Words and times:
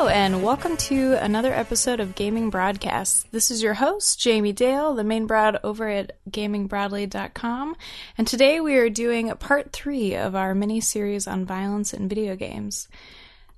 Hello, 0.00 0.08
and 0.08 0.42
welcome 0.42 0.78
to 0.78 1.12
another 1.22 1.52
episode 1.52 2.00
of 2.00 2.14
Gaming 2.14 2.48
Broadcasts. 2.48 3.26
This 3.32 3.50
is 3.50 3.62
your 3.62 3.74
host, 3.74 4.18
Jamie 4.18 4.50
Dale, 4.50 4.94
the 4.94 5.04
main 5.04 5.26
broad 5.26 5.60
over 5.62 5.90
at 5.90 6.16
gamingbroadly.com, 6.30 7.76
and 8.16 8.26
today 8.26 8.60
we 8.60 8.76
are 8.76 8.88
doing 8.88 9.30
part 9.32 9.74
three 9.74 10.16
of 10.16 10.34
our 10.34 10.54
mini 10.54 10.80
series 10.80 11.26
on 11.26 11.44
violence 11.44 11.92
in 11.92 12.08
video 12.08 12.34
games. 12.34 12.88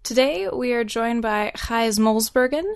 Today 0.02 0.48
we 0.48 0.72
are 0.72 0.82
joined 0.82 1.22
by 1.22 1.52
Gijs 1.54 2.00
Molsbergen. 2.00 2.74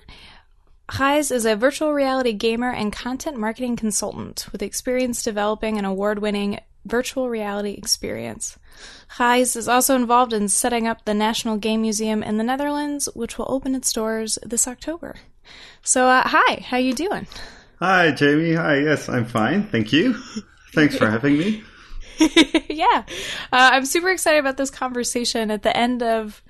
Gijs 0.89 1.33
is 1.33 1.45
a 1.45 1.57
virtual 1.57 1.93
reality 1.93 2.35
gamer 2.35 2.71
and 2.71 2.93
content 2.93 3.37
marketing 3.37 3.75
consultant 3.75 4.47
with 4.53 4.63
experience 4.63 5.25
developing 5.25 5.77
an 5.77 5.85
award 5.85 6.21
winning 6.21 6.61
virtual 6.87 7.29
reality 7.29 7.73
experience. 7.73 8.59
Gijs 9.17 9.57
is 9.57 9.69
also 9.69 9.95
involved 9.95 10.33
in 10.33 10.49
setting 10.49 10.87
up 10.87 11.05
the 11.05 11.15
National 11.15 11.57
Game 11.57 11.83
Museum 11.83 12.23
in 12.23 12.37
the 12.37 12.45
Netherlands, 12.45 13.09
which 13.15 13.39
will 13.39 13.47
open 13.49 13.75
its 13.75 13.93
doors 13.93 14.39
this 14.45 14.67
October. 14.67 15.17
So, 15.83 16.07
uh, 16.07 16.23
hi, 16.27 16.65
how 16.67 16.77
you 16.77 16.93
doing? 16.93 17.27
Hi, 17.79 18.11
Jamie. 18.11 18.55
Hi. 18.55 18.79
Yes, 18.79 19.09
I'm 19.09 19.27
fine. 19.27 19.69
Thank 19.69 19.93
you. 19.93 20.15
Thanks 20.73 20.97
for 20.97 21.09
having 21.11 21.39
me. 21.39 21.63
yeah, 22.69 23.05
uh, 23.53 23.71
I'm 23.73 23.85
super 23.85 24.11
excited 24.11 24.39
about 24.39 24.57
this 24.57 24.71
conversation. 24.71 25.51
At 25.51 25.63
the 25.63 25.77
end 25.77 26.03
of 26.03 26.43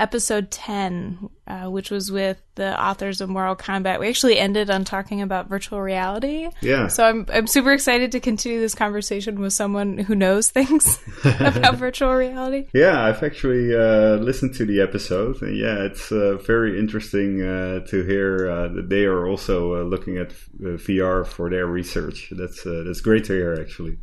episode 0.00 0.50
10, 0.50 1.28
uh, 1.46 1.66
which 1.66 1.90
was 1.90 2.10
with 2.10 2.40
the 2.54 2.80
authors 2.82 3.20
of 3.20 3.28
Moral 3.28 3.54
Combat. 3.54 4.00
We 4.00 4.08
actually 4.08 4.38
ended 4.38 4.70
on 4.70 4.84
talking 4.84 5.20
about 5.20 5.48
virtual 5.48 5.80
reality. 5.80 6.48
Yeah. 6.62 6.88
So 6.88 7.04
I'm, 7.04 7.26
I'm 7.32 7.46
super 7.46 7.72
excited 7.72 8.12
to 8.12 8.20
continue 8.20 8.60
this 8.60 8.74
conversation 8.74 9.38
with 9.38 9.52
someone 9.52 9.98
who 9.98 10.14
knows 10.14 10.50
things 10.58 10.98
about 11.24 11.76
virtual 11.76 12.14
reality. 12.14 12.66
Yeah, 12.72 13.04
I've 13.04 13.22
actually 13.22 13.74
uh, 13.74 14.16
listened 14.16 14.54
to 14.54 14.64
the 14.64 14.80
episode. 14.80 15.42
And 15.42 15.56
yeah, 15.56 15.84
it's 15.84 16.10
uh, 16.10 16.38
very 16.38 16.78
interesting 16.78 17.42
uh, 17.42 17.80
to 17.88 18.02
hear 18.04 18.50
uh, 18.50 18.68
that 18.68 18.88
they 18.88 19.04
are 19.04 19.26
also 19.26 19.74
uh, 19.74 19.82
looking 19.84 20.16
at 20.16 20.30
VR 20.58 21.26
for 21.26 21.50
their 21.50 21.66
research. 21.66 22.32
That's, 22.36 22.64
that's 22.64 23.02
great 23.02 23.24
to 23.24 23.34
hear, 23.34 23.54
actually. 23.60 23.98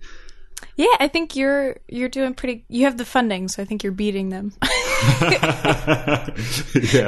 Yeah, 0.75 0.95
I 0.99 1.07
think 1.07 1.35
you're 1.35 1.77
you're 1.87 2.09
doing 2.09 2.35
pretty. 2.35 2.63
You 2.69 2.85
have 2.85 2.97
the 2.97 3.05
funding, 3.05 3.47
so 3.47 3.63
I 3.63 3.65
think 3.65 3.81
you're 3.83 3.91
beating 3.91 4.29
them. 4.29 4.53
yeah. 5.21 6.27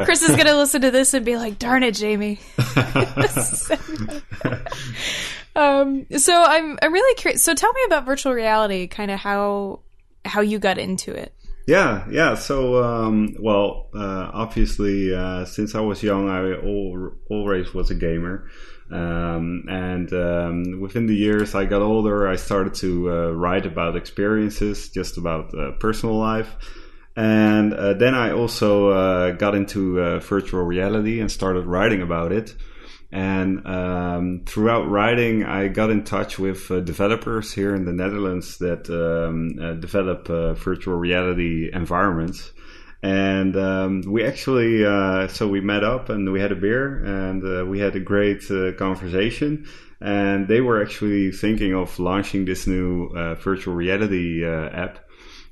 Chris 0.05 0.23
is 0.23 0.35
gonna 0.35 0.55
listen 0.55 0.81
to 0.81 0.89
this 0.89 1.13
and 1.13 1.23
be 1.23 1.37
like, 1.37 1.59
"Darn 1.59 1.83
it, 1.83 1.93
Jamie." 1.93 2.39
um, 5.55 6.07
so 6.17 6.43
I'm 6.43 6.79
I'm 6.81 6.91
really 6.91 7.15
curious. 7.15 7.43
So 7.43 7.53
tell 7.53 7.71
me 7.73 7.81
about 7.85 8.07
virtual 8.07 8.33
reality, 8.33 8.87
kind 8.87 9.11
of 9.11 9.19
how 9.19 9.81
how 10.25 10.41
you 10.41 10.57
got 10.57 10.79
into 10.79 11.13
it. 11.13 11.33
Yeah, 11.69 12.07
yeah. 12.09 12.33
So, 12.33 12.83
um, 12.83 13.35
well, 13.39 13.89
uh, 13.93 14.31
obviously, 14.33 15.13
uh, 15.13 15.45
since 15.45 15.75
I 15.75 15.81
was 15.81 16.01
young, 16.01 16.27
I 16.27 16.55
all, 16.55 17.11
always 17.29 17.75
was 17.75 17.91
a 17.91 17.95
gamer. 17.95 18.49
Um, 18.89 19.65
and 19.69 20.11
um, 20.11 20.81
within 20.81 21.05
the 21.05 21.13
years 21.13 21.53
I 21.53 21.65
got 21.65 21.83
older, 21.83 22.27
I 22.27 22.37
started 22.37 22.73
to 22.85 23.11
uh, 23.11 23.31
write 23.33 23.67
about 23.67 23.95
experiences, 23.95 24.89
just 24.89 25.17
about 25.17 25.53
uh, 25.53 25.73
personal 25.73 26.15
life. 26.15 26.55
And 27.15 27.71
uh, 27.71 27.93
then 27.93 28.15
I 28.15 28.31
also 28.31 28.89
uh, 28.89 29.31
got 29.33 29.53
into 29.53 30.19
virtual 30.21 30.63
reality 30.63 31.19
and 31.19 31.31
started 31.31 31.67
writing 31.67 32.01
about 32.01 32.31
it. 32.31 32.55
And 33.11 33.65
um, 33.65 34.41
throughout 34.45 34.87
writing, 34.87 35.43
I 35.43 35.67
got 35.67 35.89
in 35.89 36.03
touch 36.03 36.37
with 36.37 36.69
uh, 36.69 36.79
developers 36.81 37.51
here 37.51 37.73
in 37.73 37.85
the 37.85 37.93
Netherlands 37.93 38.59
that 38.59 38.87
um, 38.89 39.79
develop 39.79 40.27
virtual 40.27 40.95
reality 40.95 41.69
environments. 41.73 42.51
And 43.01 43.55
um, 43.55 44.01
we 44.05 44.25
actually 44.25 44.85
uh, 44.85 45.27
so 45.27 45.47
we 45.47 45.61
met 45.61 45.83
up 45.83 46.09
and 46.09 46.31
we 46.31 46.41
had 46.41 46.51
a 46.51 46.55
beer 46.55 47.03
and 47.05 47.43
uh, 47.43 47.65
we 47.65 47.79
had 47.79 47.95
a 47.95 47.99
great 47.99 48.49
uh, 48.51 48.73
conversation. 48.73 49.65
And 50.01 50.47
they 50.47 50.61
were 50.61 50.81
actually 50.81 51.31
thinking 51.31 51.73
of 51.73 51.97
launching 51.99 52.45
this 52.45 52.67
new 52.67 53.07
uh, 53.07 53.35
virtual 53.35 53.73
reality 53.73 54.45
uh, 54.45 54.69
app 54.69 54.99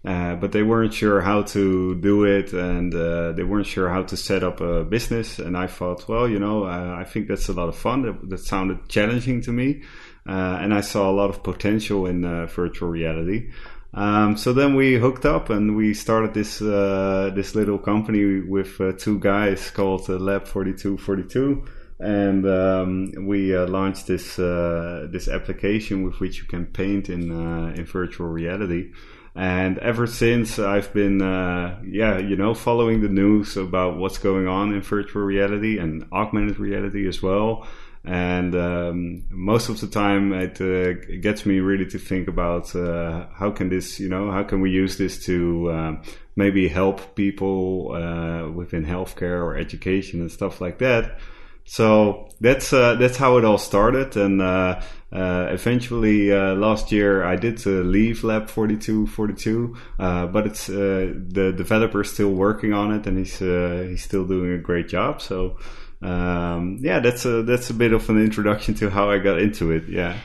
uh, 0.06 0.36
but 0.36 0.52
they 0.52 0.64
weren't 0.64 0.94
sure 0.94 1.22
how 1.22 1.42
to 1.42 1.96
do 1.96 2.24
it 2.24 2.54
and 2.54 2.94
they 2.94 3.44
weren't 3.44 3.68
sure 3.68 3.90
how 3.90 4.04
to 4.04 4.16
set 4.16 4.44
up 4.44 4.62
a 4.62 4.84
business. 4.84 5.40
And 5.40 5.58
i 5.58 5.68
thought 5.68 6.08
well 6.08 6.28
you 6.28 6.40
know 6.40 6.66
i 6.66 7.04
think 7.04 7.28
that's 7.28 7.50
a 7.50 7.54
lot 7.54 7.70
of 7.70 7.76
fun. 7.76 8.04
That, 8.04 8.30
that 8.30 8.40
sounded 8.40 8.88
challenging 8.90 9.42
to 9.42 9.52
me. 9.52 9.84
And 10.26 10.74
i 10.74 10.82
saw 10.82 11.10
a 11.10 11.14
lot 11.14 11.30
of 11.30 11.44
potential 11.44 12.06
in 12.06 12.22
virtual 12.48 12.90
reality. 12.90 13.52
Um, 13.94 14.38
so 14.38 14.54
then 14.54 14.76
we 14.76 14.96
hooked 14.96 15.26
up 15.26 15.50
and 15.50 15.76
we 15.76 15.94
started 15.94 16.34
this 16.34 16.62
uh, 16.62 17.32
this 17.34 17.56
little 17.56 17.80
company 17.80 18.42
with 18.42 18.80
uh, 18.80 18.92
two 18.98 19.20
guys 19.20 19.72
called 19.72 20.10
uh, 20.10 20.18
Lab 20.18 20.46
Forty 20.46 20.74
Two 20.74 20.98
Forty 20.98 21.24
Two, 21.24 21.66
and 22.00 22.46
um, 22.46 23.12
we 23.26 23.56
uh, 23.56 23.66
launched 23.66 24.06
this 24.08 24.38
uh, 24.38 25.08
this 25.12 25.28
application 25.28 26.04
with 26.04 26.20
which 26.20 26.38
you 26.38 26.46
can 26.46 26.66
paint 26.68 27.10
in 27.10 27.32
uh, 27.32 27.74
in 27.76 27.86
virtual 27.86 28.28
reality. 28.28 28.92
And 29.38 29.78
ever 29.78 30.08
since, 30.08 30.58
I've 30.58 30.92
been 30.94 31.20
yeah 31.20 32.18
you 32.18 32.36
know 32.36 32.56
following 32.56 33.02
the 33.02 33.10
news 33.10 33.56
about 33.56 33.98
what's 33.98 34.18
going 34.18 34.48
on 34.48 34.74
in 34.74 34.82
virtual 34.82 35.22
reality 35.22 35.78
and 35.78 36.08
augmented 36.12 36.60
reality 36.60 37.08
as 37.08 37.22
well. 37.22 37.68
And 38.04 38.56
um, 38.56 39.24
most 39.30 39.68
of 39.68 39.82
the 39.82 39.88
time 39.88 40.32
it, 40.32 40.62
uh, 40.62 40.94
gets 41.20 41.46
me 41.46 41.60
really 41.60 41.86
to 41.88 42.00
think 42.00 42.30
about 42.30 42.74
uh, 42.76 43.28
how 43.34 43.52
can 43.52 43.70
this 43.70 44.00
you 44.00 44.10
know 44.10 44.32
how 44.32 44.44
can 44.44 44.62
we 44.62 44.72
use 44.72 44.98
this 44.98 45.24
to 45.26 45.70
uh, 45.70 45.96
maybe 46.36 46.68
help 46.68 47.16
people 47.16 47.92
uh, 47.94 48.50
within 48.50 48.86
healthcare 48.86 49.44
or 49.44 49.58
education 49.58 50.22
and 50.22 50.32
stuff 50.32 50.62
like 50.62 50.80
that 50.80 51.20
so 51.68 52.30
that's 52.42 52.74
uh, 52.74 52.96
that's 52.96 53.18
how 53.18 53.38
it 53.38 53.46
all 53.46 53.60
started 53.60 54.18
and 54.18 54.42
uh, 54.42 54.82
eventually 55.12 56.32
last 56.32 56.92
year 56.92 57.24
I 57.24 57.36
did 57.36 57.64
leave 57.66 58.24
Lab 58.24 58.50
4242 58.50 59.78
but 59.98 60.48
it's 60.48 60.68
the 60.68 61.54
developer 61.56 62.02
is 62.02 62.12
still 62.12 62.32
working 62.32 62.74
on 62.74 62.92
it 62.92 63.06
and 63.06 63.18
he's 63.18 63.38
he's 63.38 64.04
still 64.04 64.26
doing 64.26 64.54
a 64.54 64.58
great 64.58 64.88
job 64.88 65.22
so 65.22 65.58
um, 66.02 66.78
yeah, 66.82 67.00
that's 67.00 67.26
a 67.26 67.44
that's 67.44 67.70
a 67.70 67.74
bit 67.74 67.94
of 67.94 68.10
an 68.10 68.24
introduction 68.24 68.76
to 68.76 68.90
how 68.90 69.10
I 69.10 69.18
got 69.18 69.40
into 69.40 69.72
it. 69.72 69.88
Yeah. 69.88 70.18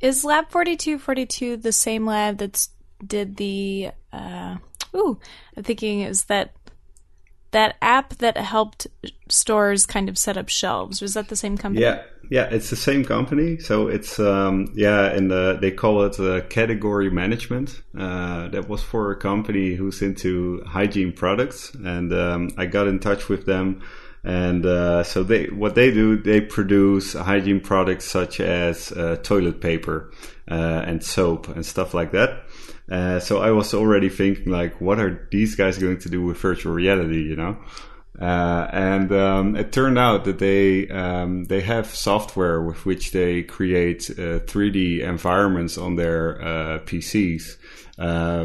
Is 0.00 0.24
Lab 0.24 0.50
forty 0.50 0.76
two 0.76 0.98
forty 0.98 1.26
two 1.26 1.56
the 1.56 1.72
same 1.72 2.06
lab 2.06 2.38
that's 2.38 2.70
did 3.04 3.36
the? 3.36 3.90
Uh, 4.12 4.56
ooh, 4.94 5.18
I'm 5.56 5.62
thinking 5.64 6.02
is 6.02 6.24
that 6.24 6.52
that 7.52 7.76
app 7.82 8.16
that 8.18 8.36
helped 8.36 8.86
stores 9.28 9.86
kind 9.86 10.08
of 10.08 10.16
set 10.16 10.36
up 10.36 10.48
shelves. 10.48 11.00
Was 11.00 11.14
that 11.14 11.28
the 11.28 11.36
same 11.36 11.56
company? 11.56 11.84
Yeah, 11.84 12.02
yeah, 12.30 12.48
it's 12.50 12.70
the 12.70 12.76
same 12.76 13.04
company. 13.04 13.58
So 13.58 13.88
it's 13.88 14.18
um, 14.18 14.72
yeah, 14.74 15.06
and 15.06 15.30
the, 15.30 15.58
they 15.60 15.70
call 15.70 16.02
it 16.04 16.50
category 16.50 17.10
management. 17.10 17.82
Uh, 17.96 18.48
that 18.48 18.68
was 18.68 18.82
for 18.82 19.10
a 19.10 19.16
company 19.16 19.74
who's 19.74 20.02
into 20.02 20.62
hygiene 20.66 21.12
products, 21.12 21.74
and 21.74 22.12
um, 22.12 22.50
I 22.56 22.66
got 22.66 22.86
in 22.86 22.98
touch 22.98 23.28
with 23.28 23.46
them 23.46 23.82
and 24.22 24.66
uh, 24.66 25.02
so 25.02 25.22
they 25.22 25.46
what 25.46 25.74
they 25.74 25.90
do 25.90 26.16
they 26.16 26.40
produce 26.40 27.14
hygiene 27.14 27.60
products 27.60 28.04
such 28.04 28.40
as 28.40 28.92
uh, 28.92 29.16
toilet 29.22 29.60
paper 29.60 30.12
uh, 30.50 30.82
and 30.86 31.02
soap 31.02 31.48
and 31.48 31.64
stuff 31.64 31.94
like 31.94 32.12
that 32.12 32.44
uh, 32.90 33.18
so 33.20 33.40
i 33.40 33.50
was 33.50 33.72
already 33.74 34.08
thinking 34.08 34.52
like 34.52 34.80
what 34.80 34.98
are 34.98 35.28
these 35.30 35.54
guys 35.54 35.78
going 35.78 35.98
to 35.98 36.08
do 36.08 36.22
with 36.22 36.36
virtual 36.38 36.72
reality 36.72 37.22
you 37.22 37.36
know 37.36 37.56
uh, 38.20 38.68
and 38.72 39.12
um, 39.12 39.56
it 39.56 39.72
turned 39.72 39.98
out 39.98 40.24
that 40.24 40.38
they 40.38 40.86
um, 40.88 41.44
they 41.44 41.60
have 41.60 41.86
software 41.86 42.60
with 42.60 42.84
which 42.84 43.12
they 43.12 43.42
create 43.42 44.00
3D 44.00 45.00
uh, 45.00 45.08
environments 45.08 45.78
on 45.78 45.96
their 45.96 46.34
PCs, 46.84 47.56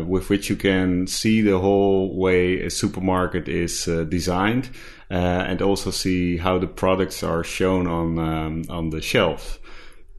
with 0.07 0.29
which 0.29 0.49
you 0.49 0.55
can 0.55 1.07
see 1.07 1.41
the 1.41 1.59
whole 1.59 2.15
way 2.15 2.61
a 2.61 2.69
supermarket 2.69 3.49
is 3.49 3.83
designed 4.07 4.69
uh, 5.11 5.13
and 5.13 5.61
also 5.61 5.91
see 5.91 6.37
how 6.37 6.57
the 6.57 6.67
products 6.67 7.23
are 7.23 7.43
shown 7.43 7.87
on 7.87 8.17
um, 8.19 8.63
on 8.69 8.89
the 8.89 9.01
shelves. 9.01 9.59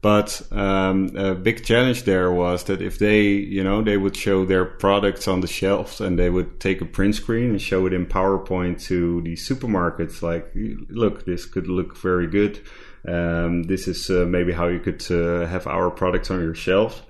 But 0.01 0.41
um, 0.51 1.15
a 1.15 1.33
big 1.33 1.65
challenge 1.65 2.03
there 2.03 2.31
was 2.31 2.65
that 2.65 2.81
if 2.81 2.99
they, 2.99 3.23
you 3.23 3.63
know, 3.63 3.81
they 3.81 3.97
would 3.97 4.15
show 4.15 4.45
their 4.45 4.63
products 4.63 5.27
on 5.27 5.41
the 5.41 5.47
shelves 5.47 5.99
and 5.99 6.19
they 6.19 6.29
would 6.29 6.59
take 6.59 6.81
a 6.81 6.85
print 6.85 7.15
screen 7.15 7.49
and 7.49 7.61
show 7.61 7.85
it 7.87 7.93
in 7.93 8.05
PowerPoint 8.05 8.81
to 8.83 9.21
the 9.21 9.33
supermarkets, 9.33 10.21
like, 10.21 10.51
look, 10.89 11.25
this 11.25 11.45
could 11.45 11.67
look 11.67 11.97
very 11.97 12.27
good. 12.27 12.59
Um, 13.07 13.63
this 13.63 13.87
is 13.87 14.09
uh, 14.09 14.25
maybe 14.27 14.53
how 14.53 14.67
you 14.67 14.79
could 14.79 15.03
uh, 15.09 15.47
have 15.47 15.65
our 15.65 15.89
products 15.89 16.29
on 16.29 16.41
your 16.41 16.55
shelves. 16.55 17.01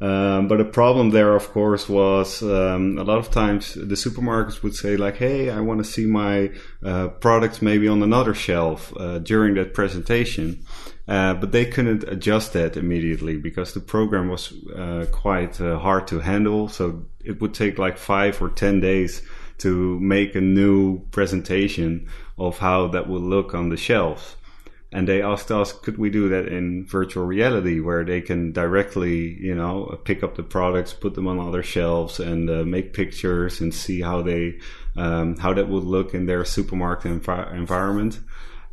Um, 0.00 0.48
but 0.48 0.58
the 0.58 0.64
problem 0.64 1.10
there, 1.10 1.36
of 1.36 1.52
course, 1.52 1.88
was 1.88 2.42
um, 2.42 2.98
a 2.98 3.04
lot 3.04 3.18
of 3.18 3.30
times 3.30 3.74
the 3.74 3.94
supermarkets 3.94 4.62
would 4.62 4.74
say 4.74 4.96
like, 4.96 5.16
"Hey, 5.18 5.50
I 5.50 5.60
want 5.60 5.78
to 5.78 5.84
see 5.84 6.04
my 6.04 6.50
uh, 6.84 7.08
products 7.08 7.62
maybe 7.62 7.86
on 7.86 8.02
another 8.02 8.34
shelf 8.34 8.92
uh, 8.96 9.20
during 9.20 9.54
that 9.54 9.72
presentation," 9.72 10.64
uh, 11.06 11.34
but 11.34 11.52
they 11.52 11.64
couldn't 11.64 12.04
adjust 12.04 12.52
that 12.52 12.76
immediately 12.76 13.36
because 13.36 13.74
the 13.74 13.80
program 13.80 14.28
was 14.28 14.52
uh, 14.74 15.06
quite 15.12 15.60
uh, 15.60 15.78
hard 15.78 16.06
to 16.08 16.20
handle. 16.20 16.68
So 16.68 17.04
it 17.24 17.40
would 17.40 17.54
take 17.54 17.78
like 17.78 17.98
five 17.98 18.40
or 18.40 18.50
ten 18.50 18.80
days 18.80 19.22
to 19.58 19.98
make 20.00 20.34
a 20.34 20.40
new 20.40 21.00
presentation 21.10 22.08
of 22.36 22.58
how 22.58 22.88
that 22.88 23.08
would 23.08 23.22
look 23.22 23.54
on 23.54 23.68
the 23.68 23.76
shelves. 23.76 24.36
And 24.90 25.08
they 25.08 25.22
asked 25.22 25.50
us, 25.50 25.72
could 25.72 25.98
we 25.98 26.08
do 26.08 26.28
that 26.28 26.46
in 26.46 26.86
virtual 26.86 27.26
reality, 27.26 27.80
where 27.80 28.04
they 28.04 28.20
can 28.20 28.52
directly, 28.52 29.36
you 29.40 29.54
know, 29.54 30.00
pick 30.04 30.22
up 30.22 30.36
the 30.36 30.44
products, 30.44 30.92
put 30.92 31.14
them 31.14 31.26
on 31.26 31.40
other 31.40 31.64
shelves, 31.64 32.20
and 32.20 32.48
uh, 32.48 32.62
make 32.62 32.92
pictures 32.92 33.60
and 33.60 33.74
see 33.74 34.00
how 34.02 34.22
they, 34.22 34.60
um, 34.96 35.36
how 35.36 35.52
that 35.52 35.68
would 35.68 35.82
look 35.82 36.14
in 36.14 36.26
their 36.26 36.44
supermarket 36.44 37.10
envi- 37.10 37.52
environment. 37.54 38.20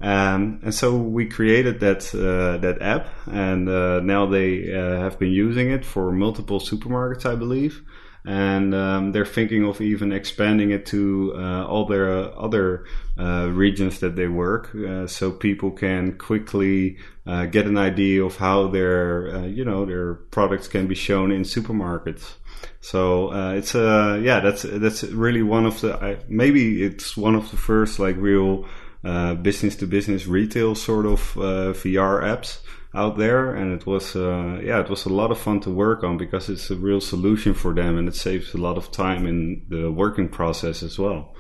Um, 0.02 0.60
and 0.64 0.74
so 0.74 0.96
we 0.96 1.28
created 1.28 1.80
that 1.82 2.14
uh, 2.16 2.58
that 2.58 2.82
app, 2.82 3.08
and 3.28 3.70
uh, 3.70 4.00
now 4.00 4.26
they 4.26 4.74
uh, 4.74 5.00
have 5.00 5.20
been 5.20 5.32
using 5.32 5.70
it 5.70 5.86
for 5.86 6.12
multiple 6.12 6.60
supermarkets, 6.60 7.26
I 7.26 7.36
believe. 7.36 7.84
And 8.24 8.76
um, 8.76 9.12
they're 9.14 9.26
thinking 9.26 9.66
of 9.66 9.82
even 9.82 10.12
expanding 10.12 10.70
it 10.70 10.86
to 10.88 11.34
uh, 11.36 11.66
all 11.66 11.86
their 11.86 12.08
other 12.40 12.86
uh, 13.18 13.50
regions 13.52 14.00
that 14.00 14.16
they 14.16 14.28
work, 14.28 14.76
uh, 14.76 15.08
so 15.08 15.32
people 15.32 15.72
can 15.72 16.18
quickly 16.18 16.98
get 17.26 17.66
an 17.66 17.78
idea 17.78 18.24
of 18.24 18.38
how 18.38 18.68
their 18.68 19.48
you 19.48 19.64
know 19.64 19.86
their 19.86 20.16
products 20.16 20.68
can 20.68 20.88
be 20.88 20.96
shown 20.96 21.32
in 21.32 21.44
supermarkets. 21.44 22.34
So 22.80 23.32
it's 23.54 23.74
uh, 23.74 24.20
yeah, 24.22 24.40
that's 24.40 24.64
that's 24.64 25.04
really 25.04 25.42
one 25.44 25.66
of 25.66 25.82
the 25.82 26.20
maybe 26.28 26.84
it's 26.84 27.18
one 27.18 27.36
of 27.36 27.50
the 27.50 27.58
first 27.58 28.00
like 28.00 28.18
real 28.18 28.68
business 29.04 29.76
to 29.78 29.88
business 29.88 30.28
retail 30.28 30.76
sort 30.76 31.06
of 31.06 31.38
uh, 31.38 31.74
VR 31.74 32.24
apps 32.24 32.60
out 32.94 33.18
there. 33.18 33.54
And 33.56 33.74
it 33.74 33.86
was 33.86 34.16
uh, 34.16 34.60
yeah 34.64 34.80
it 34.80 34.90
was 34.90 35.06
a 35.06 35.10
lot 35.10 35.32
of 35.32 35.38
fun 35.38 35.60
to 35.62 35.70
work 35.70 36.04
on 36.04 36.18
because 36.18 36.50
it's 36.50 36.70
a 36.70 36.76
real 36.76 37.02
solution 37.02 37.54
for 37.54 37.74
them 37.74 37.98
and 37.98 38.08
it 38.08 38.16
saves 38.16 38.54
a 38.54 38.58
lot 38.58 38.78
of 38.78 38.92
time 38.92 39.26
in 39.26 39.66
the 39.70 39.92
working 39.92 40.30
process 40.30 40.84
as 40.84 41.00
well. 41.00 41.34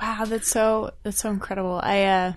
Wow 0.00 0.24
that's 0.26 0.48
so 0.48 0.92
that's 1.02 1.18
so 1.18 1.30
incredible. 1.30 1.80
I 1.82 2.04
uh 2.04 2.32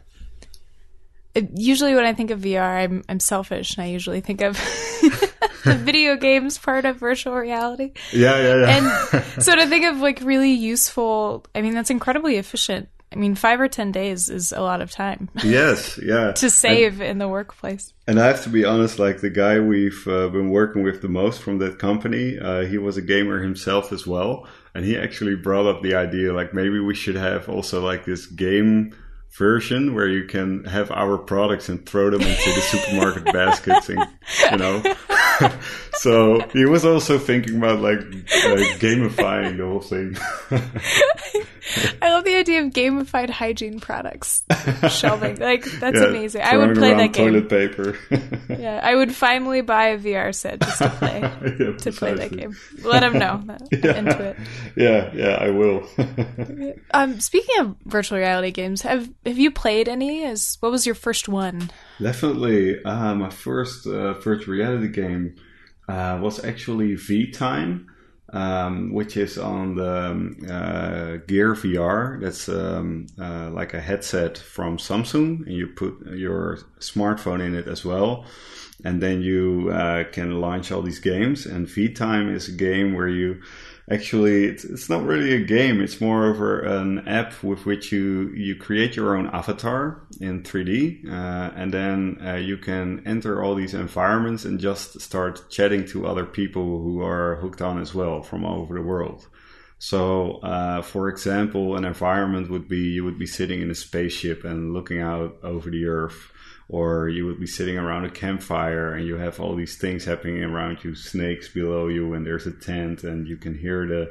it, 1.33 1.49
usually 1.55 1.95
when 1.95 2.03
i 2.03 2.13
think 2.13 2.29
of 2.29 2.41
vr 2.41 2.61
i'm 2.61 3.03
i'm 3.07 3.21
selfish 3.21 3.77
and 3.77 3.85
i 3.85 3.87
usually 3.87 4.19
think 4.19 4.41
of 4.41 4.55
the 5.63 5.77
video 5.79 6.17
games 6.17 6.57
part 6.57 6.83
of 6.83 6.97
virtual 6.97 7.33
reality. 7.33 7.93
Yeah 8.11 8.37
yeah 8.37 8.55
yeah. 8.55 8.77
And 8.77 9.43
so 9.43 9.55
to 9.55 9.65
think 9.67 9.85
of 9.85 9.99
like 9.99 10.19
really 10.21 10.51
useful 10.51 11.45
i 11.55 11.61
mean 11.61 11.73
that's 11.73 11.89
incredibly 11.89 12.35
efficient 12.35 12.89
I 13.11 13.17
mean, 13.17 13.35
five 13.35 13.59
or 13.59 13.67
10 13.67 13.91
days 13.91 14.29
is 14.29 14.53
a 14.53 14.61
lot 14.61 14.81
of 14.81 14.89
time. 14.89 15.29
Yes, 15.43 15.99
yeah. 16.01 16.31
to 16.33 16.49
save 16.49 17.01
and, 17.01 17.09
in 17.09 17.17
the 17.17 17.27
workplace. 17.27 17.93
And 18.07 18.19
I 18.19 18.27
have 18.27 18.43
to 18.43 18.49
be 18.49 18.63
honest, 18.63 18.99
like 18.99 19.19
the 19.19 19.29
guy 19.29 19.59
we've 19.59 20.07
uh, 20.07 20.29
been 20.29 20.49
working 20.49 20.83
with 20.83 21.01
the 21.01 21.09
most 21.09 21.41
from 21.41 21.57
that 21.57 21.77
company, 21.77 22.39
uh, 22.39 22.61
he 22.61 22.77
was 22.77 22.95
a 22.95 23.01
gamer 23.01 23.41
himself 23.41 23.91
as 23.91 24.07
well. 24.07 24.47
And 24.73 24.85
he 24.85 24.97
actually 24.97 25.35
brought 25.35 25.65
up 25.65 25.81
the 25.81 25.95
idea 25.95 26.31
like 26.31 26.53
maybe 26.53 26.79
we 26.79 26.95
should 26.95 27.15
have 27.15 27.49
also 27.49 27.83
like 27.83 28.05
this 28.05 28.25
game 28.25 28.95
version 29.37 29.95
where 29.95 30.07
you 30.07 30.25
can 30.25 30.63
have 30.65 30.91
our 30.91 31.17
products 31.17 31.69
and 31.69 31.85
throw 31.85 32.09
them 32.09 32.21
into 32.21 32.53
the 32.53 32.61
supermarket 32.61 33.25
baskets 33.25 33.89
and 33.89 34.05
you 34.51 34.57
know 34.57 34.83
so 35.93 36.39
he 36.53 36.65
was 36.65 36.85
also 36.85 37.17
thinking 37.17 37.57
about 37.57 37.79
like 37.79 37.99
uh, 37.99 38.57
gamifying 38.79 39.57
the 39.57 39.65
whole 39.65 39.81
thing. 39.81 40.17
I 42.01 42.09
love 42.09 42.23
the 42.23 42.35
idea 42.35 42.63
of 42.63 42.71
gamified 42.73 43.29
hygiene 43.29 43.79
products. 43.79 44.43
Shelving. 44.89 45.37
Like 45.37 45.63
that's 45.63 45.97
yeah, 45.97 46.05
amazing. 46.05 46.41
I 46.41 46.57
would 46.57 46.75
play 46.75 46.93
that 46.93 47.13
game 47.13 47.27
toilet 47.27 47.49
paper. 47.49 47.97
Yeah 48.49 48.79
i 48.83 48.93
would 48.93 49.15
finally 49.15 49.61
buy 49.61 49.87
a 49.87 49.97
vr 49.97 50.33
set 50.35 50.59
just 50.59 50.79
to 50.79 50.89
play 50.89 51.21
yeah, 51.21 51.77
to 51.77 51.91
play 51.91 52.13
that 52.13 52.31
game. 52.31 52.55
Let 52.83 53.03
him 53.03 53.13
know. 53.13 53.43
Yeah. 53.71 53.97
into 53.97 54.23
it. 54.23 54.37
Yeah 54.75 55.11
yeah 55.13 55.37
i 55.39 55.49
will. 55.49 55.87
Um 56.93 57.19
speaking 57.19 57.59
of 57.59 57.75
virtual 57.85 58.17
reality 58.17 58.51
games 58.51 58.81
have 58.81 59.09
have 59.25 59.37
you 59.37 59.51
played 59.51 59.87
any? 59.87 60.23
As 60.25 60.57
what 60.59 60.71
was 60.71 60.85
your 60.85 60.95
first 60.95 61.27
one? 61.29 61.71
Definitely, 62.01 62.83
uh, 62.83 63.13
my 63.13 63.29
first 63.29 63.85
uh, 63.85 64.13
virtual 64.13 64.55
reality 64.55 64.87
game 64.87 65.35
uh, 65.87 66.17
was 66.21 66.43
actually 66.43 66.95
vTime. 66.95 67.85
Um, 68.33 68.93
which 68.93 69.17
is 69.17 69.37
on 69.37 69.75
the 69.75 70.11
um, 70.11 70.37
uh, 70.49 71.17
Gear 71.27 71.53
VR. 71.53 72.21
That's 72.21 72.47
um, 72.47 73.07
uh, 73.19 73.49
like 73.49 73.73
a 73.73 73.81
headset 73.81 74.37
from 74.37 74.77
Samsung, 74.77 75.45
and 75.45 75.53
you 75.53 75.67
put 75.67 76.15
your 76.15 76.59
smartphone 76.79 77.45
in 77.45 77.55
it 77.55 77.67
as 77.67 77.83
well. 77.83 78.23
And 78.85 79.01
then 79.01 79.21
you 79.21 79.69
uh, 79.73 80.05
can 80.13 80.39
launch 80.39 80.71
all 80.71 80.81
these 80.81 80.99
games. 80.99 81.45
And 81.45 81.67
vTime 81.67 82.33
is 82.33 82.47
a 82.47 82.53
game 82.53 82.93
where 82.93 83.09
you 83.09 83.41
actually 83.91 84.45
it's, 84.45 84.63
it's 84.63 84.89
not 84.89 85.03
really 85.03 85.33
a 85.33 85.39
game. 85.39 85.81
It's 85.81 85.99
more 85.99 86.25
over 86.25 86.61
an 86.61 87.07
app 87.07 87.43
with 87.43 87.65
which 87.65 87.91
you 87.91 88.29
you 88.29 88.55
create 88.55 88.95
your 88.95 89.17
own 89.17 89.27
avatar 89.27 90.01
in 90.19 90.43
3d 90.43 91.07
uh, 91.07 91.51
and 91.55 91.73
then 91.73 92.17
uh, 92.25 92.35
you 92.35 92.57
can 92.57 93.03
enter 93.05 93.43
all 93.43 93.55
these 93.55 93.73
environments 93.73 94.45
and 94.45 94.59
just 94.59 95.01
start 95.01 95.49
chatting 95.49 95.85
to 95.87 96.07
other 96.07 96.25
people 96.25 96.81
who 96.81 97.01
are 97.01 97.35
hooked 97.37 97.61
on 97.61 97.81
as 97.81 97.93
well 97.93 98.21
from 98.21 98.45
all 98.45 98.61
over 98.61 98.75
the 98.75 98.81
world. 98.81 99.27
So 99.79 100.37
uh, 100.37 100.81
for 100.81 101.09
example 101.09 101.75
an 101.75 101.85
environment 101.85 102.49
would 102.49 102.67
be 102.67 102.89
you 102.95 103.03
would 103.03 103.19
be 103.19 103.27
sitting 103.27 103.61
in 103.61 103.71
a 103.71 103.75
spaceship 103.75 104.43
and 104.45 104.73
looking 104.73 105.01
out 105.01 105.37
over 105.43 105.69
the 105.69 105.85
earth 105.85 106.30
or 106.71 107.09
you 107.09 107.25
would 107.25 107.39
be 107.39 107.45
sitting 107.45 107.77
around 107.77 108.05
a 108.05 108.09
campfire 108.09 108.93
and 108.93 109.05
you 109.05 109.17
have 109.17 109.41
all 109.41 109.55
these 109.55 109.75
things 109.77 110.05
happening 110.05 110.41
around 110.41 110.81
you, 110.85 110.95
snakes 110.95 111.49
below 111.49 111.89
you, 111.89 112.13
and 112.13 112.25
there's 112.25 112.47
a 112.47 112.51
tent, 112.51 113.03
and 113.03 113.27
you 113.27 113.35
can 113.35 113.57
hear 113.57 113.85
the 113.85 114.03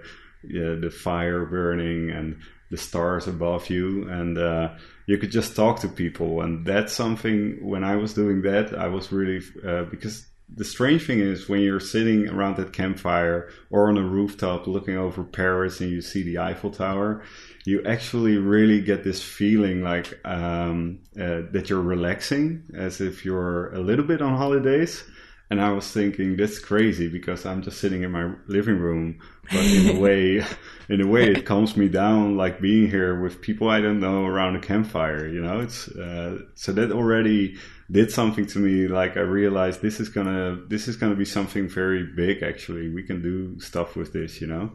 uh, 0.44 0.78
the 0.78 0.90
fire 0.90 1.46
burning 1.46 2.10
and 2.10 2.38
the 2.70 2.76
stars 2.76 3.26
above 3.26 3.70
you, 3.70 4.06
and 4.10 4.36
uh, 4.36 4.68
you 5.06 5.16
could 5.16 5.30
just 5.30 5.56
talk 5.56 5.80
to 5.80 5.88
people. 5.88 6.42
And 6.42 6.66
that's 6.66 6.92
something. 6.92 7.58
When 7.62 7.82
I 7.82 7.96
was 7.96 8.12
doing 8.12 8.42
that, 8.42 8.78
I 8.78 8.88
was 8.88 9.10
really 9.10 9.40
uh, 9.66 9.84
because 9.84 10.26
the 10.54 10.64
strange 10.64 11.06
thing 11.06 11.20
is 11.20 11.48
when 11.48 11.60
you're 11.60 11.80
sitting 11.80 12.28
around 12.28 12.56
that 12.56 12.74
campfire 12.74 13.48
or 13.70 13.88
on 13.88 13.96
a 13.96 14.02
rooftop 14.02 14.66
looking 14.66 14.96
over 14.96 15.24
Paris 15.24 15.80
and 15.80 15.90
you 15.90 16.02
see 16.02 16.22
the 16.22 16.38
Eiffel 16.38 16.70
Tower, 16.70 17.22
you 17.64 17.84
actually 17.84 18.36
really 18.36 18.80
get 18.80 19.04
this 19.04 19.22
feeling 19.22 19.82
like 19.82 20.18
um, 20.24 21.00
uh, 21.16 21.42
that 21.52 21.68
you're 21.68 21.82
relaxing 21.82 22.64
as 22.74 23.00
if 23.00 23.24
you're 23.24 23.72
a 23.74 23.80
little 23.80 24.04
bit 24.04 24.22
on 24.22 24.36
holidays. 24.36 25.04
And 25.50 25.60
I 25.60 25.72
was 25.72 25.90
thinking 25.90 26.36
that's 26.36 26.60
crazy 26.60 27.08
because 27.08 27.44
I'm 27.44 27.60
just 27.60 27.80
sitting 27.80 28.04
in 28.04 28.12
my 28.12 28.34
living 28.46 28.78
room, 28.78 29.18
but 29.50 29.64
in 29.64 29.96
a 29.96 30.00
way, 30.00 30.44
in 30.88 31.00
a 31.00 31.06
way, 31.08 31.32
it 31.32 31.44
calms 31.44 31.76
me 31.76 31.88
down, 31.88 32.36
like 32.36 32.60
being 32.60 32.88
here 32.88 33.20
with 33.20 33.40
people 33.40 33.68
I 33.68 33.80
don't 33.80 33.98
know 33.98 34.24
around 34.24 34.54
a 34.54 34.60
campfire. 34.60 35.26
You 35.26 35.42
know, 35.42 35.58
it's 35.58 35.88
uh, 35.88 36.42
so 36.54 36.70
that 36.72 36.92
already 36.92 37.56
did 37.90 38.12
something 38.12 38.46
to 38.46 38.60
me. 38.60 38.86
Like 38.86 39.16
I 39.16 39.22
realized 39.22 39.82
this 39.82 39.98
is 39.98 40.08
gonna 40.08 40.56
this 40.68 40.86
is 40.86 40.94
gonna 40.94 41.16
be 41.16 41.24
something 41.24 41.68
very 41.68 42.04
big. 42.04 42.44
Actually, 42.44 42.88
we 42.88 43.02
can 43.02 43.20
do 43.20 43.58
stuff 43.58 43.96
with 43.96 44.12
this. 44.12 44.40
You 44.40 44.46
know. 44.46 44.70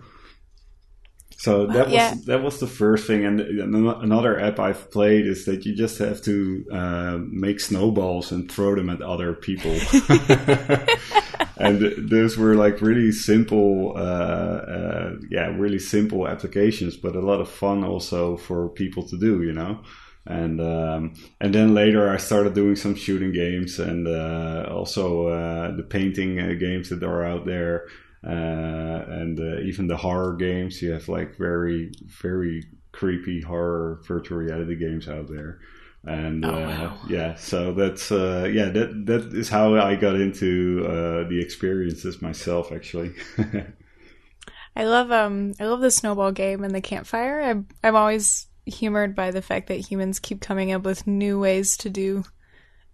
So 1.37 1.67
that 1.67 1.85
was 1.85 1.93
yeah. 1.93 2.15
that 2.25 2.41
was 2.43 2.59
the 2.59 2.67
first 2.67 3.07
thing, 3.07 3.25
and 3.25 3.41
another 3.41 4.39
app 4.39 4.59
I've 4.59 4.89
played 4.89 5.27
is 5.27 5.45
that 5.45 5.65
you 5.65 5.75
just 5.75 5.97
have 5.99 6.21
to 6.23 6.65
uh, 6.71 7.17
make 7.19 7.59
snowballs 7.59 8.31
and 8.31 8.49
throw 8.49 8.75
them 8.75 8.89
at 8.89 9.01
other 9.01 9.33
people, 9.33 9.71
and 11.57 12.09
those 12.09 12.37
were 12.37 12.55
like 12.55 12.81
really 12.81 13.11
simple, 13.11 13.93
uh, 13.97 13.99
uh, 13.99 15.15
yeah, 15.29 15.47
really 15.47 15.79
simple 15.79 16.27
applications, 16.27 16.95
but 16.95 17.15
a 17.15 17.21
lot 17.21 17.41
of 17.41 17.49
fun 17.49 17.83
also 17.83 18.37
for 18.37 18.69
people 18.69 19.03
to 19.07 19.17
do, 19.17 19.43
you 19.43 19.53
know. 19.53 19.81
And 20.27 20.59
um, 20.59 21.13
and 21.39 21.53
then 21.53 21.75
later 21.75 22.09
I 22.09 22.17
started 22.17 22.55
doing 22.55 22.75
some 22.75 22.95
shooting 22.95 23.31
games 23.31 23.77
and 23.77 24.07
uh, 24.07 24.67
also 24.71 25.27
uh, 25.27 25.75
the 25.75 25.83
painting 25.83 26.39
uh, 26.39 26.53
games 26.59 26.89
that 26.89 27.03
are 27.03 27.23
out 27.23 27.45
there 27.45 27.87
and 28.29 29.39
uh, 29.39 29.60
even 29.62 29.88
the 29.88 29.98
horror 29.98 30.36
games. 30.36 30.82
You 30.82 30.91
have 30.91 31.08
like 31.08 31.38
very 31.38 31.91
very 32.05 32.63
creepy 32.91 33.41
horror 33.41 34.01
virtual 34.08 34.38
reality 34.38 34.75
games 34.75 35.08
out 35.08 35.27
there. 35.29 35.60
And 36.03 36.46
oh, 36.46 36.50
uh, 36.50 36.67
wow. 36.67 36.98
yeah, 37.10 37.36
so 37.36 37.74
that's 37.74 38.12
uh, 38.12 38.50
yeah 38.51 38.70
that 38.70 39.05
that 39.08 39.34
is 39.34 39.50
how 39.50 39.75
I 39.75 39.96
got 39.96 40.15
into 40.15 40.86
uh, 40.88 41.27
the 41.27 41.39
experiences 41.41 42.22
myself 42.22 42.72
actually. 42.72 43.13
I 44.75 44.84
love 44.86 45.12
um 45.12 45.53
I 45.60 45.65
love 45.65 45.82
the 45.82 45.91
snowball 45.91 46.32
game 46.32 46.63
and 46.63 46.75
the 46.75 46.82
campfire. 46.82 47.41
I'm 47.41 47.67
I'm 47.84 47.96
always 47.96 48.48
humored 48.65 49.15
by 49.15 49.32
the 49.32 49.41
fact 49.41 49.67
that 49.67 49.75
humans 49.75 50.20
keep 50.20 50.41
coming 50.41 50.72
up 50.72 50.84
with 50.84 51.08
new 51.08 51.39
ways 51.39 51.77
to 51.77 51.89
do 51.89 52.24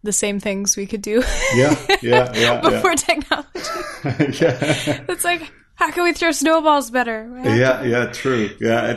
the 0.03 0.11
same 0.11 0.39
things 0.39 0.75
we 0.75 0.85
could 0.85 1.01
do. 1.01 1.23
Yeah, 1.53 1.75
yeah, 2.01 2.31
yeah. 2.33 2.61
before 2.61 2.91
yeah. 2.91 2.95
technology. 2.95 3.49
yeah. 4.41 5.03
It's 5.09 5.25
like, 5.25 5.51
how 5.75 5.91
can 5.91 6.03
we 6.03 6.13
throw 6.13 6.31
snowballs 6.31 6.89
better? 6.89 7.29
Yeah, 7.43 7.83
yeah, 7.83 8.05
true. 8.05 8.49
Yeah, 8.61 8.93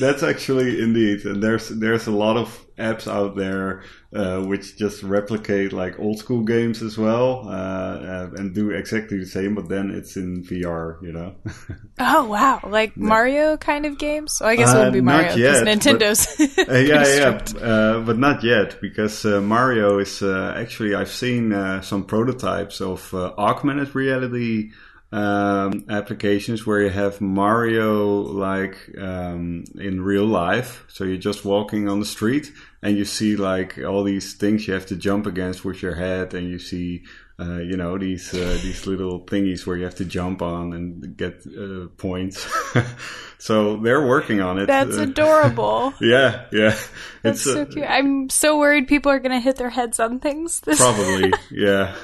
that's 0.00 0.22
actually 0.22 0.80
indeed. 0.80 1.26
And 1.26 1.42
there's 1.42 1.68
there's 1.68 2.06
a 2.06 2.12
lot 2.12 2.38
of 2.38 2.64
apps 2.78 3.06
out 3.06 3.36
there 3.36 3.82
uh, 4.10 4.40
which 4.40 4.78
just 4.78 5.02
replicate 5.02 5.70
like 5.70 5.98
old 5.98 6.18
school 6.18 6.40
games 6.40 6.80
as 6.80 6.96
well 6.96 7.46
uh, 7.46 7.50
uh, 7.50 8.30
and 8.36 8.54
do 8.54 8.70
exactly 8.70 9.18
the 9.18 9.26
same, 9.26 9.54
but 9.54 9.68
then 9.68 9.90
it's 9.90 10.16
in 10.16 10.42
VR. 10.44 10.96
You 11.02 11.12
know. 11.12 11.34
oh 11.98 12.24
wow! 12.24 12.58
Like 12.66 12.96
yeah. 12.96 13.04
Mario 13.04 13.56
kind 13.58 13.84
of 13.84 13.98
games. 13.98 14.38
Well, 14.40 14.48
I 14.48 14.56
guess 14.56 14.72
it 14.72 14.78
would 14.78 14.94
be 14.94 15.00
uh, 15.00 15.02
Mario 15.02 15.34
because 15.34 15.62
Nintendo's. 15.62 16.54
But, 16.56 16.70
uh, 16.70 16.78
yeah, 16.78 17.06
yeah, 17.58 18.02
but 18.06 18.18
not 18.18 18.42
yet 18.42 18.80
because 18.80 19.26
Mario 19.26 19.98
is 19.98 20.22
actually 20.22 20.94
I've 20.94 21.10
seen 21.10 21.82
some 21.82 22.04
prototypes 22.04 22.80
of 22.80 23.12
augmented 23.12 23.94
reality 23.94 24.70
um, 25.10 25.84
applications 25.88 26.66
where 26.66 26.82
you 26.82 26.90
have 26.90 27.20
Mario 27.20 28.20
like 28.20 28.76
um, 28.98 29.64
in 29.74 30.02
real 30.02 30.26
life. 30.26 30.84
So 30.88 31.04
you're 31.04 31.16
just 31.16 31.44
walking 31.44 31.88
on 31.88 32.00
the 32.00 32.06
street 32.06 32.52
and 32.82 32.96
you 32.96 33.04
see 33.04 33.36
like 33.36 33.78
all 33.78 34.04
these 34.04 34.34
things 34.34 34.66
you 34.66 34.74
have 34.74 34.86
to 34.86 34.96
jump 34.96 35.26
against 35.26 35.64
with 35.64 35.82
your 35.82 35.94
head, 35.94 36.34
and 36.34 36.48
you 36.48 36.58
see. 36.58 37.04
Uh, 37.40 37.58
you 37.58 37.76
know 37.76 37.96
these 37.96 38.34
uh, 38.34 38.58
these 38.64 38.84
little 38.84 39.20
thingies 39.20 39.64
where 39.64 39.76
you 39.76 39.84
have 39.84 39.94
to 39.94 40.04
jump 40.04 40.42
on 40.42 40.72
and 40.72 41.16
get 41.16 41.46
uh, 41.56 41.86
points. 41.96 42.44
so 43.38 43.76
they're 43.76 44.04
working 44.04 44.40
on 44.40 44.58
it. 44.58 44.66
That's 44.66 44.96
adorable. 44.96 45.94
yeah, 46.00 46.46
yeah. 46.50 46.76
That's 47.22 47.46
it's, 47.46 47.54
so 47.54 47.64
cute. 47.64 47.86
I'm 47.88 48.28
so 48.28 48.58
worried 48.58 48.88
people 48.88 49.12
are 49.12 49.20
going 49.20 49.30
to 49.30 49.38
hit 49.38 49.54
their 49.54 49.70
heads 49.70 50.00
on 50.00 50.18
things. 50.18 50.60
Probably, 50.60 51.32
yeah. 51.52 51.94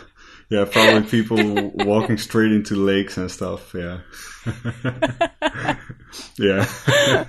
Yeah, 0.51 0.67
probably 0.71 1.09
people 1.09 1.71
walking 1.75 2.19
straight 2.19 2.53
into 2.53 2.77
lakes 2.77 3.17
and 3.17 3.31
stuff. 3.31 3.75
Yeah. 3.75 4.01
yeah. 6.39 6.67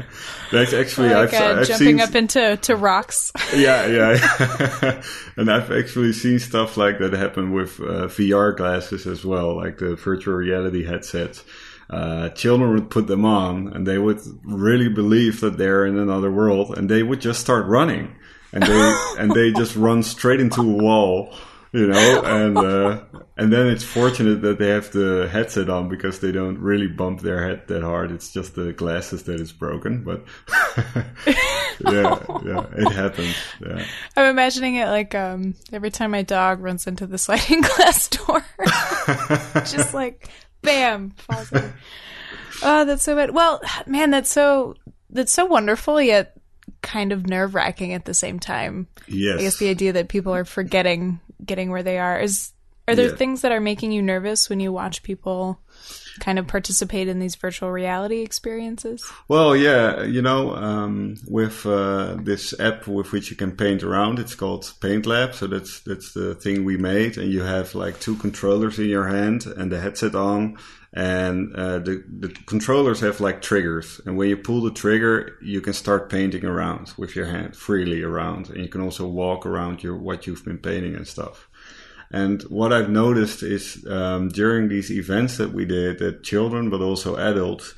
That's 0.52 0.74
actually 0.74 1.10
like, 1.10 1.34
I've, 1.34 1.58
uh, 1.58 1.60
I've 1.62 1.68
jumping 1.68 1.88
seen, 1.88 2.02
up 2.02 2.16
into 2.16 2.58
to 2.58 2.76
rocks. 2.76 3.32
yeah, 3.56 3.88
yeah. 3.88 5.02
and 5.38 5.50
I've 5.50 5.72
actually 5.72 6.14
seen 6.14 6.40
stuff 6.40 6.78
like 6.78 7.00
that 7.00 7.14
happen 7.14 7.52
with 7.54 7.80
uh, 7.80 8.08
VR 8.08 8.56
glasses 8.56 9.08
as 9.08 9.24
well, 9.24 9.56
like 9.56 9.78
the 9.78 9.96
virtual 9.96 10.36
reality 10.36 10.84
headsets. 10.84 11.44
Uh, 11.90 12.30
children 12.30 12.74
would 12.74 12.90
put 12.90 13.08
them 13.08 13.24
on 13.24 13.68
and 13.68 13.86
they 13.86 14.00
would 14.00 14.20
really 14.44 14.90
believe 14.90 15.40
that 15.42 15.58
they're 15.58 15.86
in 15.86 15.98
another 15.98 16.32
world 16.32 16.76
and 16.76 16.90
they 16.90 17.04
would 17.04 17.22
just 17.22 17.40
start 17.40 17.68
running 17.68 18.16
and 18.52 18.64
they 18.64 18.98
and 19.20 19.32
they 19.34 19.52
just 19.52 19.76
run 19.76 20.02
straight 20.02 20.40
into 20.40 20.62
a 20.62 20.64
wall 20.64 21.32
you 21.76 21.88
know, 21.88 22.22
and 22.26 22.58
uh, 22.58 23.02
and 23.36 23.52
then 23.52 23.68
it's 23.68 23.84
fortunate 23.84 24.42
that 24.44 24.60
they 24.60 24.70
have 24.70 24.92
the 24.92 25.28
headset 25.30 25.70
on 25.70 25.90
because 25.90 26.22
they 26.22 26.32
don't 26.32 26.58
really 26.60 26.88
bump 26.88 27.20
their 27.20 27.46
head 27.46 27.68
that 27.68 27.84
hard. 27.84 28.12
It's 28.12 28.32
just 28.32 28.56
the 28.56 28.72
glasses 28.72 29.24
that 29.24 29.42
is 29.42 29.52
broken, 29.52 30.04
but 30.04 30.24
yeah, 31.82 32.18
yeah, 32.46 32.66
it 32.78 32.92
happens. 32.92 33.36
Yeah. 33.62 33.86
I'm 34.16 34.28
imagining 34.28 34.76
it 34.76 34.88
like 34.88 35.14
um, 35.16 35.54
every 35.74 35.92
time 35.92 36.12
my 36.12 36.22
dog 36.22 36.62
runs 36.62 36.88
into 36.88 37.06
the 37.06 37.18
sliding 37.18 37.62
glass 37.76 38.08
door, 38.08 38.46
just 39.66 39.94
like 39.94 40.30
bam, 40.62 41.12
falls 41.12 41.52
over. 41.52 41.74
Oh, 42.64 42.86
that's 42.86 43.04
so 43.04 43.18
bad. 43.18 43.32
Well, 43.32 43.62
man, 43.86 44.12
that's 44.12 44.32
so 44.32 44.76
that's 45.10 45.34
so 45.34 45.44
wonderful 45.44 46.02
yet 46.02 46.35
kind 46.86 47.12
of 47.12 47.28
nerve 47.28 47.56
wracking 47.56 47.94
at 47.94 48.06
the 48.06 48.14
same 48.14 48.40
time. 48.40 48.88
Yes. 49.08 49.40
I 49.40 49.42
guess 49.42 49.58
the 49.58 49.70
idea 49.70 49.94
that 49.94 50.08
people 50.08 50.34
are 50.34 50.46
forgetting 50.46 51.20
getting 51.44 51.70
where 51.70 51.84
they 51.84 51.98
are 51.98 52.20
is 52.20 52.54
are 52.88 52.96
there 52.96 53.10
yeah. 53.10 53.16
things 53.16 53.42
that 53.42 53.52
are 53.52 53.60
making 53.60 53.92
you 53.92 54.02
nervous 54.02 54.48
when 54.48 54.60
you 54.60 54.72
watch 54.72 55.02
people 55.02 55.60
kind 56.20 56.38
of 56.38 56.48
participate 56.48 57.08
in 57.08 57.20
these 57.20 57.36
virtual 57.36 57.72
reality 57.72 58.22
experiences? 58.22 59.12
Well, 59.28 59.56
yeah, 59.56 60.04
you 60.04 60.22
know, 60.22 60.56
um, 60.56 61.16
with 61.28 61.66
uh, 61.66 62.16
this 62.20 62.58
app 62.60 62.88
with 62.88 63.12
which 63.12 63.32
you 63.32 63.36
can 63.36 63.58
paint 63.58 63.82
around, 63.84 64.20
it's 64.20 64.36
called 64.36 64.72
Paint 64.82 65.08
Lab. 65.08 65.34
So 65.34 65.48
that's 65.48 65.80
that's 65.80 66.14
the 66.14 66.36
thing 66.36 66.64
we 66.64 66.78
made, 66.78 67.18
and 67.18 67.34
you 67.34 67.42
have 67.42 67.74
like 67.74 68.00
two 68.00 68.16
controllers 68.18 68.78
in 68.78 68.86
your 68.86 69.08
hand 69.08 69.46
and 69.46 69.72
the 69.72 69.80
headset 69.80 70.14
on, 70.14 70.58
and 70.96 71.54
uh, 71.56 71.80
the 71.80 72.04
the 72.08 72.30
controllers 72.46 73.02
have 73.02 73.20
like 73.20 73.42
triggers, 73.42 74.00
and 74.06 74.16
when 74.16 74.30
you 74.30 74.38
pull 74.38 74.62
the 74.62 74.72
trigger, 74.72 75.38
you 75.42 75.60
can 75.60 75.74
start 75.74 76.10
painting 76.10 76.46
around 76.46 76.94
with 76.98 77.16
your 77.16 77.26
hand 77.26 77.56
freely 77.56 78.02
around, 78.02 78.50
and 78.50 78.60
you 78.60 78.70
can 78.70 78.82
also 78.82 79.06
walk 79.06 79.46
around 79.46 79.84
your 79.84 79.98
what 79.98 80.26
you've 80.26 80.46
been 80.46 80.58
painting 80.58 80.96
and 80.96 81.08
stuff. 81.08 81.50
And 82.12 82.42
what 82.44 82.72
I've 82.72 82.90
noticed 82.90 83.44
is 83.44 83.86
um, 83.88 84.30
during 84.30 84.70
these 84.70 84.90
events 84.90 85.36
that 85.38 85.52
we 85.52 85.66
did, 85.66 86.00
that 86.00 86.24
children, 86.24 86.70
but 86.70 86.80
also 86.80 87.18
adults, 87.18 87.74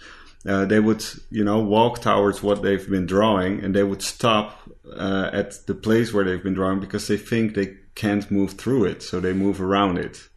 uh, 0.45 0.65
they 0.65 0.79
would, 0.79 1.03
you 1.31 1.43
know, 1.43 1.59
walk 1.59 2.01
towards 2.01 2.43
what 2.43 2.61
they've 2.61 2.87
been 2.87 3.07
drawing, 3.07 3.63
and 3.63 3.73
they 3.73 3.83
would 3.83 4.03
stop 4.03 4.61
uh, 4.95 5.31
at 5.33 5.65
the 5.65 5.73
place 5.73 6.13
where 6.13 6.23
they've 6.23 6.43
been 6.43 6.53
drawing 6.53 6.79
because 6.79 7.07
they 7.07 7.17
think 7.17 7.55
they 7.55 7.77
can't 7.95 8.29
move 8.29 8.51
through 8.51 8.85
it, 8.85 9.01
so 9.01 9.19
they 9.19 9.33
move 9.33 9.59
around 9.59 9.97
it. 9.97 10.29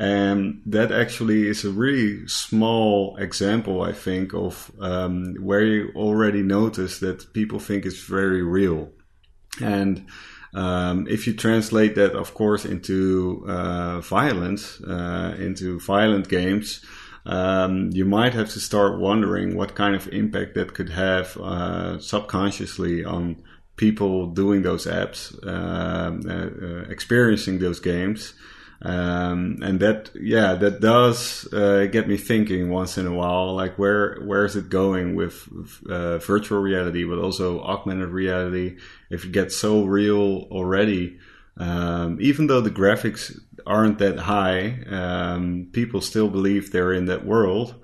And 0.00 0.62
that 0.64 0.92
actually 0.92 1.46
is 1.46 1.62
a 1.66 1.70
really 1.70 2.26
small 2.26 3.18
example, 3.18 3.82
I 3.82 3.92
think, 3.92 4.32
of 4.32 4.72
um, 4.80 5.34
where 5.38 5.62
you 5.62 5.92
already 5.94 6.42
notice 6.42 7.00
that 7.00 7.34
people 7.34 7.58
think 7.58 7.84
it's 7.84 8.00
very 8.00 8.42
real. 8.42 8.92
And 9.60 10.06
um, 10.54 11.06
if 11.06 11.26
you 11.26 11.34
translate 11.34 11.96
that, 11.96 12.12
of 12.12 12.32
course, 12.32 12.64
into 12.64 13.44
uh, 13.46 14.00
violence, 14.00 14.80
uh, 14.80 15.36
into 15.38 15.78
violent 15.80 16.30
games, 16.30 16.82
um, 17.26 17.90
you 17.92 18.06
might 18.06 18.32
have 18.32 18.48
to 18.52 18.58
start 18.60 18.98
wondering 18.98 19.54
what 19.54 19.74
kind 19.74 19.94
of 19.94 20.08
impact 20.08 20.54
that 20.54 20.72
could 20.72 20.88
have 20.88 21.36
uh, 21.36 21.98
subconsciously 21.98 23.04
on 23.04 23.36
people 23.76 24.28
doing 24.28 24.62
those 24.62 24.86
apps, 24.86 25.34
um, 25.46 26.22
uh, 26.26 26.32
uh, 26.66 26.90
experiencing 26.90 27.58
those 27.58 27.80
games. 27.80 28.32
Um, 28.82 29.58
and 29.62 29.78
that, 29.80 30.10
yeah, 30.14 30.54
that 30.54 30.80
does 30.80 31.46
uh, 31.52 31.86
get 31.86 32.08
me 32.08 32.16
thinking 32.16 32.70
once 32.70 32.96
in 32.96 33.06
a 33.06 33.12
while, 33.12 33.54
like 33.54 33.78
where 33.78 34.20
where 34.22 34.46
is 34.46 34.56
it 34.56 34.70
going 34.70 35.14
with 35.14 35.48
uh, 35.88 36.16
virtual 36.18 36.60
reality, 36.60 37.04
but 37.04 37.18
also 37.18 37.60
augmented 37.60 38.08
reality? 38.08 38.78
If 39.10 39.24
it 39.24 39.32
gets 39.32 39.54
so 39.54 39.84
real 39.84 40.46
already, 40.50 41.18
um, 41.58 42.16
even 42.20 42.46
though 42.46 42.62
the 42.62 42.70
graphics 42.70 43.38
aren't 43.66 43.98
that 43.98 44.18
high, 44.18 44.82
um, 44.88 45.68
people 45.72 46.00
still 46.00 46.28
believe 46.28 46.72
they're 46.72 46.94
in 46.94 47.04
that 47.06 47.26
world. 47.26 47.74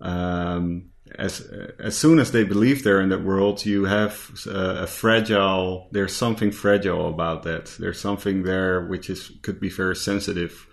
Um, 0.00 0.90
as 1.18 1.40
as 1.78 1.96
soon 1.96 2.18
as 2.18 2.32
they 2.32 2.44
believe 2.44 2.82
they're 2.82 3.00
in 3.00 3.08
that 3.08 3.22
world, 3.22 3.64
you 3.64 3.84
have 3.84 4.30
a, 4.46 4.82
a, 4.82 4.86
fragile. 4.86 5.88
There's 5.92 6.14
something 6.14 6.50
fragile 6.50 7.08
about 7.08 7.42
that. 7.44 7.66
There's 7.78 8.00
something 8.00 8.42
there 8.42 8.86
which 8.86 9.10
is 9.10 9.32
could 9.42 9.60
be 9.60 9.68
very 9.68 9.96
sensitive 9.96 10.66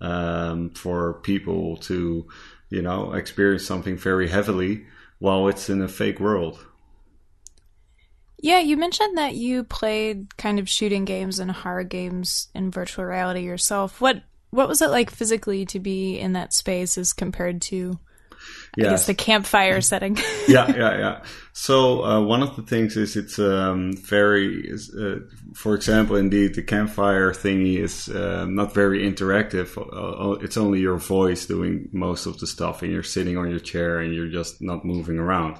um, 0.00 0.70
for 0.70 1.14
people 1.20 1.76
to, 1.78 2.26
you 2.68 2.82
know, 2.82 3.12
experience 3.12 3.64
something 3.64 3.96
very 3.96 4.28
heavily 4.28 4.86
while 5.18 5.48
it's 5.48 5.70
in 5.70 5.80
a 5.80 5.88
fake 5.88 6.20
world. 6.20 6.64
Yeah, 8.38 8.60
you 8.60 8.76
mentioned 8.76 9.16
that 9.16 9.34
you 9.34 9.64
played 9.64 10.36
kind 10.36 10.58
of 10.58 10.68
shooting 10.68 11.06
games 11.06 11.38
and 11.38 11.50
horror 11.50 11.84
games 11.84 12.48
in 12.54 12.70
virtual 12.70 13.06
reality 13.06 13.40
yourself. 13.40 14.00
What 14.00 14.22
what 14.50 14.68
was 14.68 14.80
it 14.80 14.90
like 14.90 15.10
physically 15.10 15.66
to 15.66 15.80
be 15.80 16.18
in 16.18 16.32
that 16.34 16.52
space 16.52 16.96
as 16.96 17.12
compared 17.12 17.60
to 17.60 17.98
yes. 18.76 18.86
I 18.86 18.90
guess 18.90 19.06
the 19.06 19.14
campfire 19.14 19.80
setting. 19.80 20.16
yeah, 20.48 20.70
yeah, 20.76 20.98
yeah. 20.98 21.22
So 21.52 22.04
uh, 22.04 22.20
one 22.20 22.42
of 22.42 22.54
the 22.54 22.62
things 22.62 22.96
is 22.96 23.16
it's 23.16 23.38
um, 23.38 23.96
very, 23.96 24.70
uh, 24.72 25.16
for 25.54 25.74
example, 25.74 26.16
indeed 26.16 26.54
the 26.54 26.62
campfire 26.62 27.32
thingy 27.32 27.78
is 27.78 28.08
uh, 28.08 28.46
not 28.46 28.74
very 28.74 29.00
interactive. 29.10 29.76
Uh, 29.78 30.32
uh, 30.32 30.38
it's 30.42 30.56
only 30.56 30.80
your 30.80 30.98
voice 30.98 31.46
doing 31.46 31.88
most 31.92 32.26
of 32.26 32.38
the 32.38 32.46
stuff, 32.46 32.82
and 32.82 32.92
you're 32.92 33.02
sitting 33.02 33.38
on 33.38 33.50
your 33.50 33.58
chair 33.58 34.00
and 34.00 34.14
you're 34.14 34.28
just 34.28 34.60
not 34.60 34.84
moving 34.84 35.18
around. 35.18 35.56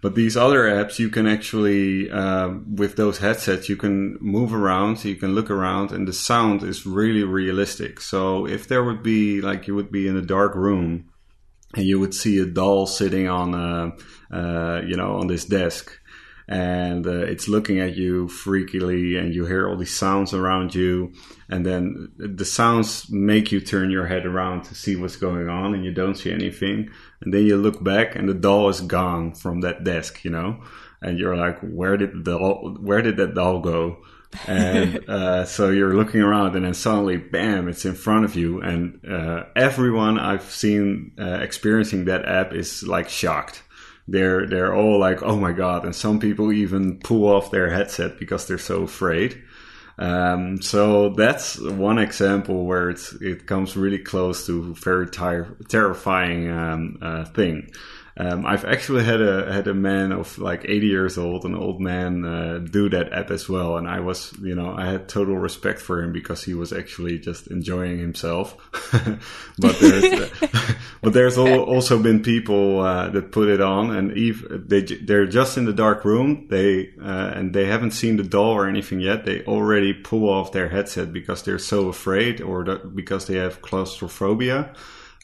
But 0.00 0.14
these 0.14 0.36
other 0.36 0.62
apps, 0.62 1.00
you 1.00 1.08
can 1.08 1.26
actually, 1.26 2.08
uh, 2.08 2.50
with 2.72 2.94
those 2.94 3.18
headsets, 3.18 3.68
you 3.68 3.76
can 3.76 4.16
move 4.20 4.54
around, 4.54 5.04
you 5.04 5.16
can 5.16 5.34
look 5.34 5.50
around, 5.50 5.90
and 5.90 6.06
the 6.06 6.12
sound 6.12 6.62
is 6.62 6.86
really 6.86 7.24
realistic. 7.24 8.00
So 8.00 8.46
if 8.46 8.68
there 8.68 8.84
would 8.84 9.02
be, 9.02 9.40
like, 9.40 9.66
you 9.66 9.74
would 9.74 9.90
be 9.90 10.06
in 10.06 10.16
a 10.16 10.22
dark 10.22 10.54
room 10.54 11.10
and 11.74 11.84
you 11.84 11.98
would 12.00 12.14
see 12.14 12.38
a 12.38 12.46
doll 12.46 12.86
sitting 12.86 13.28
on 13.28 13.54
a, 13.54 14.34
uh, 14.34 14.80
you 14.82 14.96
know 14.96 15.16
on 15.16 15.26
this 15.26 15.44
desk. 15.44 15.98
And 16.50 17.06
uh, 17.06 17.26
it's 17.26 17.46
looking 17.46 17.78
at 17.78 17.94
you 17.94 18.26
freakily 18.26 19.20
and 19.20 19.34
you 19.34 19.44
hear 19.44 19.68
all 19.68 19.76
these 19.76 19.94
sounds 19.94 20.32
around 20.32 20.74
you. 20.74 21.12
And 21.50 21.66
then 21.66 22.08
the 22.16 22.46
sounds 22.46 23.10
make 23.10 23.52
you 23.52 23.60
turn 23.60 23.90
your 23.90 24.06
head 24.06 24.24
around 24.24 24.62
to 24.64 24.74
see 24.74 24.96
what's 24.96 25.16
going 25.16 25.50
on 25.50 25.74
and 25.74 25.84
you 25.84 25.92
don't 25.92 26.14
see 26.14 26.32
anything. 26.32 26.88
And 27.20 27.34
then 27.34 27.44
you 27.44 27.58
look 27.58 27.84
back 27.84 28.16
and 28.16 28.26
the 28.26 28.32
doll 28.32 28.70
is 28.70 28.80
gone 28.80 29.34
from 29.34 29.60
that 29.60 29.84
desk 29.84 30.24
you 30.24 30.30
know? 30.30 30.62
And 31.02 31.18
you're 31.18 31.36
like 31.36 31.60
where 31.60 31.98
did 31.98 32.24
the 32.24 32.38
where 32.38 33.02
did 33.02 33.18
that 33.18 33.34
doll 33.34 33.60
go 33.60 33.98
and 34.46 35.08
uh, 35.08 35.44
so 35.44 35.70
you're 35.70 35.94
looking 35.94 36.20
around 36.20 36.54
and 36.54 36.64
then 36.64 36.74
suddenly 36.74 37.16
bam 37.16 37.66
it's 37.68 37.84
in 37.84 37.94
front 37.94 38.24
of 38.24 38.36
you 38.36 38.60
and 38.60 39.00
uh, 39.08 39.44
everyone 39.56 40.18
i've 40.18 40.50
seen 40.50 41.12
uh, 41.18 41.38
experiencing 41.40 42.04
that 42.04 42.26
app 42.26 42.52
is 42.52 42.82
like 42.82 43.08
shocked 43.08 43.62
they're 44.08 44.46
they're 44.46 44.74
all 44.74 44.98
like, 44.98 45.22
oh 45.22 45.36
my 45.36 45.52
god, 45.52 45.84
and 45.84 45.94
some 45.94 46.18
people 46.18 46.50
even 46.50 46.98
pull 46.98 47.26
off 47.26 47.50
their 47.50 47.70
headset 47.70 48.18
because 48.18 48.48
they're 48.48 48.58
so 48.58 48.82
afraid. 48.82 49.40
Um, 49.98 50.62
so 50.62 51.10
that's 51.10 51.60
one 51.60 51.98
example 51.98 52.64
where 52.64 52.88
it's 52.88 53.12
it 53.20 53.46
comes 53.46 53.76
really 53.76 53.98
close 53.98 54.46
to 54.46 54.74
very 54.74 55.08
ter- 55.08 55.56
terrifying 55.68 56.50
um, 56.50 56.98
uh, 57.02 57.24
thing. 57.26 57.70
Um, 58.20 58.44
I've 58.44 58.64
actually 58.64 59.04
had 59.04 59.20
a 59.20 59.52
had 59.52 59.68
a 59.68 59.74
man 59.74 60.10
of 60.10 60.38
like 60.38 60.64
80 60.64 60.86
years 60.88 61.18
old, 61.18 61.44
an 61.44 61.54
old 61.54 61.80
man, 61.80 62.24
uh, 62.24 62.58
do 62.58 62.88
that 62.88 63.12
app 63.12 63.30
as 63.30 63.48
well, 63.48 63.76
and 63.76 63.86
I 63.86 64.00
was, 64.00 64.34
you 64.42 64.56
know, 64.56 64.74
I 64.76 64.86
had 64.86 65.08
total 65.08 65.36
respect 65.36 65.78
for 65.78 66.02
him 66.02 66.12
because 66.12 66.42
he 66.42 66.52
was 66.52 66.72
actually 66.72 67.20
just 67.20 67.46
enjoying 67.46 67.98
himself. 68.00 68.56
but 69.58 69.78
there's 69.78 70.30
but 71.00 71.12
there's 71.12 71.38
also 71.38 72.02
been 72.02 72.20
people 72.20 72.80
uh, 72.80 73.08
that 73.10 73.30
put 73.30 73.48
it 73.48 73.60
on, 73.60 73.94
and 73.94 74.16
even 74.16 74.64
they 74.66 74.80
they're 74.82 75.26
just 75.26 75.56
in 75.56 75.64
the 75.64 75.72
dark 75.72 76.04
room, 76.04 76.48
they 76.50 76.90
uh, 77.00 77.32
and 77.36 77.54
they 77.54 77.66
haven't 77.66 77.92
seen 77.92 78.16
the 78.16 78.24
doll 78.24 78.50
or 78.50 78.68
anything 78.68 78.98
yet. 78.98 79.26
They 79.26 79.44
already 79.44 79.94
pull 79.94 80.28
off 80.28 80.50
their 80.50 80.68
headset 80.68 81.12
because 81.12 81.44
they're 81.44 81.60
so 81.60 81.86
afraid, 81.86 82.40
or 82.40 82.64
because 82.64 83.28
they 83.28 83.36
have 83.36 83.62
claustrophobia. 83.62 84.74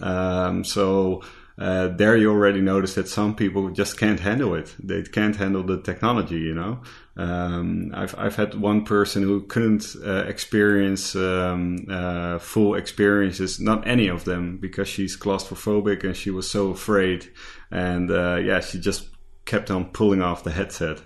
Um, 0.01 0.63
so 0.63 1.23
uh, 1.57 1.89
there 1.89 2.17
you 2.17 2.31
already 2.31 2.61
notice 2.61 2.95
that 2.95 3.09
some 3.09 3.37
people 3.37 3.71
just 3.71 3.97
can't 3.97 4.19
handle 4.19 4.55
it. 4.55 4.75
They 4.83 5.03
can't 5.03 5.37
handle 5.37 5.63
the 5.63 5.81
technology, 5.81 6.41
you 6.41 6.55
know. 6.55 6.81
Um, 7.17 7.93
I've 7.95 8.15
I've 8.19 8.35
had 8.35 8.55
one 8.55 8.85
person 8.85 9.23
who 9.23 9.43
couldn't 9.43 9.95
uh, 10.05 10.25
experience 10.27 11.15
um, 11.15 11.87
uh, 11.89 12.41
full 12.41 12.75
experiences, 12.75 13.61
not 13.61 13.87
any 13.87 14.09
of 14.09 14.25
them, 14.25 14.59
because 14.59 14.89
she's 14.89 15.17
claustrophobic 15.17 16.03
and 16.03 16.17
she 16.17 16.31
was 16.31 16.51
so 16.51 16.71
afraid. 16.71 17.31
And 17.71 18.11
uh, 18.11 18.37
yeah, 18.37 18.59
she 18.59 18.81
just 18.81 19.11
kept 19.45 19.71
on 19.71 19.87
pulling 19.87 20.23
off 20.23 20.43
the 20.43 20.51
headset. 20.51 21.03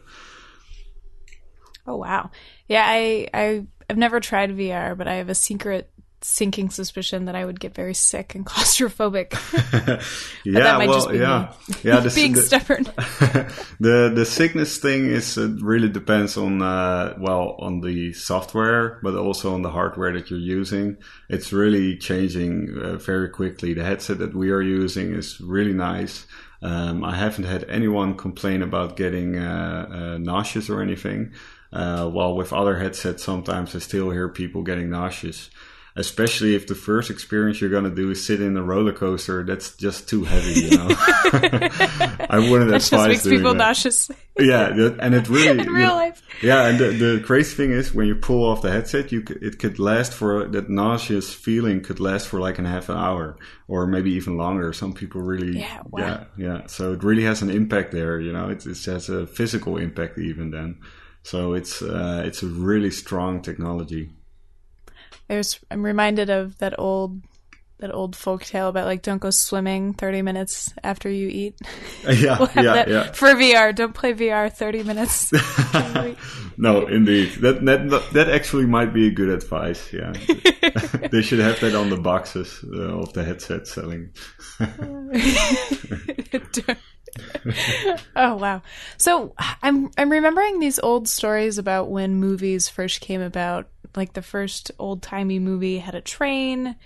Oh 1.87 1.97
wow! 1.97 2.31
Yeah, 2.69 2.85
I 2.87 3.29
I 3.35 3.67
I've 3.91 3.99
never 3.99 4.19
tried 4.21 4.57
VR, 4.57 4.97
but 4.97 5.09
I 5.09 5.15
have 5.17 5.29
a 5.29 5.35
secret 5.35 5.91
sinking 6.21 6.71
suspicion 6.71 7.27
that 7.27 7.37
I 7.37 7.45
would 7.45 7.61
get 7.61 7.75
very 7.75 7.95
sick 7.95 8.35
and 8.35 8.45
claustrophobic. 8.47 9.33
yeah, 10.45 10.79
well, 10.79 11.15
yeah, 11.15 11.53
yeah. 11.83 12.01
The, 12.01 12.11
being 12.15 12.33
the, 12.33 12.43
stubborn. 12.43 12.85
the 13.81 14.13
the 14.15 14.25
sickness 14.25 14.79
thing 14.79 15.07
is 15.07 15.39
it 15.39 15.63
really 15.63 15.89
depends 15.89 16.37
on 16.37 16.63
uh, 16.63 17.17
well 17.19 17.57
on 17.61 17.81
the 17.81 18.13
software, 18.13 18.99
but 19.03 19.15
also 19.15 19.55
on 19.55 19.63
the 19.63 19.71
hardware 19.71 20.13
that 20.13 20.31
you're 20.31 20.39
using. 20.39 20.97
It's 21.29 21.53
really 21.53 21.97
changing 21.97 22.77
uh, 22.79 22.97
very 22.97 23.29
quickly. 23.29 23.75
The 23.75 23.85
headset 23.85 24.19
that 24.19 24.35
we 24.35 24.51
are 24.51 24.63
using 24.63 25.15
is 25.15 25.41
really 25.41 25.75
nice. 25.75 26.27
Um, 26.61 27.05
I 27.05 27.15
haven't 27.15 27.45
had 27.45 27.65
anyone 27.65 28.17
complain 28.17 28.63
about 28.63 28.97
getting 28.97 29.39
uh, 29.39 29.89
uh 29.91 30.19
nauseous 30.19 30.69
or 30.69 30.83
anything. 30.83 31.33
Uh, 31.71 32.09
while 32.09 32.35
with 32.35 32.53
other 32.53 32.79
headsets, 32.79 33.23
sometimes 33.23 33.77
I 33.77 33.79
still 33.81 34.11
hear 34.11 34.31
people 34.31 34.63
getting 34.63 34.89
nauseous 34.89 35.51
especially 35.99 36.55
if 36.55 36.69
the 36.69 36.77
first 36.77 37.11
experience 37.11 37.61
you're 37.61 37.71
gonna 37.71 37.91
do 37.91 38.09
is 38.11 38.25
sit 38.25 38.41
in 38.41 38.57
a 38.57 38.63
roller 38.63 38.93
coaster. 38.93 39.43
That's 39.43 39.77
just 39.77 40.09
too 40.09 40.23
heavy, 40.23 40.61
you 40.61 40.79
know. 40.79 40.89
I 42.31 42.39
wouldn't 42.39 42.71
that 42.71 42.77
advise 42.77 42.91
just 42.91 43.09
makes 43.09 43.23
people 43.25 43.53
that. 43.53 43.59
nauseous. 43.59 44.09
yeah, 44.39 44.69
and 45.01 45.15
it 45.15 45.29
really 45.29 45.49
in 45.63 45.71
real 45.71 45.89
know, 45.89 45.95
life. 45.97 46.23
Yeah, 46.41 46.67
and 46.69 46.79
the, 46.79 46.91
the 46.91 47.23
crazy 47.25 47.57
thing 47.57 47.73
is 47.73 47.93
when 47.93 48.07
you 48.07 48.15
pull 48.15 48.49
off 48.49 48.63
the 48.63 48.71
headset, 48.71 49.11
you 49.11 49.23
could, 49.23 49.43
it 49.43 49.59
could 49.59 49.81
last 49.81 50.15
for 50.15 50.47
that 50.47 50.71
nauseous 50.71 51.35
feeling 51.35 51.83
could 51.83 51.99
last 51.99 52.29
for 52.29 52.39
like 52.39 52.61
a 52.61 52.63
half 52.67 52.89
an 52.89 52.97
hour 52.97 53.37
or 53.67 53.87
maybe 53.87 54.13
even 54.13 54.37
longer. 54.37 54.73
Some 54.73 54.93
people 54.93 55.21
really, 55.21 55.59
yeah, 55.59 55.83
wow. 55.91 56.01
yeah, 56.01 56.25
yeah. 56.37 56.67
So 56.69 56.93
it 56.93 57.03
really 57.03 57.25
has 57.25 57.43
an 57.43 57.51
impact 57.51 57.91
there. 57.91 58.21
You 58.21 58.33
know, 58.33 58.51
it, 58.51 58.65
it 58.65 58.85
has 58.85 59.09
a 59.09 59.27
physical 59.27 59.77
impact 59.77 60.17
even 60.17 60.53
then. 60.53 60.79
So 61.25 61.55
it's 61.55 61.83
uh, 61.83 62.23
it's 62.25 62.45
a 62.45 62.47
really 62.47 62.93
strong 62.93 63.43
technology. 63.43 64.11
There's 65.29 65.61
I'm 65.71 65.85
reminded 65.85 66.31
of 66.31 66.59
that 66.59 66.79
old 66.79 67.21
that 67.79 67.95
old 67.95 68.17
folk 68.17 68.45
tale 68.45 68.69
about 68.69 68.87
like 68.87 69.03
don't 69.03 69.21
go 69.21 69.31
swimming 69.31 69.95
30 69.95 70.23
minutes 70.23 70.75
after 70.83 71.09
you 71.09 71.29
eat. 71.29 71.59
Yeah, 72.09 72.39
we'll 72.55 72.65
yeah, 72.65 72.89
yeah. 72.89 73.13
For 73.13 73.29
VR, 73.29 73.75
don't 73.75 73.93
play 73.93 74.15
VR 74.15 74.51
30 74.53 74.83
minutes. 74.85 75.31
no, 76.57 76.87
indeed. 76.87 77.33
That, 77.41 77.65
that 77.67 78.11
that 78.13 78.31
actually 78.31 78.67
might 78.67 78.95
be 78.95 79.09
a 79.09 79.11
good 79.11 79.29
advice. 79.29 79.93
Yeah, 79.93 80.13
they 81.11 81.21
should 81.23 81.41
have 81.41 81.61
that 81.61 81.75
on 81.75 81.91
the 81.91 81.99
boxes 81.99 82.65
uh, 82.73 83.01
of 83.01 83.13
the 83.13 83.25
headset 83.25 83.67
selling. 83.67 84.13
oh 88.17 88.37
wow. 88.37 88.63
So 88.97 89.35
I'm 89.63 89.91
I'm 89.97 90.11
remembering 90.11 90.61
these 90.61 90.79
old 90.79 91.09
stories 91.09 91.59
about 91.59 91.91
when 91.91 92.17
movies 92.17 92.69
first 92.69 93.01
came 93.01 93.21
about. 93.21 93.69
Like 93.97 94.13
the 94.13 94.23
first 94.23 94.71
old 94.79 95.03
timey 95.03 95.39
movie 95.39 95.79
had 95.79 95.95
a 95.95 96.01
train. 96.01 96.77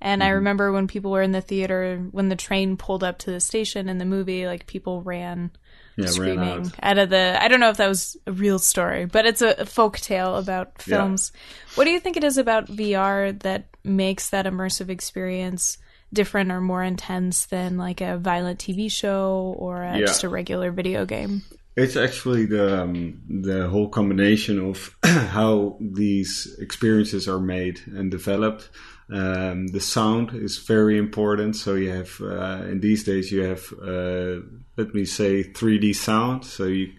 And 0.00 0.20
mm-hmm. 0.20 0.28
I 0.28 0.32
remember 0.32 0.72
when 0.72 0.88
people 0.88 1.10
were 1.10 1.22
in 1.22 1.32
the 1.32 1.40
theater, 1.40 2.06
when 2.10 2.28
the 2.28 2.36
train 2.36 2.76
pulled 2.76 3.04
up 3.04 3.18
to 3.20 3.30
the 3.30 3.40
station 3.40 3.88
in 3.88 3.98
the 3.98 4.04
movie, 4.04 4.46
like 4.46 4.66
people 4.66 5.02
ran 5.02 5.50
yeah, 5.96 6.06
screaming 6.06 6.38
ran 6.38 6.60
out. 6.60 6.72
out. 6.82 6.98
of 6.98 7.10
the. 7.10 7.38
I 7.40 7.48
don't 7.48 7.60
know 7.60 7.70
if 7.70 7.76
that 7.76 7.88
was 7.88 8.16
a 8.26 8.32
real 8.32 8.58
story, 8.58 9.04
but 9.04 9.26
it's 9.26 9.42
a, 9.42 9.66
folk 9.66 9.98
tale 9.98 10.36
about 10.36 10.80
films. 10.80 11.32
Yeah. 11.34 11.40
What 11.76 11.84
do 11.84 11.90
you 11.90 12.00
think 12.00 12.16
it 12.16 12.24
is 12.24 12.38
about 12.38 12.66
VR 12.66 13.38
that 13.42 13.66
makes 13.84 14.30
that 14.30 14.46
immersive 14.46 14.88
experience 14.88 15.78
different 16.12 16.52
or 16.52 16.60
more 16.60 16.82
intense 16.82 17.46
than 17.46 17.76
like 17.76 18.00
a 18.00 18.18
violent 18.18 18.58
TV 18.58 18.90
show 18.90 19.54
or 19.58 19.82
a, 19.82 19.98
yeah. 19.98 20.06
just 20.06 20.24
a 20.24 20.28
regular 20.28 20.70
video 20.70 21.04
game? 21.04 21.42
It's 21.74 21.96
actually 21.96 22.44
the 22.46 22.82
um, 22.82 23.22
the 23.28 23.68
whole 23.68 23.88
combination 23.88 24.58
of 24.58 24.94
how 25.04 25.78
these 25.80 26.54
experiences 26.60 27.26
are 27.28 27.40
made 27.40 27.80
and 27.86 28.10
developed. 28.10 28.68
Um, 29.10 29.68
the 29.68 29.80
sound 29.80 30.34
is 30.34 30.58
very 30.58 30.98
important. 30.98 31.56
So 31.56 31.74
you 31.74 31.90
have 31.90 32.20
uh, 32.20 32.64
in 32.66 32.80
these 32.80 33.04
days 33.04 33.32
you 33.32 33.42
have 33.42 33.72
uh, 33.82 34.44
let 34.76 34.94
me 34.94 35.06
say 35.06 35.44
3D 35.44 35.94
sound. 35.94 36.44
So 36.44 36.64
you 36.64 36.92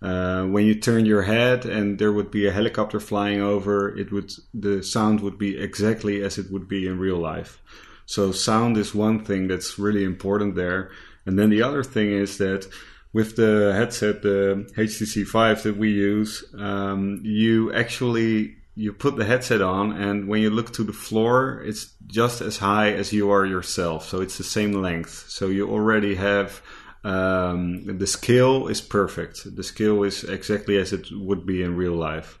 uh, 0.00 0.44
when 0.44 0.64
you 0.64 0.74
turn 0.76 1.06
your 1.06 1.22
head 1.22 1.66
and 1.66 1.98
there 1.98 2.12
would 2.12 2.30
be 2.30 2.46
a 2.46 2.52
helicopter 2.52 3.00
flying 3.00 3.40
over, 3.40 3.96
it 3.98 4.12
would 4.12 4.32
the 4.54 4.82
sound 4.82 5.20
would 5.20 5.38
be 5.38 5.58
exactly 5.58 6.22
as 6.22 6.38
it 6.38 6.50
would 6.52 6.68
be 6.68 6.86
in 6.86 6.98
real 7.00 7.18
life. 7.18 7.60
So 8.10 8.32
sound 8.32 8.76
is 8.76 8.92
one 8.92 9.24
thing 9.24 9.46
that's 9.46 9.78
really 9.78 10.02
important 10.02 10.56
there. 10.56 10.90
And 11.26 11.38
then 11.38 11.48
the 11.48 11.62
other 11.62 11.84
thing 11.84 12.10
is 12.10 12.38
that 12.38 12.66
with 13.12 13.36
the 13.36 13.72
headset, 13.72 14.22
the 14.22 14.68
HTC 14.76 15.30
Vive 15.30 15.62
that 15.62 15.76
we 15.76 15.92
use, 15.92 16.44
um, 16.58 17.20
you 17.22 17.72
actually 17.72 18.56
you 18.74 18.92
put 18.92 19.14
the 19.14 19.24
headset 19.24 19.62
on, 19.62 19.92
and 19.92 20.26
when 20.26 20.42
you 20.42 20.50
look 20.50 20.72
to 20.72 20.82
the 20.82 20.92
floor, 20.92 21.62
it's 21.64 21.92
just 22.08 22.40
as 22.40 22.58
high 22.58 22.90
as 22.90 23.12
you 23.12 23.30
are 23.30 23.46
yourself. 23.46 24.08
So 24.08 24.20
it's 24.20 24.38
the 24.38 24.44
same 24.58 24.72
length. 24.72 25.26
So 25.28 25.46
you 25.46 25.70
already 25.70 26.16
have 26.16 26.60
um, 27.04 27.96
the 27.96 28.08
scale 28.08 28.66
is 28.66 28.80
perfect. 28.80 29.54
The 29.54 29.62
scale 29.62 30.02
is 30.02 30.24
exactly 30.24 30.78
as 30.78 30.92
it 30.92 31.06
would 31.12 31.46
be 31.46 31.62
in 31.62 31.76
real 31.76 31.94
life. 31.94 32.40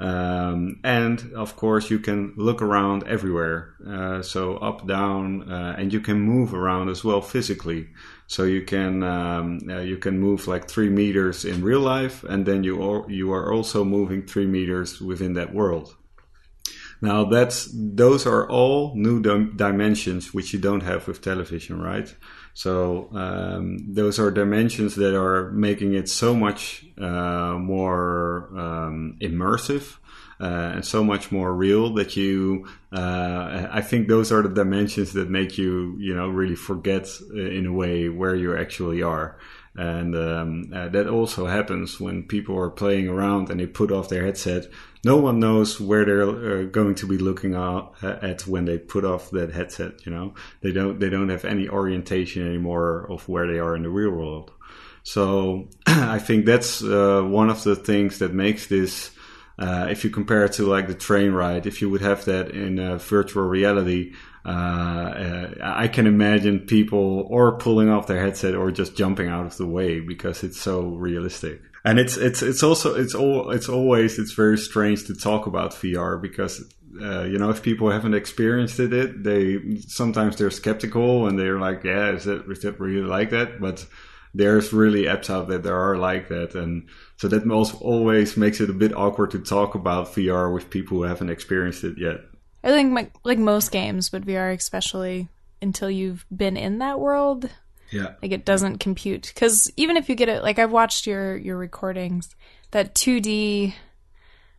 Um, 0.00 0.80
and 0.82 1.32
of 1.34 1.56
course, 1.56 1.90
you 1.90 1.98
can 1.98 2.32
look 2.36 2.62
around 2.62 3.06
everywhere. 3.06 3.74
Uh, 3.86 4.22
so 4.22 4.56
up, 4.56 4.86
down, 4.86 5.52
uh, 5.52 5.74
and 5.76 5.92
you 5.92 6.00
can 6.00 6.18
move 6.20 6.54
around 6.54 6.88
as 6.88 7.04
well 7.04 7.20
physically. 7.20 7.88
So 8.26 8.44
you 8.44 8.62
can 8.62 9.02
um, 9.02 9.60
uh, 9.68 9.80
you 9.80 9.98
can 9.98 10.18
move 10.18 10.48
like 10.48 10.68
three 10.68 10.88
meters 10.88 11.44
in 11.44 11.62
real 11.62 11.80
life, 11.80 12.24
and 12.24 12.46
then 12.46 12.64
you 12.64 12.82
are, 12.82 13.10
you 13.10 13.30
are 13.32 13.52
also 13.52 13.84
moving 13.84 14.26
three 14.26 14.46
meters 14.46 15.02
within 15.02 15.34
that 15.34 15.52
world. 15.52 15.94
Now 17.02 17.24
that's 17.24 17.68
those 17.74 18.26
are 18.26 18.48
all 18.48 18.94
new 18.94 19.20
dim- 19.20 19.56
dimensions 19.56 20.32
which 20.32 20.54
you 20.54 20.58
don't 20.58 20.82
have 20.82 21.08
with 21.08 21.20
television, 21.20 21.80
right? 21.80 22.14
So 22.54 23.08
um, 23.12 23.78
those 23.94 24.18
are 24.18 24.30
dimensions 24.30 24.94
that 24.96 25.18
are 25.18 25.50
making 25.52 25.94
it 25.94 26.08
so 26.08 26.34
much 26.34 26.84
uh, 27.00 27.54
more 27.58 28.50
um, 28.56 29.16
immersive. 29.20 29.96
Uh, 30.40 30.72
and 30.76 30.86
so 30.86 31.04
much 31.04 31.30
more 31.30 31.54
real 31.54 31.92
that 31.92 32.16
you 32.16 32.66
uh, 32.92 33.66
I 33.70 33.82
think 33.82 34.08
those 34.08 34.32
are 34.32 34.42
the 34.42 34.48
dimensions 34.48 35.12
that 35.12 35.28
make 35.28 35.58
you 35.58 35.96
you 35.98 36.14
know 36.14 36.28
really 36.28 36.56
forget 36.56 37.06
uh, 37.34 37.36
in 37.36 37.66
a 37.66 37.72
way 37.72 38.08
where 38.08 38.34
you 38.34 38.56
actually 38.56 39.02
are 39.02 39.38
and 39.76 40.16
um, 40.16 40.72
uh, 40.74 40.88
that 40.88 41.06
also 41.08 41.46
happens 41.46 42.00
when 42.00 42.22
people 42.22 42.58
are 42.58 42.70
playing 42.70 43.06
around 43.08 43.50
and 43.50 43.60
they 43.60 43.66
put 43.66 43.92
off 43.92 44.08
their 44.08 44.24
headset 44.24 44.64
no 45.02 45.16
one 45.16 45.40
knows 45.40 45.80
where 45.80 46.04
they're 46.04 46.60
uh, 46.60 46.64
going 46.64 46.94
to 46.96 47.06
be 47.06 47.16
looking 47.16 47.54
at 47.54 48.46
when 48.46 48.66
they 48.66 48.78
put 48.78 49.04
off 49.04 49.30
that 49.30 49.52
headset. 49.52 50.04
You 50.04 50.12
know, 50.12 50.34
they 50.60 50.72
don't 50.72 51.00
they 51.00 51.08
don't 51.08 51.30
have 51.30 51.44
any 51.44 51.68
orientation 51.68 52.46
anymore 52.46 53.10
of 53.10 53.28
where 53.28 53.46
they 53.46 53.58
are 53.58 53.74
in 53.74 53.82
the 53.82 53.88
real 53.88 54.10
world. 54.10 54.52
So 55.02 55.68
I 55.86 56.18
think 56.18 56.44
that's 56.44 56.82
uh, 56.82 57.22
one 57.22 57.48
of 57.48 57.64
the 57.64 57.76
things 57.76 58.18
that 58.18 58.34
makes 58.34 58.66
this 58.66 59.10
uh, 59.60 59.88
if 59.90 60.04
you 60.04 60.10
compare 60.10 60.46
it 60.46 60.52
to 60.54 60.64
like 60.64 60.88
the 60.88 60.94
train 60.94 61.32
ride, 61.32 61.66
if 61.66 61.82
you 61.82 61.90
would 61.90 62.00
have 62.00 62.24
that 62.24 62.50
in 62.50 62.78
uh, 62.78 62.96
virtual 62.96 63.44
reality, 63.44 64.14
uh, 64.44 64.48
uh, 64.48 65.54
I 65.62 65.86
can 65.86 66.06
imagine 66.06 66.60
people 66.60 67.26
or 67.28 67.58
pulling 67.58 67.90
off 67.90 68.06
their 68.06 68.20
headset 68.20 68.54
or 68.54 68.70
just 68.70 68.96
jumping 68.96 69.28
out 69.28 69.44
of 69.44 69.58
the 69.58 69.66
way 69.66 70.00
because 70.00 70.42
it's 70.42 70.58
so 70.58 70.80
realistic. 70.80 71.60
And 71.84 71.98
it's 71.98 72.16
it's 72.16 72.42
it's 72.42 72.62
also 72.62 72.94
it's 72.94 73.14
all 73.14 73.50
it's 73.50 73.68
always 73.68 74.18
it's 74.18 74.32
very 74.32 74.56
strange 74.56 75.06
to 75.06 75.14
talk 75.14 75.46
about 75.46 75.72
VR 75.72 76.20
because 76.20 76.62
uh, 77.00 77.24
you 77.24 77.38
know 77.38 77.50
if 77.50 77.62
people 77.62 77.90
haven't 77.90 78.14
experienced 78.14 78.80
it, 78.80 79.22
they 79.22 79.78
sometimes 79.88 80.36
they're 80.36 80.50
skeptical 80.50 81.26
and 81.26 81.38
they're 81.38 81.58
like, 81.58 81.84
yeah, 81.84 82.12
is 82.12 82.24
that 82.24 82.76
really 82.78 83.02
like 83.02 83.30
that? 83.30 83.60
But 83.60 83.86
there's 84.34 84.72
really 84.72 85.04
apps 85.04 85.28
out 85.30 85.48
there 85.48 85.58
that 85.58 85.72
are 85.72 85.96
like 85.96 86.28
that, 86.28 86.54
and 86.54 86.88
so 87.16 87.28
that 87.28 87.48
also 87.50 87.78
always 87.78 88.36
makes 88.36 88.60
it 88.60 88.70
a 88.70 88.74
bit 88.74 88.96
awkward 88.96 89.32
to 89.32 89.38
talk 89.40 89.74
about 89.74 90.14
VR 90.14 90.52
with 90.52 90.70
people 90.70 90.98
who 90.98 91.02
haven't 91.04 91.30
experienced 91.30 91.84
it 91.84 91.98
yet. 91.98 92.20
I 92.62 92.68
think 92.68 92.92
my, 92.92 93.10
like 93.24 93.38
most 93.38 93.72
games, 93.72 94.10
but 94.10 94.26
VR 94.26 94.54
especially, 94.54 95.28
until 95.62 95.90
you've 95.90 96.24
been 96.34 96.56
in 96.56 96.78
that 96.78 97.00
world, 97.00 97.50
yeah, 97.90 98.14
like 98.22 98.32
it 98.32 98.44
doesn't 98.44 98.78
compute. 98.78 99.32
Because 99.34 99.70
even 99.76 99.96
if 99.96 100.08
you 100.08 100.14
get 100.14 100.28
it, 100.28 100.42
like 100.42 100.58
I've 100.58 100.72
watched 100.72 101.06
your 101.06 101.36
your 101.36 101.56
recordings, 101.56 102.34
that 102.70 102.94
two 102.94 103.20
D 103.20 103.74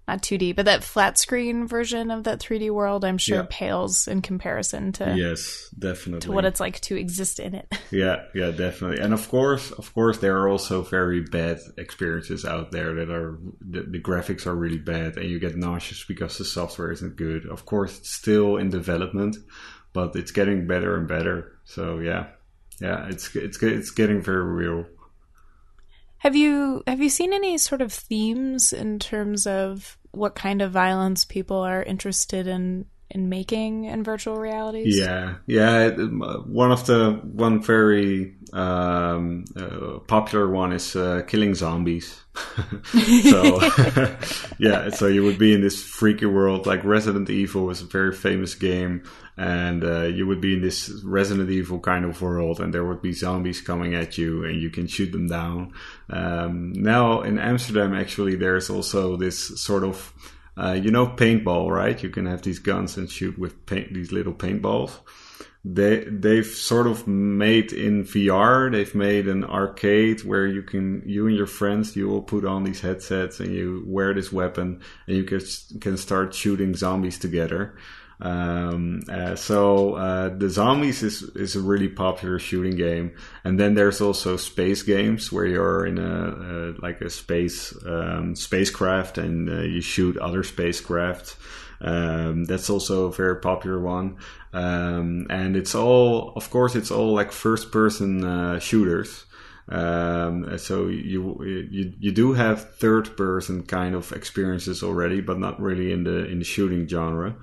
not 0.07 0.21
2D, 0.23 0.55
but 0.55 0.65
that 0.65 0.83
flat 0.83 1.17
screen 1.17 1.67
version 1.67 2.11
of 2.11 2.23
that 2.25 2.39
3D 2.39 2.69
world, 2.71 3.05
I'm 3.05 3.17
sure 3.17 3.37
Yeah. 3.37 3.47
pales 3.49 4.07
in 4.07 4.21
comparison 4.21 4.91
to 4.93 5.15
Yes, 5.15 5.69
definitely. 5.77 6.21
to 6.21 6.31
what 6.31 6.43
it's 6.43 6.59
like 6.59 6.79
to 6.81 6.95
exist 6.97 7.39
in 7.39 7.55
it. 7.55 7.67
Yeah, 7.91 8.23
yeah, 8.33 8.51
definitely. 8.51 8.99
And 8.99 9.13
of 9.13 9.27
course, 9.29 9.71
of 9.71 9.93
course, 9.93 10.17
there 10.19 10.37
are 10.37 10.47
also 10.49 10.81
very 10.81 11.21
bad 11.21 11.59
experiences 11.77 12.45
out 12.45 12.71
there 12.71 12.93
that 12.95 13.09
are 13.09 13.37
the, 13.59 13.81
the 13.83 13.99
graphics 13.99 14.45
are 14.47 14.55
really 14.55 14.77
bad, 14.77 15.17
and 15.17 15.29
you 15.29 15.39
get 15.39 15.55
nauseous 15.57 16.03
because 16.05 16.37
the 16.37 16.45
software 16.45 16.91
isn't 16.91 17.15
good. 17.17 17.45
Of 17.45 17.65
course, 17.65 17.99
it's 17.99 18.09
still 18.11 18.55
in 18.57 18.69
development, 18.69 19.37
but 19.93 20.15
it's 20.15 20.31
getting 20.31 20.67
better 20.67 20.95
and 20.95 21.05
better. 21.07 21.51
So 21.65 21.99
yeah, 21.99 22.27
yeah, 22.79 23.07
it's 23.09 23.35
it's 23.35 23.61
it's 23.61 23.91
getting 23.91 24.21
very 24.21 24.43
real. 24.43 24.85
Have 26.21 26.35
you 26.35 26.83
have 26.85 27.01
you 27.01 27.09
seen 27.09 27.33
any 27.33 27.57
sort 27.57 27.81
of 27.81 27.91
themes 27.91 28.73
in 28.73 28.99
terms 28.99 29.47
of 29.47 29.97
what 30.11 30.35
kind 30.35 30.61
of 30.61 30.71
violence 30.71 31.25
people 31.25 31.57
are 31.57 31.81
interested 31.81 32.45
in 32.45 32.85
in 33.13 33.29
making 33.29 33.85
in 33.85 34.03
virtual 34.03 34.37
realities? 34.37 34.97
Yeah, 34.97 35.35
yeah. 35.45 35.89
One 35.89 36.71
of 36.71 36.85
the 36.85 37.19
one 37.23 37.61
very 37.61 38.35
um, 38.53 39.45
uh, 39.55 39.99
popular 40.07 40.49
one 40.49 40.73
is 40.73 40.95
uh, 40.95 41.21
killing 41.27 41.53
zombies. 41.53 42.21
so 43.23 43.61
yeah, 44.59 44.89
so 44.89 45.07
you 45.07 45.23
would 45.23 45.37
be 45.37 45.53
in 45.53 45.61
this 45.61 45.83
freaky 45.83 46.25
world 46.25 46.65
like 46.65 46.83
Resident 46.83 47.29
Evil 47.29 47.65
was 47.65 47.81
a 47.81 47.85
very 47.85 48.13
famous 48.13 48.55
game, 48.55 49.03
and 49.37 49.83
uh, 49.83 50.03
you 50.03 50.25
would 50.27 50.41
be 50.41 50.55
in 50.55 50.61
this 50.61 50.89
Resident 51.03 51.49
Evil 51.49 51.79
kind 51.79 52.05
of 52.05 52.21
world, 52.21 52.59
and 52.59 52.73
there 52.73 52.85
would 52.85 53.01
be 53.01 53.13
zombies 53.13 53.61
coming 53.61 53.93
at 53.95 54.17
you, 54.17 54.45
and 54.45 54.61
you 54.61 54.69
can 54.69 54.87
shoot 54.87 55.11
them 55.11 55.27
down. 55.27 55.73
Um, 56.09 56.71
now 56.73 57.21
in 57.21 57.37
Amsterdam, 57.37 57.93
actually, 57.93 58.35
there's 58.35 58.69
also 58.69 59.17
this 59.17 59.61
sort 59.61 59.83
of 59.83 60.13
uh, 60.57 60.73
you 60.73 60.91
know 60.91 61.07
paintball, 61.07 61.69
right? 61.69 62.01
You 62.01 62.09
can 62.09 62.25
have 62.25 62.41
these 62.41 62.59
guns 62.59 62.97
and 62.97 63.09
shoot 63.09 63.37
with 63.37 63.65
paint, 63.65 63.93
these 63.93 64.11
little 64.11 64.33
paintballs. 64.33 64.99
They 65.63 66.05
they've 66.05 66.45
sort 66.45 66.87
of 66.87 67.07
made 67.07 67.71
in 67.71 68.03
VR. 68.03 68.71
They've 68.71 68.95
made 68.95 69.27
an 69.27 69.43
arcade 69.43 70.23
where 70.23 70.47
you 70.47 70.63
can 70.63 71.03
you 71.05 71.27
and 71.27 71.35
your 71.35 71.47
friends 71.47 71.95
you 71.95 72.11
all 72.11 72.23
put 72.23 72.45
on 72.45 72.63
these 72.63 72.81
headsets 72.81 73.39
and 73.39 73.53
you 73.53 73.83
wear 73.85 74.13
this 74.13 74.31
weapon 74.31 74.81
and 75.05 75.17
you 75.17 75.23
can 75.23 75.39
can 75.79 75.97
start 75.97 76.33
shooting 76.33 76.75
zombies 76.75 77.19
together. 77.19 77.75
Um, 78.21 79.01
uh, 79.09 79.35
so 79.35 79.95
uh, 79.95 80.29
the 80.29 80.47
zombies 80.47 81.01
is 81.01 81.23
is 81.35 81.55
a 81.55 81.59
really 81.59 81.89
popular 81.89 82.37
shooting 82.37 82.75
game, 82.75 83.13
and 83.43 83.59
then 83.59 83.73
there's 83.73 83.99
also 83.99 84.37
space 84.37 84.83
games 84.83 85.31
where 85.31 85.47
you're 85.47 85.87
in 85.87 85.97
a 85.97 86.75
like 86.79 87.01
a 87.01 87.09
space 87.09 87.75
um, 87.85 88.35
spacecraft 88.35 89.17
and 89.17 89.49
uh, 89.49 89.61
you 89.61 89.81
shoot 89.81 90.17
other 90.17 90.43
spacecraft. 90.43 91.35
Um, 91.83 92.45
that's 92.45 92.69
also 92.69 93.07
a 93.07 93.11
very 93.11 93.37
popular 93.37 93.79
one, 93.79 94.17
um, 94.53 95.25
and 95.31 95.55
it's 95.55 95.73
all, 95.73 96.33
of 96.35 96.51
course, 96.51 96.75
it's 96.75 96.91
all 96.91 97.15
like 97.15 97.31
first-person 97.31 98.23
uh, 98.23 98.59
shooters. 98.59 99.25
Um, 99.67 100.59
so 100.59 100.87
you, 100.89 101.43
you 101.43 101.93
you 101.99 102.11
do 102.11 102.33
have 102.33 102.75
third-person 102.75 103.63
kind 103.63 103.95
of 103.95 104.11
experiences 104.11 104.83
already, 104.83 105.21
but 105.21 105.39
not 105.39 105.59
really 105.59 105.91
in 105.91 106.03
the 106.03 106.25
in 106.25 106.37
the 106.37 106.45
shooting 106.45 106.87
genre. 106.87 107.35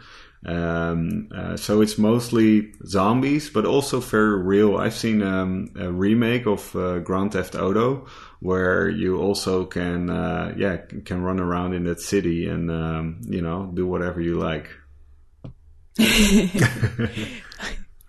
Um, 0.47 1.29
uh, 1.35 1.57
so 1.57 1.81
it's 1.81 1.99
mostly 1.99 2.73
zombies, 2.87 3.51
but 3.51 3.67
also 3.67 4.01
very 4.01 4.41
real. 4.41 4.77
I've 4.77 4.95
seen 4.95 5.23
um, 5.23 5.73
a 5.77 5.91
remake 5.91 6.47
of 6.47 6.75
uh, 6.77 7.01
Grand 7.01 7.33
Theft 7.33 7.55
Auto 7.55 8.07
where 8.41 8.89
you 8.89 9.19
also 9.19 9.65
can, 9.65 10.11
uh, 10.11 10.55
yeah, 10.57 10.77
can 11.05 11.23
run 11.23 11.41
around 11.41 11.75
in 11.75 11.85
that 11.85 12.01
city 12.01 12.47
and 12.47 12.71
um, 12.71 13.21
you 13.29 13.43
know 13.43 13.71
do 13.75 13.87
whatever 13.87 14.21
you 14.21 14.39
like. 14.39 14.69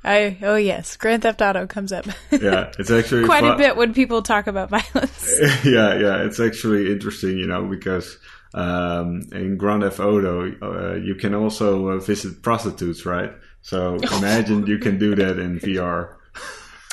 I 0.03 0.37
oh 0.43 0.55
yes, 0.55 0.95
Grand 0.95 1.23
Theft 1.23 1.41
Auto 1.41 1.67
comes 1.67 1.91
up 1.91 2.05
Yeah, 2.31 2.71
it's 2.77 2.91
actually 2.91 3.25
quite 3.25 3.43
a 3.43 3.57
bit 3.57 3.75
when 3.75 3.93
people 3.93 4.21
talk 4.21 4.47
about 4.47 4.69
violence. 4.69 5.37
yeah, 5.65 5.97
yeah, 5.97 6.23
it's 6.23 6.39
actually 6.39 6.91
interesting, 6.91 7.37
you 7.37 7.47
know, 7.47 7.65
because 7.65 8.17
um, 8.53 9.21
in 9.31 9.57
Grand 9.57 9.83
Theft 9.83 9.99
Auto, 9.99 10.51
uh, 10.61 10.95
you 10.95 11.15
can 11.15 11.35
also 11.35 11.89
uh, 11.89 11.99
visit 11.99 12.41
prostitutes, 12.41 13.05
right? 13.05 13.31
So 13.61 13.95
imagine 14.17 14.67
you 14.67 14.79
can 14.79 14.97
do 14.97 15.15
that 15.15 15.39
in 15.39 15.59
VR. 15.59 16.15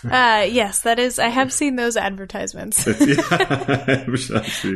Uh, 0.05 0.47
yes, 0.49 0.81
that 0.81 0.99
is. 0.99 1.19
I 1.19 1.29
have 1.29 1.53
seen 1.53 1.77
those 1.77 1.97
advertisements 1.97 2.87
yeah, 3.01 4.05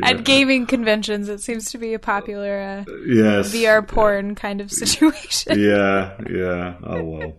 at 0.02 0.24
gaming 0.24 0.66
conventions. 0.66 1.28
It 1.28 1.40
seems 1.40 1.70
to 1.72 1.78
be 1.78 1.94
a 1.94 1.98
popular 1.98 2.60
uh, 2.60 2.92
yes. 3.06 3.54
VR 3.54 3.86
porn 3.86 4.34
kind 4.34 4.60
of 4.60 4.72
situation. 4.72 5.60
Yeah, 5.60 6.16
yeah. 6.28 6.74
Oh 6.82 7.04
well. 7.04 7.32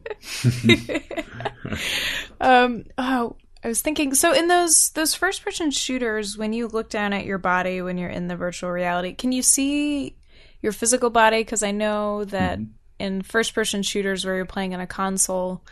Um, 2.40 2.86
oh, 2.98 3.36
I 3.64 3.68
was 3.68 3.82
thinking. 3.82 4.14
So 4.16 4.34
in 4.34 4.48
those 4.48 4.90
those 4.92 5.14
first 5.14 5.44
person 5.44 5.72
shooters, 5.72 6.38
when 6.38 6.54
you 6.54 6.68
look 6.68 6.90
down 6.90 7.14
at 7.14 7.26
your 7.26 7.38
body 7.38 7.82
when 7.82 7.98
you're 7.98 8.10
in 8.10 8.28
the 8.28 8.36
virtual 8.36 8.72
reality, 8.72 9.14
can 9.14 9.32
you 9.32 9.42
see 9.44 10.16
your 10.62 10.72
physical 10.72 11.10
body? 11.10 11.40
Because 11.42 11.64
I 11.64 11.72
know 11.72 12.26
that 12.26 12.60
Mm-hmm. 12.60 12.72
in 13.00 13.22
first 13.22 13.54
person 13.54 13.84
shooters 13.84 14.26
where 14.26 14.36
you're 14.36 14.46
playing 14.46 14.74
on 14.74 14.80
a 14.80 14.88
console, 14.88 15.64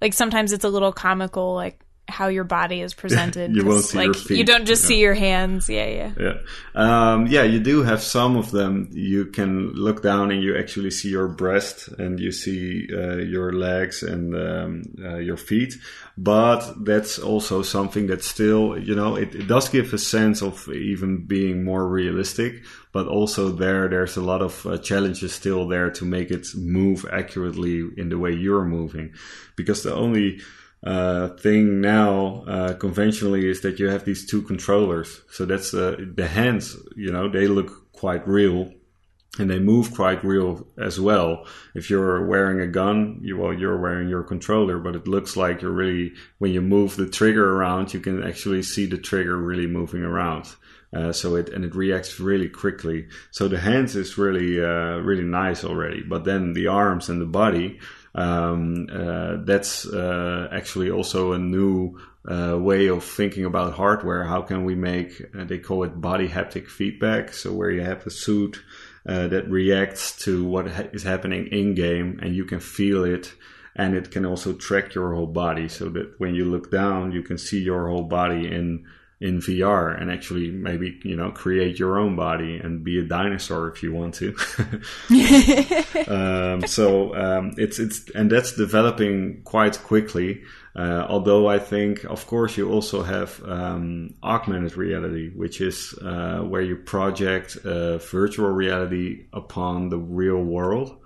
like 0.00 0.12
sometimes 0.12 0.52
it's 0.52 0.64
a 0.64 0.68
little 0.68 0.92
comical, 0.92 1.54
like 1.54 1.80
how 2.08 2.28
your 2.28 2.44
body 2.44 2.80
is 2.80 2.94
presented. 3.02 3.54
You 3.54 3.64
won't 3.64 3.84
see 3.84 3.98
like 3.98 4.28
your 4.28 4.38
you 4.38 4.44
don't 4.44 4.66
just 4.66 4.82
yeah. 4.84 4.88
see 4.88 5.00
your 5.00 5.14
hands. 5.14 5.68
Yeah, 5.68 5.86
yeah. 5.86 6.12
Yeah. 6.18 6.34
Um, 6.74 7.26
yeah, 7.26 7.42
you 7.42 7.60
do 7.60 7.82
have 7.82 8.02
some 8.02 8.36
of 8.36 8.50
them. 8.50 8.88
You 8.92 9.26
can 9.26 9.72
look 9.72 10.02
down 10.02 10.30
and 10.30 10.42
you 10.42 10.56
actually 10.56 10.90
see 10.90 11.10
your 11.10 11.28
breast 11.28 11.88
and 11.88 12.18
you 12.20 12.32
see 12.32 12.88
uh, 12.92 13.16
your 13.16 13.52
legs 13.52 14.02
and 14.02 14.34
um, 14.34 14.82
uh, 15.02 15.16
your 15.16 15.36
feet. 15.36 15.74
But 16.18 16.84
that's 16.84 17.18
also 17.18 17.60
something 17.62 18.06
that 18.06 18.24
still, 18.24 18.78
you 18.78 18.94
know, 18.94 19.16
it, 19.16 19.34
it 19.34 19.46
does 19.46 19.68
give 19.68 19.92
a 19.92 19.98
sense 19.98 20.42
of 20.42 20.66
even 20.68 21.26
being 21.26 21.62
more 21.62 21.86
realistic. 21.86 22.62
But 22.92 23.06
also 23.06 23.50
there, 23.50 23.88
there's 23.88 24.16
a 24.16 24.22
lot 24.22 24.40
of 24.40 24.64
uh, 24.64 24.78
challenges 24.78 25.34
still 25.34 25.68
there 25.68 25.90
to 25.90 26.06
make 26.06 26.30
it 26.30 26.46
move 26.56 27.04
accurately 27.12 27.86
in 27.98 28.08
the 28.08 28.18
way 28.18 28.32
you're 28.32 28.64
moving. 28.64 29.12
Because 29.56 29.82
the 29.82 29.94
only 29.94 30.40
uh, 30.84 31.28
thing 31.28 31.80
now 31.80 32.44
uh, 32.46 32.74
conventionally 32.74 33.48
is 33.48 33.62
that 33.62 33.78
you 33.78 33.88
have 33.88 34.04
these 34.04 34.26
two 34.26 34.42
controllers. 34.42 35.22
So 35.30 35.44
that's 35.44 35.74
uh, 35.74 35.96
the 36.14 36.28
hands. 36.28 36.76
You 36.96 37.12
know, 37.12 37.28
they 37.28 37.48
look 37.48 37.92
quite 37.92 38.26
real, 38.28 38.72
and 39.38 39.50
they 39.50 39.58
move 39.58 39.92
quite 39.94 40.24
real 40.24 40.66
as 40.78 41.00
well. 41.00 41.46
If 41.74 41.90
you're 41.90 42.26
wearing 42.26 42.60
a 42.60 42.66
gun, 42.66 43.20
you 43.22 43.38
well, 43.38 43.52
you're 43.52 43.80
wearing 43.80 44.08
your 44.08 44.22
controller, 44.22 44.78
but 44.78 44.96
it 44.96 45.08
looks 45.08 45.36
like 45.36 45.62
you're 45.62 45.70
really 45.72 46.12
when 46.38 46.52
you 46.52 46.60
move 46.60 46.96
the 46.96 47.08
trigger 47.08 47.54
around, 47.54 47.92
you 47.92 48.00
can 48.00 48.22
actually 48.22 48.62
see 48.62 48.86
the 48.86 48.98
trigger 48.98 49.36
really 49.36 49.66
moving 49.66 50.02
around. 50.02 50.54
Uh, 50.94 51.12
so 51.12 51.34
it 51.34 51.48
and 51.48 51.64
it 51.64 51.74
reacts 51.74 52.20
really 52.20 52.48
quickly. 52.48 53.08
So 53.30 53.48
the 53.48 53.58
hands 53.58 53.96
is 53.96 54.16
really 54.16 54.62
uh, 54.62 54.98
really 54.98 55.24
nice 55.24 55.64
already, 55.64 56.02
but 56.02 56.24
then 56.24 56.52
the 56.52 56.68
arms 56.68 57.08
and 57.08 57.20
the 57.20 57.26
body 57.26 57.80
um, 58.16 58.88
uh, 58.90 59.36
that's 59.44 59.86
uh, 59.86 60.48
actually 60.50 60.90
also 60.90 61.32
a 61.32 61.38
new 61.38 62.00
uh, 62.26 62.56
way 62.58 62.88
of 62.88 63.04
thinking 63.04 63.44
about 63.44 63.74
hardware. 63.74 64.24
How 64.24 64.42
can 64.42 64.64
we 64.64 64.74
make? 64.74 65.22
Uh, 65.38 65.44
they 65.44 65.58
call 65.58 65.84
it 65.84 66.00
body 66.00 66.26
haptic 66.26 66.66
feedback. 66.66 67.32
So 67.32 67.52
where 67.52 67.70
you 67.70 67.82
have 67.82 68.06
a 68.06 68.10
suit 68.10 68.62
uh, 69.06 69.28
that 69.28 69.48
reacts 69.50 70.16
to 70.24 70.44
what 70.44 70.68
ha- 70.68 70.88
is 70.92 71.02
happening 71.02 71.46
in 71.48 71.74
game, 71.74 72.18
and 72.22 72.34
you 72.34 72.46
can 72.46 72.58
feel 72.58 73.04
it. 73.04 73.34
And 73.78 73.94
it 73.94 74.10
can 74.10 74.24
also 74.24 74.54
track 74.54 74.94
your 74.94 75.14
whole 75.14 75.26
body, 75.26 75.68
so 75.68 75.90
that 75.90 76.18
when 76.18 76.34
you 76.34 76.46
look 76.46 76.70
down, 76.70 77.12
you 77.12 77.22
can 77.22 77.36
see 77.36 77.60
your 77.60 77.88
whole 77.88 78.04
body 78.04 78.50
in 78.50 78.86
in 79.18 79.38
VR 79.38 79.98
and 79.98 80.10
actually 80.10 80.50
maybe 80.50 81.00
you 81.02 81.16
know 81.16 81.30
create 81.30 81.78
your 81.78 81.98
own 81.98 82.16
body 82.16 82.58
and 82.58 82.84
be 82.84 82.98
a 82.98 83.02
dinosaur 83.02 83.68
if 83.68 83.82
you 83.82 83.92
want 83.92 84.14
to. 84.14 84.36
um, 86.12 86.66
so 86.66 87.14
um, 87.16 87.54
it's 87.56 87.78
it's 87.78 88.10
and 88.10 88.30
that's 88.30 88.52
developing 88.52 89.42
quite 89.44 89.78
quickly. 89.82 90.42
Uh, 90.74 91.06
although 91.08 91.48
I 91.48 91.58
think, 91.58 92.04
of 92.04 92.26
course, 92.26 92.58
you 92.58 92.70
also 92.70 93.02
have 93.02 93.42
um, 93.46 94.14
augmented 94.22 94.76
reality, 94.76 95.30
which 95.30 95.62
is 95.62 95.94
uh, 96.02 96.40
where 96.40 96.60
you 96.60 96.76
project 96.76 97.56
uh, 97.64 97.96
virtual 97.96 98.50
reality 98.50 99.24
upon 99.32 99.88
the 99.88 99.96
real 99.96 100.44
world. 100.44 100.98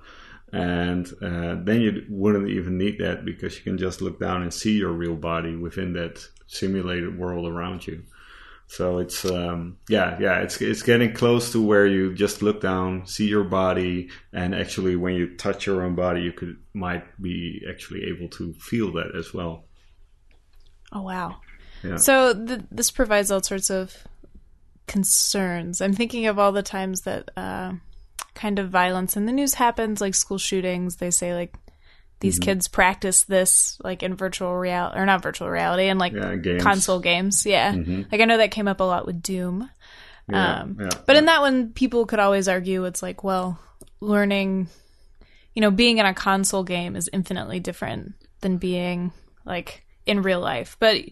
And 0.53 1.07
uh, 1.23 1.55
then 1.63 1.83
you 1.83 2.05
wouldn't 2.09 2.49
even 2.49 2.79
need 2.79 2.99
that 2.99 3.25
because 3.25 3.57
you 3.57 3.63
can 3.63 3.79
just 3.79 4.03
look 4.03 4.19
down 4.19 4.43
and 4.43 4.53
see 4.53 4.77
your 4.77 4.91
real 4.91 5.15
body 5.15 5.55
within 5.55 5.93
that 5.93 6.27
simulated 6.51 7.19
world 7.19 7.47
around 7.47 7.87
you. 7.87 8.03
So 8.67 8.99
it's 8.99 9.25
um, 9.25 9.79
yeah, 9.89 10.17
yeah, 10.21 10.41
it's 10.41 10.61
it's 10.61 10.83
getting 10.83 11.13
close 11.13 11.51
to 11.53 11.65
where 11.65 11.87
you 11.87 12.15
just 12.15 12.41
look 12.41 12.61
down, 12.61 13.07
see 13.07 13.27
your 13.27 13.43
body, 13.43 14.11
and 14.33 14.55
actually 14.55 14.95
when 14.95 15.15
you 15.15 15.37
touch 15.37 15.67
your 15.67 15.83
own 15.83 15.97
body, 15.97 16.23
you 16.23 16.33
could 16.33 16.57
might 16.73 17.05
be 17.21 17.63
actually 17.69 18.05
able 18.05 18.29
to 18.29 18.53
feel 18.55 18.93
that 18.93 19.17
as 19.19 19.35
well. 19.35 19.65
Oh 20.93 21.03
wow! 21.03 21.41
Yeah. 21.83 21.97
So 21.97 22.33
th- 22.33 22.61
this 22.71 22.93
provides 22.93 23.33
all 23.33 23.43
sorts 23.43 23.71
of 23.71 23.97
concerns. 24.87 25.81
I'm 25.81 25.93
thinking 25.93 26.27
of 26.27 26.39
all 26.39 26.53
the 26.53 26.63
times 26.63 27.01
that 27.03 27.29
uh, 27.37 27.73
kind 28.35 28.61
of 28.61 28.71
violence 28.71 29.17
in 29.17 29.27
the 29.27 29.33
news 29.33 29.55
happens, 29.55 30.01
like 30.01 30.15
school 30.15 30.39
shootings. 30.39 30.97
They 30.97 31.11
say 31.11 31.35
like 31.35 31.57
these 32.21 32.39
Mm-hmm. 32.39 32.45
kids 32.45 32.69
practice 32.69 33.23
this 33.25 33.79
like 33.83 34.03
in 34.03 34.15
virtual 34.15 34.55
reality 34.55 34.99
or 34.99 35.07
not 35.07 35.23
virtual 35.23 35.49
reality 35.51 35.85
and 35.89 35.99
like 35.99 36.13
Yeah, 36.13 36.37
games. 36.37 36.63
console 36.63 37.01
games. 37.01 37.45
Yeah, 37.47 37.73
like 38.13 38.21
I 38.21 38.25
know 38.27 38.37
that 38.39 38.51
came 38.51 38.69
up 38.69 38.81
a 38.81 38.85
lot 38.85 39.07
with 39.07 39.23
Doom. 39.23 39.69
Yeah, 40.29 40.61
um, 40.63 40.77
yeah, 40.79 40.91
but 41.07 41.17
in 41.17 41.25
that 41.27 41.41
one, 41.41 41.73
people 41.73 42.07
could 42.07 42.19
always 42.21 42.47
argue 42.47 42.85
it's 42.85 43.03
like, 43.03 43.25
well, 43.25 43.59
learning, 44.01 44.69
you 45.55 45.61
know, 45.63 45.71
being 45.71 45.99
in 45.99 46.07
a 46.07 46.15
console 46.15 46.63
game 46.63 46.95
is 46.95 47.09
infinitely 47.13 47.59
different 47.59 48.15
than 48.41 48.59
being 48.59 49.13
like 49.45 49.85
in 50.07 50.23
real 50.23 50.41
life. 50.41 50.77
But 50.79 51.03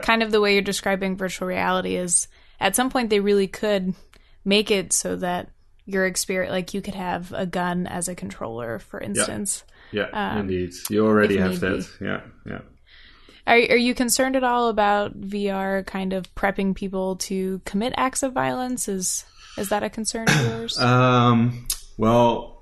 kind 0.00 0.22
of 0.22 0.30
the 0.30 0.40
way 0.40 0.52
you're 0.52 0.62
describing 0.62 1.16
virtual 1.16 1.48
reality 1.48 1.96
is 1.96 2.28
at 2.60 2.76
some 2.76 2.90
point 2.90 3.10
they 3.10 3.20
really 3.20 3.48
could 3.48 3.94
make 4.44 4.70
it 4.70 4.92
so 4.92 5.16
that 5.16 5.50
your 5.86 6.06
experience, 6.06 6.52
like 6.52 6.74
you 6.74 6.82
could 6.82 6.94
have 6.94 7.32
a 7.32 7.46
gun 7.46 7.86
as 7.86 8.08
a 8.08 8.14
controller, 8.14 8.78
for 8.78 9.00
instance. 9.00 9.64
yeah, 9.66 9.74
indeed. 10.38 10.72
You 10.90 11.06
already 11.06 11.38
um, 11.40 11.50
have 11.50 11.60
that. 11.60 11.88
Yeah, 12.00 12.20
yeah. 12.46 12.60
Are, 13.46 13.56
are 13.56 13.76
you 13.76 13.94
concerned 13.94 14.36
at 14.36 14.44
all 14.44 14.68
about 14.68 15.18
VR 15.18 15.84
kind 15.86 16.12
of 16.12 16.32
prepping 16.34 16.74
people 16.74 17.16
to 17.16 17.60
commit 17.64 17.94
acts 17.96 18.22
of 18.22 18.32
violence? 18.32 18.88
Is 18.88 19.24
is 19.56 19.70
that 19.70 19.82
a 19.82 19.90
concern 19.90 20.28
of 20.28 20.40
yours? 20.46 20.78
Um, 20.88 21.66
well, 21.96 22.58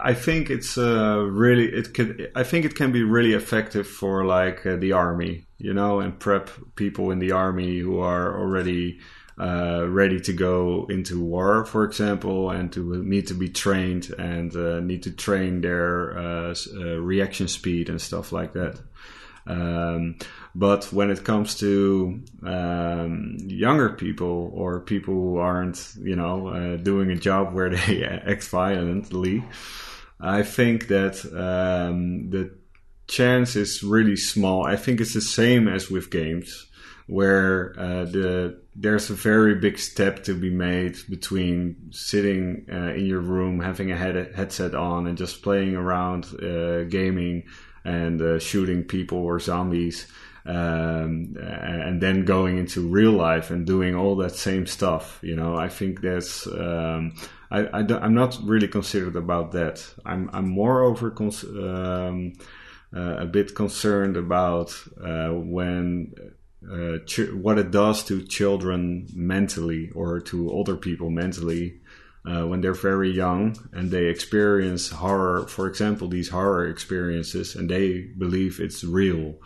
I 0.00 0.14
think 0.14 0.50
it's 0.50 0.78
uh, 0.78 1.18
really 1.18 1.66
it 1.66 1.94
could. 1.94 2.30
I 2.34 2.44
think 2.44 2.64
it 2.64 2.74
can 2.74 2.92
be 2.92 3.02
really 3.02 3.32
effective 3.32 3.86
for 3.86 4.24
like 4.24 4.64
uh, 4.66 4.76
the 4.76 4.92
army, 4.92 5.46
you 5.58 5.74
know, 5.74 6.00
and 6.00 6.18
prep 6.18 6.50
people 6.76 7.10
in 7.10 7.18
the 7.18 7.32
army 7.32 7.78
who 7.78 7.98
are 8.00 8.38
already 8.38 9.00
uh, 9.38 9.86
ready 9.88 10.18
to 10.20 10.32
go 10.32 10.86
into 10.88 11.22
war, 11.22 11.64
for 11.64 11.84
example, 11.84 12.50
and 12.50 12.72
to 12.72 13.02
need 13.02 13.26
to 13.26 13.34
be 13.34 13.48
trained 13.48 14.14
and 14.18 14.54
uh, 14.56 14.80
need 14.80 15.02
to 15.02 15.10
train 15.10 15.60
their 15.60 16.18
uh, 16.18 16.54
uh, 16.74 16.96
reaction 16.98 17.46
speed 17.48 17.88
and 17.88 18.00
stuff 18.00 18.32
like 18.32 18.54
that. 18.54 18.80
Um, 19.46 20.16
but 20.54 20.92
when 20.92 21.10
it 21.10 21.22
comes 21.22 21.54
to 21.56 22.20
um, 22.42 23.36
younger 23.42 23.90
people 23.90 24.50
or 24.54 24.80
people 24.80 25.14
who 25.14 25.36
aren't, 25.36 25.92
you 26.00 26.16
know, 26.16 26.78
doing 26.78 27.10
a 27.10 27.16
job 27.16 27.54
where 27.54 27.70
they 27.76 28.04
act 28.04 28.44
violently, 28.44 29.44
I 30.18 30.42
think 30.42 30.88
that 30.88 31.24
um, 31.26 32.30
the 32.30 32.56
chance 33.06 33.54
is 33.56 33.82
really 33.82 34.16
small. 34.16 34.66
I 34.66 34.76
think 34.76 35.00
it's 35.00 35.14
the 35.14 35.20
same 35.20 35.68
as 35.68 35.90
with 35.90 36.10
games, 36.10 36.66
where 37.06 37.74
uh, 37.78 38.04
the 38.04 38.60
there's 38.74 39.10
a 39.10 39.14
very 39.14 39.54
big 39.54 39.78
step 39.78 40.24
to 40.24 40.34
be 40.34 40.50
made 40.50 40.96
between 41.08 41.76
sitting 41.90 42.66
uh, 42.70 42.92
in 42.92 43.06
your 43.06 43.20
room, 43.20 43.60
having 43.60 43.90
a 43.90 43.96
head- 43.96 44.32
headset 44.34 44.74
on, 44.74 45.06
and 45.06 45.16
just 45.16 45.42
playing 45.42 45.74
around, 45.74 46.26
uh, 46.42 46.84
gaming, 46.84 47.44
and 47.84 48.20
uh, 48.20 48.38
shooting 48.38 48.84
people 48.84 49.18
or 49.18 49.38
zombies. 49.40 50.06
Um, 50.44 51.36
and 51.40 52.00
then 52.00 52.24
going 52.24 52.58
into 52.58 52.88
real 52.88 53.10
life 53.10 53.50
and 53.50 53.66
doing 53.66 53.96
all 53.96 54.14
that 54.16 54.36
same 54.36 54.66
stuff, 54.66 55.18
you 55.20 55.34
know, 55.34 55.56
I 55.56 55.68
think 55.68 56.02
that's 56.02 56.46
um, 56.46 57.16
I, 57.50 57.66
I 57.66 57.80
I'm 57.80 58.14
not 58.14 58.38
really 58.44 58.68
considered 58.68 59.16
about 59.16 59.52
that. 59.52 59.84
I'm 60.04 60.30
I'm 60.32 60.48
moreover 60.48 61.10
cons- 61.10 61.44
um, 61.44 62.34
uh, 62.94 63.16
a 63.18 63.26
bit 63.26 63.54
concerned 63.54 64.16
about 64.16 64.70
uh, 65.02 65.30
when 65.30 66.14
uh, 66.70 66.98
ch- 67.06 67.32
what 67.32 67.58
it 67.58 67.70
does 67.70 68.04
to 68.04 68.22
children 68.22 69.06
mentally 69.12 69.90
or 69.94 70.20
to 70.20 70.50
older 70.50 70.76
people 70.76 71.10
mentally 71.10 71.80
uh, 72.26 72.42
when 72.46 72.60
they're 72.60 72.74
very 72.74 73.10
young 73.10 73.56
and 73.72 73.90
they 73.90 74.06
experience 74.06 74.90
horror. 74.90 75.46
For 75.46 75.66
example, 75.66 76.08
these 76.08 76.28
horror 76.28 76.66
experiences, 76.68 77.54
and 77.54 77.70
they 77.70 78.00
believe 78.00 78.60
it's 78.60 78.82
real. 78.84 79.36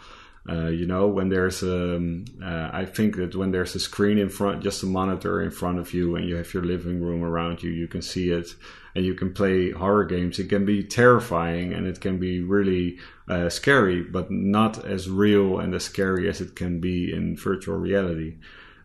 Uh, 0.49 0.69
you 0.69 0.87
know, 0.87 1.07
when 1.07 1.29
there's 1.29 1.63
um, 1.63 2.25
uh, 2.43 2.71
I 2.73 2.87
think 2.87 3.17
that 3.17 3.37
when 3.37 3.51
there's 3.51 3.75
a 3.75 3.81
screen 3.81 4.19
in 4.19 4.31
front, 4.31 4.63
just 4.63 4.83
a 4.83 4.87
monitor 4.87 5.43
in 5.43 5.51
front 5.51 5.79
of 5.79 5.93
you, 5.93 6.17
and 6.17 6.27
you 6.27 6.37
have 6.37 6.53
your 6.55 6.65
living 6.65 7.03
room 7.03 7.23
around 7.23 7.63
you, 7.63 7.71
you 7.71 7.87
can 7.87 8.01
see 8.01 8.31
it, 8.31 8.55
and 8.95 9.05
you 9.05 9.15
can 9.15 9.33
play 9.33 9.71
horror 9.71 10.05
games. 10.05 10.39
It 10.39 10.49
can 10.49 10.65
be 10.65 10.83
terrifying 10.83 11.73
and 11.73 11.87
it 11.87 12.01
can 12.01 12.19
be 12.19 12.43
really 12.43 12.99
uh, 13.31 13.49
scary, 13.49 14.03
but 14.03 14.31
not 14.31 14.85
as 14.85 15.09
real 15.09 15.59
and 15.61 15.75
as 15.75 15.85
scary 15.85 16.29
as 16.29 16.41
it 16.41 16.57
can 16.57 16.81
be 16.81 17.13
in 17.13 17.37
virtual 17.37 17.77
reality. 17.77 18.37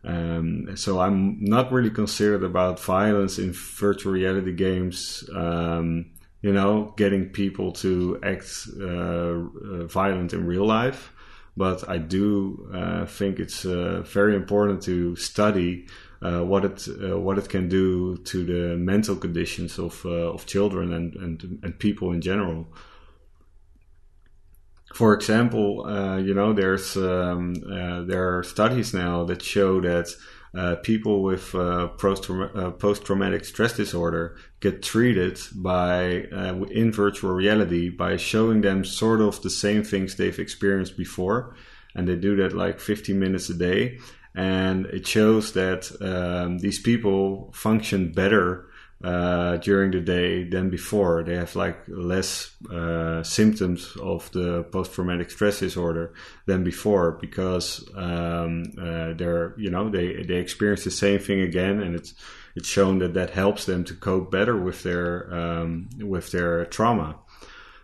Um, 0.03 0.77
so 0.77 0.99
I'm 0.99 1.43
not 1.43 1.71
really 1.71 1.89
concerned 1.89 2.43
about 2.43 2.79
violence 2.79 3.39
in 3.39 3.53
virtual 3.53 4.13
reality 4.13 4.53
games. 4.53 5.27
Um, 5.33 6.11
you 6.41 6.53
know, 6.53 6.93
getting 6.95 7.29
people 7.29 7.71
to 7.71 8.19
act 8.23 8.67
uh, 8.79 8.85
uh, 8.85 9.87
violent 9.87 10.33
in 10.33 10.45
real 10.45 10.65
life 10.65 11.11
but 11.57 11.87
I 11.89 11.97
do 11.97 12.69
uh, 12.73 13.05
think 13.05 13.39
it's 13.39 13.65
uh, 13.65 14.03
very 14.05 14.35
important 14.35 14.83
to 14.83 15.15
study 15.15 15.87
uh, 16.21 16.41
what 16.41 16.65
it 16.65 16.87
uh, 16.87 17.19
what 17.19 17.37
it 17.37 17.49
can 17.49 17.69
do 17.69 18.17
to 18.17 18.45
the 18.45 18.77
mental 18.77 19.15
conditions 19.15 19.79
of 19.79 20.05
uh, 20.05 20.33
of 20.33 20.45
children 20.45 20.93
and, 20.93 21.15
and 21.15 21.59
and 21.63 21.79
people 21.79 22.11
in 22.11 22.21
general. 22.21 22.67
For 24.95 25.13
example, 25.13 25.85
uh, 25.85 26.19
you 26.19 26.33
know, 26.33 26.53
there's 26.53 26.95
um, 26.95 27.55
uh, 27.69 28.03
there 28.03 28.37
are 28.37 28.43
studies 28.43 28.93
now 28.93 29.25
that 29.25 29.41
show 29.41 29.81
that 29.81 30.07
uh, 30.57 30.77
people 30.83 31.21
with 31.21 31.53
uh, 31.53 31.87
post 31.89 33.03
traumatic 33.03 33.43
stress 33.43 33.73
disorder 33.73 34.37
get 34.61 34.81
treated 34.81 35.37
by 35.53 36.27
uh, 36.31 36.63
in 36.71 36.93
virtual 36.93 37.31
reality 37.31 37.89
by 37.89 38.15
showing 38.15 38.61
them 38.61 38.85
sort 38.85 39.19
of 39.19 39.41
the 39.41 39.49
same 39.49 39.83
things 39.83 40.15
they've 40.15 40.39
experienced 40.39 40.95
before, 40.95 41.53
and 41.93 42.07
they 42.07 42.15
do 42.15 42.37
that 42.37 42.53
like 42.53 42.79
15 42.79 43.19
minutes 43.19 43.49
a 43.49 43.53
day, 43.53 43.99
and 44.33 44.85
it 44.85 45.05
shows 45.05 45.51
that 45.51 45.91
um, 45.99 46.59
these 46.59 46.79
people 46.79 47.51
function 47.53 48.13
better 48.13 48.69
uh, 49.05 49.57
during 49.57 49.91
the 49.91 49.99
day 49.99 50.43
than 50.43 50.71
before. 50.71 51.23
They 51.23 51.35
have 51.35 51.55
like 51.55 51.77
less 51.87 52.55
uh, 52.71 53.21
symptoms 53.21 53.95
of 54.01 54.31
the 54.31 54.63
post-traumatic 54.63 55.29
stress 55.29 55.59
disorder 55.59 56.15
than 56.47 56.63
before 56.63 57.11
because 57.21 57.87
um, 57.95 58.63
uh, 58.81 59.13
they're 59.13 59.53
you 59.57 59.69
know 59.69 59.89
they 59.89 60.23
they 60.23 60.37
experience 60.37 60.83
the 60.83 60.91
same 60.91 61.19
thing 61.19 61.41
again, 61.41 61.81
and 61.81 61.95
it's 61.95 62.15
it's 62.55 62.67
shown 62.67 62.97
that 62.99 63.13
that 63.13 63.29
helps 63.29 63.65
them 63.65 63.83
to 63.83 63.93
cope 63.93 64.31
better 64.31 64.57
with 64.57 64.81
their 64.81 65.31
um, 65.31 65.87
with 65.99 66.31
their 66.31 66.65
trauma. 66.65 67.19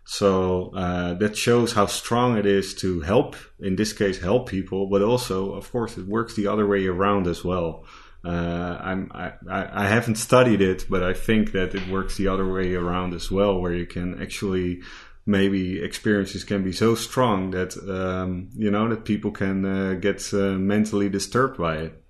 So 0.04 0.72
uh, 0.76 1.14
that 1.16 1.38
shows 1.38 1.74
how 1.74 1.86
strong 1.86 2.36
it 2.36 2.48
is 2.48 2.74
to 2.76 3.02
help, 3.02 3.36
in 3.60 3.76
this 3.76 3.94
case, 3.94 4.20
help 4.20 4.50
people, 4.50 4.88
but 4.88 5.04
also, 5.04 5.54
of 5.54 5.72
course, 5.72 5.98
it 5.98 6.08
works 6.08 6.34
the 6.34 6.48
other 6.48 6.66
way 6.66 6.88
around 6.88 7.28
as 7.28 7.46
well. 7.46 7.86
Uh, 8.24 8.78
I'm, 8.80 9.12
I, 9.14 9.34
I 9.50 9.88
haven't 9.88 10.16
studied 10.16 10.62
it, 10.62 10.86
but 10.90 11.02
I 11.02 11.14
think 11.14 11.54
that 11.54 11.74
it 11.74 11.88
works 11.88 12.18
the 12.18 12.28
other 12.28 12.52
way 12.52 12.76
around 12.76 13.14
as 13.14 13.32
well, 13.32 13.60
where 13.60 13.74
you 13.74 13.88
can 13.88 14.22
actually 14.22 14.82
maybe 15.26 15.82
experiences 15.82 16.44
can 16.44 16.64
be 16.64 16.72
so 16.72 16.96
strong 16.96 17.52
that 17.52 17.76
um, 17.90 18.50
you 18.56 18.72
know 18.72 18.88
that 18.90 19.06
people 19.06 19.32
can 19.32 19.66
uh, 19.66 19.94
get 19.94 20.34
uh, 20.34 20.54
mentally 20.54 21.10
disturbed 21.10 21.58
by 21.58 21.78
it. 21.78 22.04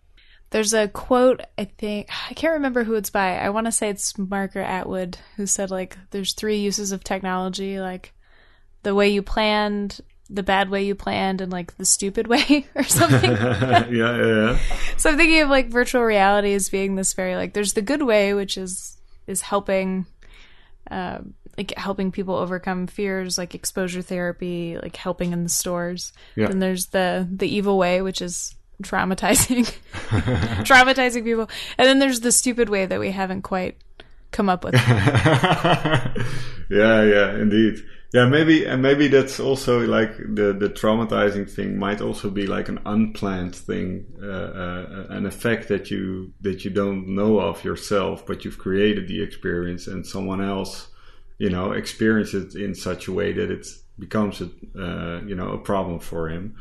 There's 0.50 0.74
a 0.74 0.89
quote 0.89 1.41
I 1.58 1.65
think 1.65 2.10
I 2.30 2.34
can't 2.34 2.54
remember 2.54 2.84
who 2.84 2.95
it's 2.95 3.10
by. 3.10 3.38
I 3.38 3.50
want 3.50 3.67
to 3.67 3.71
say 3.71 3.89
it's 3.89 4.17
Margaret 4.17 4.65
Atwood 4.65 5.17
who 5.38 5.45
said 5.45 5.71
like 5.71 5.97
there's 6.12 6.34
three 6.34 6.58
uses 6.58 6.91
of 6.91 7.04
technology 7.04 7.80
like 7.80 8.13
the 8.84 8.95
way 8.95 9.10
you 9.10 9.21
planned 9.21 10.02
the 10.34 10.44
bad 10.44 10.70
way 10.70 10.84
you 10.84 10.96
planned 10.96 11.41
and 11.41 11.52
like 11.52 11.76
the 11.78 11.86
stupid 11.86 12.28
way 12.34 12.65
or 12.76 12.84
something. 12.84 13.32
yeah, 13.32 13.88
yeah, 13.89 14.15
yeah. 14.17 14.60
So 14.98 15.12
I'm 15.12 15.17
thinking 15.17 15.41
of 15.41 15.50
like 15.50 15.67
virtual 15.67 16.04
reality 16.04 16.54
as 16.54 16.70
being 16.70 16.96
this 16.96 17.13
very 17.13 17.36
like 17.36 17.54
there's 17.54 17.74
the 17.74 17.82
good 17.82 18.02
way, 18.02 18.34
which 18.34 18.58
is 18.58 18.98
is 19.28 19.41
helping, 19.41 20.06
uh, 20.89 21.20
like 21.58 21.78
helping 21.78 22.12
people 22.12 22.36
overcome 22.36 22.88
fears, 22.88 23.38
like 23.38 23.54
exposure 23.54 24.02
therapy, 24.02 24.78
like 24.82 24.96
helping 24.96 25.34
in 25.34 25.44
the 25.44 25.50
stores. 25.50 26.13
Yeah. 26.36 26.48
Then 26.48 26.60
there's 26.60 26.88
the 26.88 27.28
the 27.30 27.54
evil 27.54 27.78
way, 27.78 28.02
which 28.02 28.22
is 28.22 28.56
traumatizing, 28.82 29.72
traumatizing 30.63 31.24
people, 31.24 31.50
and 31.78 31.88
then 31.88 32.00
there's 32.00 32.22
the 32.22 32.32
stupid 32.32 32.70
way 32.70 32.86
that 32.86 33.00
we 33.00 33.12
haven't 33.12 33.44
quite 33.44 33.78
come 34.32 34.50
up 34.50 34.63
with. 34.63 34.74
yeah, 34.74 36.13
yeah, 36.70 37.36
indeed. 37.36 37.84
Yeah, 38.13 38.26
maybe 38.28 38.65
and 38.65 38.82
maybe 38.82 39.08
that's 39.08 39.39
also 39.39 39.88
like 39.88 40.17
the 40.17 40.52
the 40.52 40.69
traumatizing 40.69 41.50
thing 41.50 41.80
might 41.80 42.02
also 42.02 42.30
be 42.30 42.45
like 42.45 42.67
an 42.67 42.82
unplanned 42.86 43.56
thing, 43.56 44.06
uh, 44.21 44.28
uh, 44.28 45.06
an 45.10 45.26
effect 45.26 45.69
that 45.69 45.89
you 45.89 46.34
that 46.41 46.65
you 46.65 46.71
don't 46.71 47.08
know 47.08 47.39
of 47.39 47.63
yourself, 47.63 48.26
but 48.26 48.43
you've 48.43 48.58
created 48.58 49.08
the 49.08 49.24
experience, 49.24 49.88
and 49.88 50.06
someone 50.06 50.41
else, 50.41 50.89
you 51.38 51.50
know, 51.50 51.71
experiences 51.71 52.54
it 52.54 52.62
in 52.62 52.76
such 52.76 53.08
a 53.08 53.13
way 53.13 53.32
that 53.32 53.50
it 53.50 53.65
becomes 53.97 54.41
a 54.41 54.50
uh, 54.78 55.21
you 55.21 55.36
know 55.36 55.52
a 55.54 55.58
problem 55.58 56.00
for 56.00 56.28
him. 56.28 56.58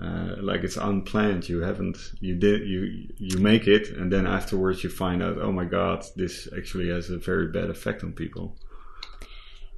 Uh, 0.00 0.36
like 0.40 0.62
it's 0.62 0.76
unplanned. 0.76 1.48
You 1.48 1.62
haven't 1.62 1.98
you 2.20 2.36
did 2.36 2.68
you 2.68 3.08
you 3.18 3.38
make 3.38 3.66
it, 3.66 3.88
and 3.88 4.12
then 4.12 4.24
afterwards 4.24 4.84
you 4.84 4.90
find 4.90 5.20
out, 5.20 5.38
oh 5.38 5.50
my 5.50 5.64
god, 5.64 6.04
this 6.14 6.48
actually 6.56 6.90
has 6.90 7.10
a 7.10 7.18
very 7.18 7.48
bad 7.48 7.70
effect 7.70 8.04
on 8.04 8.12
people. 8.12 8.56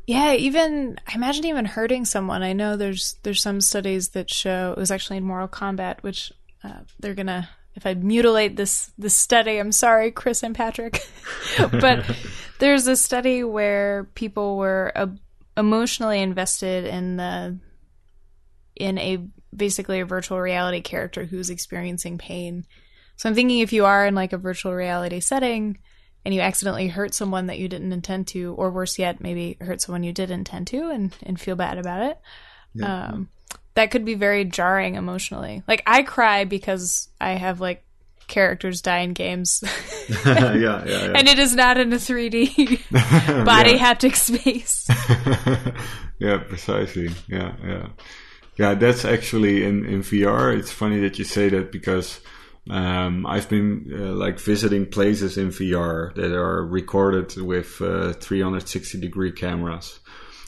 Yeah, 0.07 0.35
even 0.35 0.99
I 1.07 1.15
imagine 1.15 1.47
even 1.47 1.65
hurting 1.65 2.05
someone. 2.05 2.43
I 2.43 2.53
know 2.53 2.77
there's 2.77 3.17
there's 3.23 3.43
some 3.43 3.61
studies 3.61 4.11
that 4.11 4.31
show 4.31 4.73
it 4.73 4.79
was 4.79 4.91
actually 4.91 5.17
in 5.17 5.25
Mortal 5.25 5.49
Kombat, 5.49 6.03
which 6.03 6.33
uh, 6.63 6.81
they're 7.01 7.15
gonna 7.15 7.49
if 7.75 7.87
I 7.87 7.95
mutilate 7.95 8.57
this 8.57 8.93
this 8.99 9.15
study, 9.15 9.59
I'm 9.59 9.73
sorry, 9.73 10.11
Chris 10.11 10.43
and 10.43 10.55
Patrick, 10.55 11.07
but 11.59 12.05
there's 12.59 12.87
a 12.87 12.97
study 12.97 13.45
where 13.45 14.05
people 14.15 14.59
were 14.59 14.93
uh, 14.95 15.07
emotionally 15.57 16.21
invested 16.21 16.85
in 16.85 17.17
the 17.17 17.59
in 18.77 18.99
a 18.99 19.27
basically 19.55 20.01
a 20.01 20.07
virtual 20.07 20.41
reality 20.41 20.81
character 20.81 21.25
who's 21.25 21.49
experiencing 21.49 22.19
pain. 22.19 22.67
So 23.17 23.29
I'm 23.29 23.35
thinking 23.35 23.61
if 23.61 23.73
you 23.73 23.85
are 23.85 24.07
in 24.07 24.15
like 24.15 24.33
a 24.33 24.39
virtual 24.39 24.75
reality 24.75 25.21
setting 25.21 25.79
and 26.25 26.35
you 26.35 26.41
accidentally 26.41 26.89
hurt 26.89 27.15
someone 27.15 27.47
that 27.47 27.59
you 27.59 27.69
didn't 27.69 27.93
intend 27.93 28.29
to, 28.29 28.55
or 28.55 28.71
worse 28.71 28.99
yet, 28.99 29.21
maybe 29.21 29.57
hurt 29.61 29.81
someone 29.81 30.03
you 30.03 30.13
did 30.13 30.31
intend 30.31 30.67
to 30.69 30.89
and, 30.91 31.15
and 31.23 31.39
feel 31.41 31.57
bad 31.57 31.79
about 31.79 32.03
it. 32.11 32.19
Yeah. 32.75 33.09
Um, 33.09 33.29
that 33.75 33.91
could 33.91 34.05
be 34.05 34.15
very 34.15 34.45
jarring 34.45 34.95
emotionally. 34.95 35.63
Like 35.69 35.83
I 35.87 36.03
cry 36.03 36.45
because 36.45 37.09
I 37.21 37.33
have 37.33 37.61
like 37.61 37.85
characters 38.27 38.81
die 38.81 39.01
in 39.01 39.13
games, 39.13 39.63
yeah, 40.25 40.55
yeah, 40.55 40.85
yeah. 40.85 41.13
and 41.15 41.29
it 41.29 41.39
is 41.39 41.55
not 41.55 41.77
in 41.79 41.93
a 41.93 41.97
3D 41.97 42.81
body 43.45 43.73
Yeah. 43.73 43.95
haptic 43.95 44.15
space. 44.17 44.89
yeah, 46.19 46.39
precisely. 46.39 47.11
Yeah, 47.29 47.53
yeah, 47.63 47.89
yeah. 48.57 48.75
That's 48.75 49.05
actually 49.05 49.65
in 49.65 49.85
in 49.85 50.01
VR. 50.03 50.57
It's 50.57 50.71
funny 50.73 51.01
that 51.01 51.19
you 51.19 51.25
say 51.25 51.49
that 51.51 51.71
because 51.71 52.21
um, 52.71 53.27
I've 53.27 53.49
been 53.49 53.93
uh, 53.93 54.13
like 54.15 54.39
visiting 54.39 54.87
places 54.87 55.37
in 55.37 55.49
VR 55.49 56.15
that 56.15 56.33
are 56.33 56.65
recorded 56.65 57.37
with 57.37 57.81
uh, 57.81 58.15
360 58.15 59.01
degree 59.01 59.33
cameras, 59.33 60.01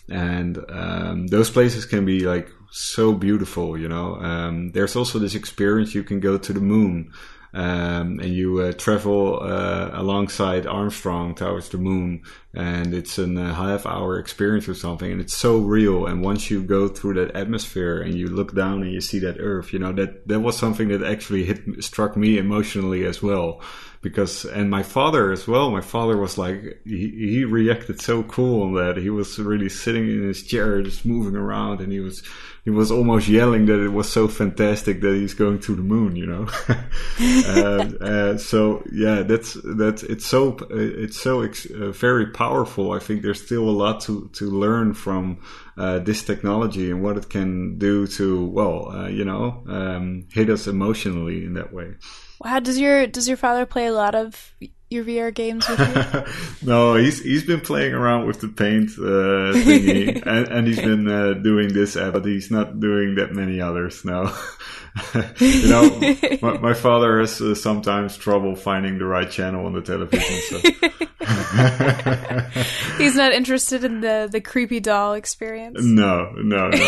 and 0.09 0.59
um, 0.71 1.27
those 1.27 1.51
places 1.51 1.85
can 1.85 2.07
be 2.07 2.21
like 2.21 2.49
so 2.71 3.13
beautiful. 3.13 3.79
You 3.79 3.89
know, 3.89 4.17
um, 4.17 4.73
there's 4.73 4.97
also 4.97 5.19
this 5.19 5.35
experience 5.35 5.95
you 5.95 6.05
can 6.05 6.21
go 6.21 6.39
to 6.39 6.53
the 6.53 6.61
moon. 6.61 7.13
Um, 7.57 8.21
and 8.21 8.35
you 8.35 8.61
uh, 8.61 8.73
travel 8.73 9.41
uh, 9.43 9.89
alongside 9.95 10.67
Armstrong 10.67 11.35
towards 11.35 11.71
the 11.71 11.79
moon, 11.79 12.21
and 12.53 12.93
it's 12.93 13.19
a 13.19 13.25
uh, 13.25 13.55
half 13.55 13.87
hour 13.87 14.19
experience 14.19 14.69
or 14.69 14.75
something, 14.75 15.11
and 15.11 15.23
it's 15.23 15.33
so 15.33 15.57
real. 15.57 16.05
And 16.05 16.23
once 16.23 16.51
you 16.51 16.63
go 16.63 16.87
through 16.87 17.15
that 17.15 17.35
atmosphere 17.35 17.99
and 18.03 18.15
you 18.15 18.29
look 18.29 18.55
down 18.55 18.83
and 18.83 18.93
you 18.93 19.01
see 19.01 19.19
that 19.21 19.41
Earth, 19.41 19.73
you 19.73 19.79
know 19.79 19.93
that 19.93 20.29
that 20.29 20.41
was 20.41 20.55
something 20.55 20.89
that 20.89 21.03
actually 21.03 21.45
hit 21.45 21.83
struck 21.83 22.15
me 22.15 22.37
emotionally 22.37 23.07
as 23.07 23.23
well, 23.23 23.63
because 24.03 24.45
and 24.45 24.71
my 24.71 24.83
father 24.83 25.33
as 25.33 25.49
well. 25.49 25.71
My 25.71 25.81
father 25.81 26.17
was 26.17 26.39
like 26.39 26.81
he, 26.85 27.09
he 27.11 27.45
reacted 27.45 28.01
so 28.01 28.23
cool 28.23 28.73
that. 28.75 28.97
He 28.97 29.11
was 29.11 29.39
really 29.39 29.69
sitting 29.69 30.09
in 30.09 30.23
his 30.27 30.43
chair, 30.43 30.83
just 30.83 31.05
moving 31.05 31.37
around, 31.37 31.81
and 31.81 31.93
he 31.93 32.01
was 32.01 32.23
he 32.65 32.71
was 32.71 32.91
almost 32.91 33.29
yelling 33.29 33.67
that 33.67 33.83
it 33.83 33.91
was 33.91 34.11
so 34.11 34.27
fantastic 34.27 35.01
that 35.01 35.15
he's 35.15 35.35
going 35.35 35.61
to 35.61 35.77
the 35.77 35.83
moon, 35.83 36.17
you 36.17 36.27
know. 36.27 36.49
uh, 38.01 38.37
so 38.37 38.83
yeah, 38.93 39.23
that's 39.23 39.57
that's 39.65 40.03
it's 40.03 40.27
so 40.27 40.57
it's 40.71 41.21
so 41.21 41.43
ex- 41.43 41.71
uh, 41.71 41.93
very 41.93 42.27
powerful. 42.27 42.93
I 42.93 42.99
think 42.99 43.23
there's 43.23 43.45
still 43.45 43.69
a 43.69 43.71
lot 43.71 44.01
to 44.03 44.29
to 44.35 44.51
learn 44.51 44.95
from 44.95 45.39
uh, 45.79 46.01
this 46.01 46.25
technology 46.25 46.91
and 46.91 47.03
what 47.03 47.17
it 47.17 47.29
can 47.29 47.79
do 47.79 48.07
to 48.09 48.45
well, 48.47 49.09
you 49.11 49.25
know, 49.25 49.63
um, 49.69 50.27
hit 50.33 50.51
us 50.51 50.67
emotionally 50.67 51.45
in 51.45 51.55
that 51.55 51.73
way. 51.73 51.95
Wow, 52.41 52.61
does 52.61 52.79
your 52.79 53.07
does 53.07 53.29
your 53.29 53.37
father 53.37 53.67
play 53.67 53.87
a 53.87 53.93
lot 53.93 54.15
of 54.15 54.55
your 54.91 55.05
VR 55.05 55.35
games 55.35 55.69
with 55.69 55.81
you? 55.81 56.67
no, 56.69 56.95
he's 56.95 57.23
he's 57.23 57.45
been 57.45 57.61
playing 57.61 57.95
around 57.95 58.27
with 58.27 58.41
the 58.41 58.49
paint 58.49 58.91
uh, 58.99 59.57
thingy, 59.57 60.23
and, 60.27 60.49
and 60.49 60.67
he's 60.67 60.81
been 60.81 61.09
uh, 61.09 61.35
doing 61.35 61.73
this 61.73 61.97
app, 61.97 62.13
but 62.13 62.25
he's 62.25 62.51
not 62.51 62.79
doing 62.79 63.15
that 63.17 63.33
many 63.33 63.61
others 63.61 64.05
now. 64.05 64.37
you 65.39 65.69
know, 65.69 66.01
my, 66.43 66.59
my 66.59 66.75
father 66.75 67.21
has 67.21 67.41
uh, 67.41 67.55
sometimes 67.55 68.17
trouble 68.17 68.57
finding 68.57 68.99
the 68.99 69.05
right 69.05 69.31
channel 69.31 69.67
on 69.67 69.73
the 69.73 69.83
television. 69.83 70.41
So. 70.49 70.59
He's 72.99 73.17
not 73.17 73.33
interested 73.33 73.85
in 73.85 74.01
the 74.01 74.29
the 74.31 74.41
creepy 74.41 74.81
doll 74.81 75.15
experience. 75.15 75.79
no, 75.83 76.31
no, 76.37 76.69
no, 76.69 76.71
no. 76.71 76.79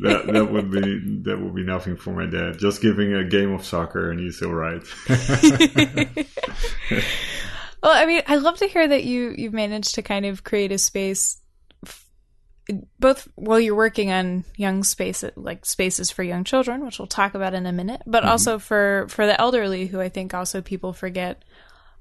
That 0.00 0.26
that 0.32 0.50
would 0.50 0.70
be 0.70 0.80
that 1.22 1.38
would 1.40 1.54
be 1.54 1.62
nothing 1.64 1.96
for 1.96 2.10
my 2.10 2.26
dad. 2.26 2.58
Just 2.58 2.82
giving 2.82 3.14
a 3.14 3.24
game 3.24 3.52
of 3.52 3.64
soccer, 3.64 4.10
and 4.10 4.20
he's 4.20 4.42
all 4.42 4.54
right. 4.54 4.82
Well, 7.82 7.92
I 7.94 8.06
mean, 8.06 8.22
I 8.26 8.36
love 8.36 8.56
to 8.58 8.66
hear 8.66 8.88
that 8.88 9.04
you 9.04 9.34
you've 9.36 9.52
managed 9.52 9.94
to 9.94 10.02
kind 10.02 10.26
of 10.26 10.42
create 10.42 10.72
a 10.72 10.78
space, 10.78 11.40
both 12.98 13.28
while 13.36 13.60
you're 13.60 13.74
working 13.76 14.10
on 14.10 14.44
young 14.56 14.82
space, 14.84 15.24
like 15.36 15.64
spaces 15.64 16.10
for 16.10 16.22
young 16.22 16.44
children, 16.44 16.84
which 16.84 16.98
we'll 16.98 17.06
talk 17.06 17.34
about 17.34 17.54
in 17.54 17.66
a 17.66 17.72
minute, 17.72 18.02
but 18.06 18.22
mm-hmm. 18.22 18.30
also 18.30 18.58
for 18.58 19.06
for 19.08 19.26
the 19.26 19.40
elderly, 19.40 19.86
who 19.86 20.00
I 20.00 20.08
think 20.08 20.34
also 20.34 20.60
people 20.60 20.92
forget 20.92 21.44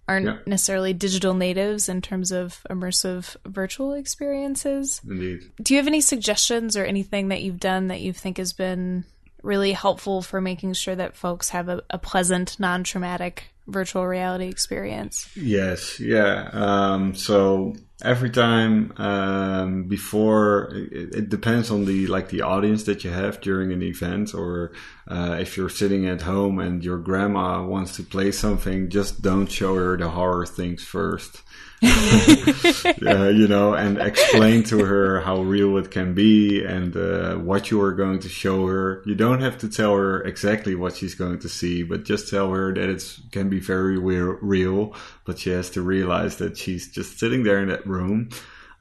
aren't 0.08 0.26
Yeah. 0.26 0.38
necessarily 0.46 0.94
digital 0.94 1.34
natives 1.34 1.90
in 1.90 2.02
terms 2.02 2.32
of 2.32 2.62
immersive 2.70 3.36
virtual 3.46 3.94
experiences. 3.94 5.02
Indeed. 5.08 5.52
Do 5.62 5.74
you 5.74 5.80
have 5.80 5.88
any 5.88 6.02
suggestions 6.02 6.78
or 6.78 6.86
anything 6.86 7.30
that 7.30 7.42
you've 7.42 7.60
done 7.60 7.88
that 7.88 8.02
you 8.02 8.14
think 8.14 8.38
has 8.38 8.54
been 8.54 9.06
really 9.46 9.72
helpful 9.72 10.22
for 10.22 10.42
making 10.42 10.74
sure 10.74 10.96
that 10.96 11.16
folks 11.16 11.50
have 11.50 11.70
a, 11.70 11.84
a 11.90 11.98
pleasant, 11.98 12.60
non-traumatic 12.60 13.52
virtual 13.68 14.06
reality 14.06 14.48
experience? 14.48 15.30
Yes, 15.36 16.00
yeah. 16.00 16.50
Um, 16.52 17.16
so 17.16 17.76
every 18.04 18.30
time 18.30 18.94
um, 18.98 19.84
before, 19.84 20.72
it, 20.74 21.16
it 21.16 21.30
depends 21.30 21.72
on 21.72 21.86
the 21.86 22.08
like 22.08 22.30
the 22.30 22.42
audience 22.42 22.84
that 22.84 23.04
you 23.04 23.12
have 23.12 23.42
during 23.42 23.72
an 23.72 23.82
event, 23.82 24.34
or 24.34 24.74
uh, 25.08 25.38
if 25.40 25.58
you're 25.58 25.70
sitting 25.70 26.08
at 26.08 26.22
home 26.22 26.60
and 26.60 26.84
your 26.84 26.98
grandma 26.98 27.64
wants 27.64 27.96
to 27.98 28.04
play 28.04 28.32
something, 28.32 28.90
just 28.90 29.22
don't 29.22 29.48
show 29.48 29.76
her 29.76 29.98
the 29.98 30.10
horror 30.10 30.46
things 30.46 30.84
first. 30.84 31.42
uh, 31.84 33.28
you 33.28 33.48
know, 33.48 33.74
and 33.74 33.98
explain 33.98 34.64
to 34.64 34.80
her 34.80 35.20
how 35.22 35.42
real 35.42 35.78
it 35.78 35.92
can 35.92 36.14
be 36.14 36.64
and 36.64 36.96
uh, 36.96 37.36
what 37.36 37.70
you 37.70 37.82
are 37.82 37.92
going 37.92 38.20
to 38.20 38.30
show 38.30 38.66
her. 38.68 39.04
You 39.06 39.16
don't 39.16 39.42
have 39.42 39.58
to 39.60 39.70
tell 39.70 39.96
her 39.96 40.24
exactly 40.24 40.76
what 40.76 40.96
she's 40.96 41.16
going 41.16 41.40
to 41.40 41.50
see, 41.50 41.84
but 41.84 42.06
just 42.06 42.30
tell 42.30 42.52
her 42.52 42.74
that 42.74 42.90
it 42.90 43.20
can 43.32 43.50
be 43.50 43.60
very 43.60 43.98
real, 43.98 44.38
real. 44.42 44.96
But 45.26 45.40
she 45.40 45.50
has 45.52 45.70
to 45.72 45.82
realize 45.82 46.38
that 46.38 46.58
she's 46.58 46.92
just 46.92 47.20
sitting 47.20 47.44
there 47.44 47.62
in 47.62 47.68
that 47.70 47.86
room. 47.86 48.30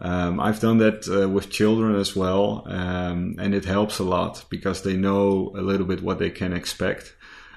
Um, 0.00 0.40
I've 0.40 0.60
done 0.60 0.78
that 0.78 1.08
uh, 1.08 1.28
with 1.28 1.50
children 1.50 1.94
as 1.96 2.16
well, 2.16 2.64
um, 2.66 3.36
and 3.38 3.54
it 3.54 3.64
helps 3.64 3.98
a 3.98 4.04
lot 4.04 4.44
because 4.50 4.82
they 4.82 4.96
know 4.96 5.52
a 5.56 5.62
little 5.62 5.86
bit 5.86 6.02
what 6.02 6.18
they 6.18 6.30
can 6.30 6.52
expect. 6.52 7.14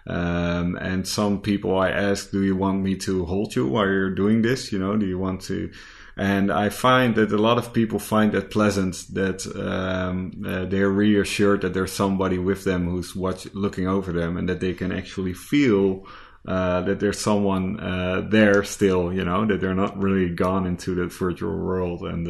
Um, 0.08 0.78
and 0.78 1.08
some 1.08 1.42
people 1.42 1.78
I 1.78 1.90
ask, 1.90 2.32
do 2.32 2.42
you 2.42 2.56
want 2.56 2.82
me 2.82 2.96
to 2.98 3.26
hold 3.26 3.56
you 3.56 3.68
while 3.68 3.86
you're 3.86 4.16
doing 4.16 4.42
this? 4.42 4.72
You 4.72 4.80
know, 4.80 4.96
do 4.96 5.06
you 5.06 5.20
want 5.20 5.42
to? 5.44 5.72
And 6.16 6.52
I 6.52 6.70
find 6.70 7.14
that 7.16 7.32
a 7.32 7.38
lot 7.38 7.60
of 7.60 7.74
people 7.74 8.00
find 8.00 8.32
that 8.32 8.50
pleasant 8.50 9.06
that 9.14 9.46
um, 9.56 10.44
uh, 10.48 10.66
they're 10.66 10.90
reassured 10.90 11.62
that 11.62 11.74
there's 11.76 11.94
somebody 11.94 12.40
with 12.40 12.64
them 12.64 12.90
who's 12.90 13.16
watch, 13.16 13.48
looking 13.54 13.88
over 13.88 14.12
them 14.12 14.36
and 14.36 14.50
that 14.50 14.60
they 14.60 14.74
can 14.74 14.92
actually 14.92 15.34
feel 15.34 16.08
uh, 16.48 16.82
that 16.82 17.00
there's 17.00 17.20
someone 17.20 17.80
uh, 17.80 18.26
there 18.30 18.64
still, 18.64 19.14
you 19.14 19.24
know, 19.24 19.46
that 19.46 19.62
they're 19.62 19.76
not 19.76 20.02
really 20.02 20.30
gone 20.30 20.66
into 20.66 20.96
that 20.96 21.14
virtual 21.14 21.56
world 21.56 22.02
and 22.02 22.26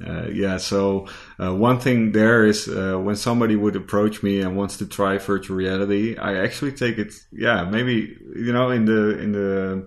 uh, 0.00 0.28
yeah, 0.32 0.56
so 0.56 1.06
uh, 1.38 1.54
one 1.54 1.78
thing 1.78 2.12
there 2.12 2.46
is 2.46 2.66
uh, 2.66 2.96
when 2.96 3.14
somebody 3.14 3.56
would 3.56 3.76
approach 3.76 4.22
me 4.22 4.40
and 4.40 4.56
wants 4.56 4.78
to 4.78 4.86
try 4.86 5.18
virtual 5.18 5.56
reality, 5.56 6.16
I 6.16 6.36
actually 6.36 6.72
take 6.72 6.98
it. 6.98 7.12
Yeah, 7.30 7.64
maybe 7.64 8.16
you 8.34 8.52
know 8.52 8.70
in 8.70 8.86
the 8.86 9.18
in 9.18 9.32
the 9.32 9.86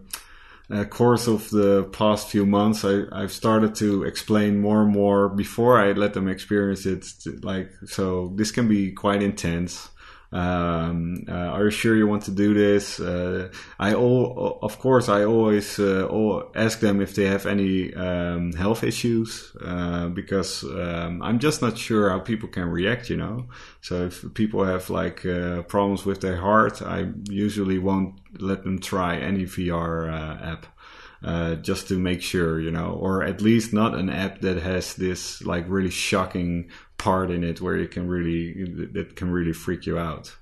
uh, 0.70 0.84
course 0.86 1.28
of 1.28 1.50
the 1.50 1.86
past 1.92 2.30
few 2.30 2.46
months, 2.46 2.86
I, 2.86 3.04
I've 3.12 3.32
started 3.32 3.74
to 3.76 4.04
explain 4.04 4.62
more 4.62 4.84
and 4.84 4.92
more 4.92 5.28
before 5.30 5.80
I 5.80 5.94
let 5.94 6.14
them 6.14 6.28
experience 6.28 6.86
it. 6.86 7.44
Like, 7.44 7.72
so 7.86 8.32
this 8.36 8.52
can 8.52 8.68
be 8.68 8.92
quite 8.92 9.24
intense. 9.24 9.90
Um, 10.32 11.26
uh, 11.28 11.32
are 11.32 11.66
you 11.66 11.72
sure 11.72 11.96
you 11.96 12.08
want 12.08 12.24
to 12.24 12.32
do 12.32 12.54
this? 12.54 13.00
Uh, 13.00 13.50
I 13.80 13.94
all, 13.94 14.60
of 14.62 14.80
course, 14.80 15.08
I 15.08 15.24
always 15.24 15.80
uh, 15.80 16.42
ask 16.56 16.80
them 16.80 17.02
if 17.02 17.16
they 17.16 17.26
have 17.26 17.46
any 17.46 17.94
um, 17.94 18.54
health 18.54 18.84
issues 18.84 19.56
uh, 19.64 20.10
because 20.10 20.64
um, 20.64 21.22
I'm 21.22 21.40
just 21.40 21.62
not 21.62 21.78
sure 21.78 22.10
how 22.10 22.20
people 22.20 22.50
can 22.50 22.70
react. 22.70 23.10
You 23.10 23.18
know, 23.18 23.48
so 23.82 24.06
if 24.06 24.34
people 24.34 24.64
have 24.66 24.90
like 24.90 25.26
uh, 25.26 25.62
problems 25.64 26.06
with 26.06 26.22
their 26.22 26.38
heart, 26.38 26.82
I 26.82 27.12
usually 27.30 27.78
won't 27.78 28.16
let 28.40 28.64
them 28.64 28.80
try 28.80 29.18
any 29.18 29.44
VR 29.44 30.12
app. 30.42 30.66
Uh, 31.24 31.56
just 31.56 31.88
to 31.88 31.98
make 31.98 32.22
sure, 32.22 32.60
you 32.60 32.70
know, 32.70 32.92
or 32.92 33.24
at 33.24 33.42
least 33.42 33.74
not 33.74 33.96
an 33.96 34.12
app 34.12 34.42
that 34.42 34.58
has 34.58 34.94
this 34.94 35.42
like 35.44 35.66
really 35.68 35.90
shocking 35.90 36.70
part 36.98 37.32
in 37.32 37.44
it 37.44 37.62
where 37.62 37.78
you 37.78 37.88
can 37.88 38.08
really 38.08 38.64
that 38.94 39.16
can 39.16 39.32
really 39.32 39.54
freak 39.54 39.86
you 39.86 39.98
out. 39.98 40.36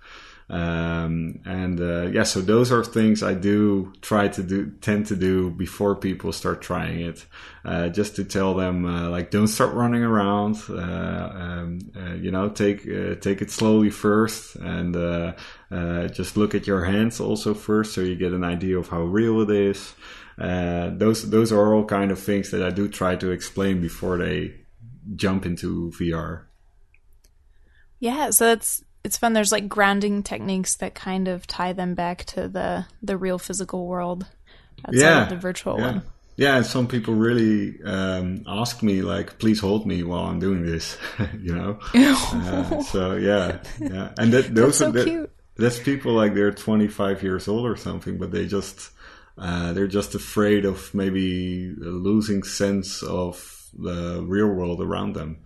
Um, 0.49 1.39
and 1.45 1.79
uh, 1.79 2.07
yeah, 2.11 2.23
so 2.23 2.41
those 2.41 2.71
are 2.71 2.83
things 2.83 3.23
I 3.23 3.33
do 3.33 3.93
try 4.01 4.27
to 4.27 4.43
do, 4.43 4.71
tend 4.81 5.07
to 5.07 5.15
do 5.15 5.49
before 5.49 5.95
people 5.95 6.31
start 6.31 6.61
trying 6.61 6.99
it, 6.99 7.25
uh, 7.63 7.89
just 7.89 8.17
to 8.17 8.25
tell 8.25 8.53
them 8.53 8.85
uh, 8.85 9.09
like 9.09 9.31
don't 9.31 9.47
start 9.47 9.73
running 9.73 10.03
around, 10.03 10.61
uh, 10.69 10.73
um, 10.75 11.79
uh, 11.95 12.13
you 12.13 12.29
know, 12.29 12.49
take 12.49 12.81
uh, 12.87 13.15
take 13.15 13.41
it 13.41 13.51
slowly 13.51 13.89
first, 13.89 14.55
and 14.57 14.93
just 16.13 16.37
look 16.37 16.53
at 16.53 16.67
your 16.67 16.83
hands 16.85 17.19
also 17.19 17.53
first, 17.53 17.93
so 17.93 18.01
you 18.01 18.15
get 18.15 18.33
an 18.33 18.43
idea 18.43 18.77
of 18.77 18.89
how 18.89 19.01
real 19.01 19.41
it 19.41 19.49
is. 19.49 19.95
those 20.37 21.29
those 21.29 21.51
are 21.51 21.73
all 21.73 21.85
kind 21.85 22.11
of 22.11 22.19
things 22.19 22.51
that 22.51 22.61
I 22.61 22.69
do 22.69 22.87
try 22.87 23.15
to 23.15 23.31
explain 23.31 23.81
before 23.81 24.17
they 24.17 24.62
jump 25.15 25.45
into 25.45 25.91
VR. 25.91 26.43
Yeah, 27.99 28.31
so 28.31 28.51
it's 28.51 28.83
it's 29.03 29.17
fun. 29.17 29.33
There's 29.33 29.51
like 29.51 29.67
grounding 29.67 30.23
techniques 30.23 30.75
that 30.75 30.95
kind 30.95 31.27
of 31.27 31.47
tie 31.47 31.73
them 31.73 31.93
back 31.93 32.25
to 32.25 32.47
the 32.47 32.85
the 33.01 33.17
real 33.17 33.37
physical 33.37 33.87
world 33.87 34.25
outside 34.85 34.99
yeah, 34.99 35.23
of 35.23 35.29
the 35.29 35.37
virtual 35.37 35.77
yeah. 35.77 35.85
one. 35.85 36.01
Yeah, 36.35 36.57
and 36.57 36.65
some 36.65 36.87
people 36.87 37.13
really 37.13 37.81
um, 37.83 38.43
ask 38.47 38.81
me 38.81 39.03
like, 39.03 39.37
"Please 39.37 39.59
hold 39.59 39.85
me 39.85 40.03
while 40.03 40.25
I'm 40.25 40.39
doing 40.39 40.65
this," 40.65 40.97
you 41.39 41.53
know. 41.53 41.79
uh, 41.93 42.81
so 42.81 43.15
yeah, 43.15 43.59
yeah, 43.79 44.13
and 44.17 44.33
that, 44.33 44.45
those 44.55 44.79
that's 44.79 44.93
so 44.93 45.01
are 45.01 45.03
cute. 45.03 45.31
That's 45.55 45.77
people 45.77 46.13
like 46.13 46.33
they're 46.33 46.51
25 46.51 47.21
years 47.21 47.47
old 47.47 47.67
or 47.67 47.75
something, 47.75 48.17
but 48.17 48.31
they 48.31 48.47
just 48.47 48.89
uh, 49.37 49.73
they're 49.73 49.87
just 49.87 50.15
afraid 50.15 50.65
of 50.65 50.93
maybe 50.95 51.73
losing 51.77 52.41
sense 52.41 53.03
of 53.03 53.62
the 53.77 54.23
real 54.25 54.47
world 54.47 54.81
around 54.81 55.13
them. 55.13 55.37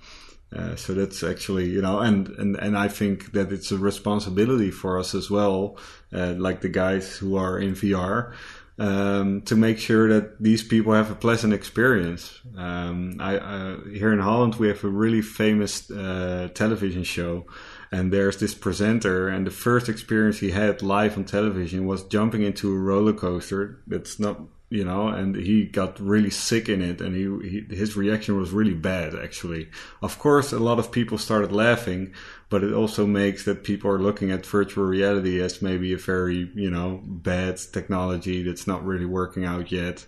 Uh, 0.55 0.75
so 0.75 0.93
that's 0.93 1.23
actually, 1.23 1.69
you 1.69 1.82
know, 1.82 1.99
and, 1.99 2.30
and, 2.30 2.55
and 2.55 2.78
I 2.78 2.88
think 2.88 3.34
that 3.34 3.51
it's 3.51 3.71
a 3.71 3.78
responsibility 3.78 4.71
for 4.71 4.97
us 4.97 5.13
as 5.13 5.30
well, 5.30 5.78
uh, 6.13 6.36
like 6.38 6.61
the 6.61 6.69
guys 6.69 7.17
who 7.17 7.36
are 7.36 7.59
in 7.59 7.73
VR, 7.73 8.34
um, 8.80 9.41
to 9.41 9.55
make 9.55 9.78
sure 9.78 10.07
that 10.07 10.41
these 10.41 10.63
people 10.63 10.93
have 10.93 11.11
a 11.11 11.15
pleasant 11.15 11.53
experience. 11.53 12.39
Um, 12.55 13.17
I, 13.19 13.38
uh, 13.38 13.78
here 13.91 14.13
in 14.13 14.19
Holland, 14.19 14.55
we 14.55 14.69
have 14.69 14.84
a 14.84 14.89
really 14.89 15.21
famous 15.21 15.91
uh, 15.91 16.49
television 16.53 17.03
show, 17.03 17.45
and 17.91 18.13
there's 18.13 18.38
this 18.38 18.53
presenter, 18.53 19.28
and 19.28 19.45
the 19.45 19.51
first 19.51 19.89
experience 19.89 20.39
he 20.39 20.51
had 20.51 20.82
live 20.82 21.17
on 21.17 21.25
television 21.25 21.88
was 21.88 22.03
jumping 22.03 22.43
into 22.43 22.71
a 22.71 22.78
roller 22.78 23.13
coaster 23.13 23.82
that's 23.88 24.19
not 24.19 24.39
you 24.70 24.84
know, 24.84 25.07
and 25.07 25.36
he 25.36 25.65
got 25.65 25.99
really 25.99 26.30
sick 26.30 26.68
in 26.68 26.82
it, 26.82 26.99
and 26.99 27.15
he, 27.15 27.49
he, 27.49 27.76
his 27.76 27.95
reaction 27.95 28.38
was 28.38 28.51
really 28.51 28.74
bad. 28.74 29.15
Actually, 29.15 29.70
of 30.01 30.20
course, 30.20 30.51
a 30.51 30.59
lot 30.59 30.80
of 30.80 30.91
people 30.91 31.18
started 31.18 31.51
laughing, 31.51 32.13
but 32.50 32.64
it 32.64 32.74
also 32.74 33.06
makes 33.06 33.45
that 33.45 33.64
people 33.64 33.91
are 33.91 34.00
looking 34.00 34.32
at 34.32 34.45
virtual 34.45 34.86
reality 34.86 35.41
as 35.41 35.62
maybe 35.62 35.93
a 35.93 35.98
very 35.98 36.50
you 36.56 36.70
know 36.70 37.02
bad 37.04 37.58
technology 37.58 38.43
that's 38.43 38.68
not 38.68 38.86
really 38.86 39.06
working 39.06 39.45
out 39.45 39.72
yet. 39.72 40.06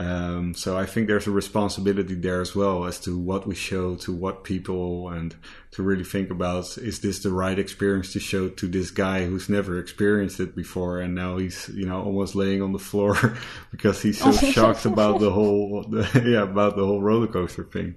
Um, 0.00 0.54
so 0.54 0.78
I 0.78 0.86
think 0.86 1.08
there's 1.08 1.26
a 1.26 1.30
responsibility 1.30 2.14
there 2.14 2.40
as 2.40 2.54
well 2.54 2.86
as 2.86 2.98
to 3.00 3.18
what 3.18 3.46
we 3.46 3.54
show 3.54 3.96
to 3.96 4.12
what 4.14 4.44
people 4.44 5.10
and 5.10 5.34
to 5.72 5.82
really 5.82 6.04
think 6.04 6.30
about 6.30 6.78
is 6.78 7.00
this 7.00 7.18
the 7.18 7.30
right 7.30 7.58
experience 7.58 8.14
to 8.14 8.20
show 8.20 8.48
to 8.48 8.66
this 8.66 8.90
guy 8.90 9.26
who's 9.26 9.50
never 9.50 9.78
experienced 9.78 10.40
it 10.40 10.56
before 10.56 11.00
and 11.00 11.14
now 11.14 11.36
he's 11.36 11.68
you 11.74 11.84
know 11.84 12.02
almost 12.02 12.34
laying 12.34 12.62
on 12.62 12.72
the 12.72 12.78
floor 12.78 13.36
because 13.70 14.00
he's 14.00 14.18
so 14.18 14.32
shocked 14.52 14.86
about 14.86 15.20
the 15.20 15.30
whole 15.30 15.82
the, 15.82 16.08
yeah 16.26 16.42
about 16.42 16.76
the 16.76 16.86
whole 16.86 17.02
roller 17.02 17.26
coaster 17.26 17.64
thing. 17.64 17.96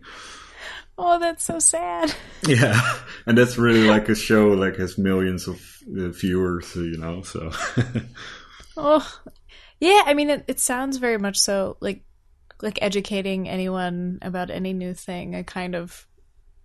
Oh, 0.98 1.18
that's 1.20 1.44
so 1.44 1.58
sad. 1.58 2.14
Yeah, 2.48 2.80
and 3.26 3.38
that's 3.38 3.58
really 3.58 3.88
like 3.88 4.10
a 4.10 4.16
show 4.16 4.50
like 4.50 4.78
has 4.78 4.98
millions 4.98 5.48
of 5.48 5.62
uh, 5.98 6.10
viewers, 6.10 6.76
you 6.76 6.98
know. 6.98 7.22
So. 7.22 7.52
oh, 8.78 9.20
yeah, 9.80 10.04
I 10.06 10.14
mean, 10.14 10.30
it, 10.30 10.46
it 10.48 10.60
sounds 10.60 10.98
very 10.98 11.18
much 11.18 11.38
so 11.40 11.78
like 11.80 12.04
like 12.62 12.80
educating 12.82 13.50
anyone 13.50 14.20
about 14.22 14.50
any 14.50 14.74
new 14.74 14.94
thing, 14.94 15.36
a 15.36 15.44
kind 15.44 15.76
of 15.76 16.08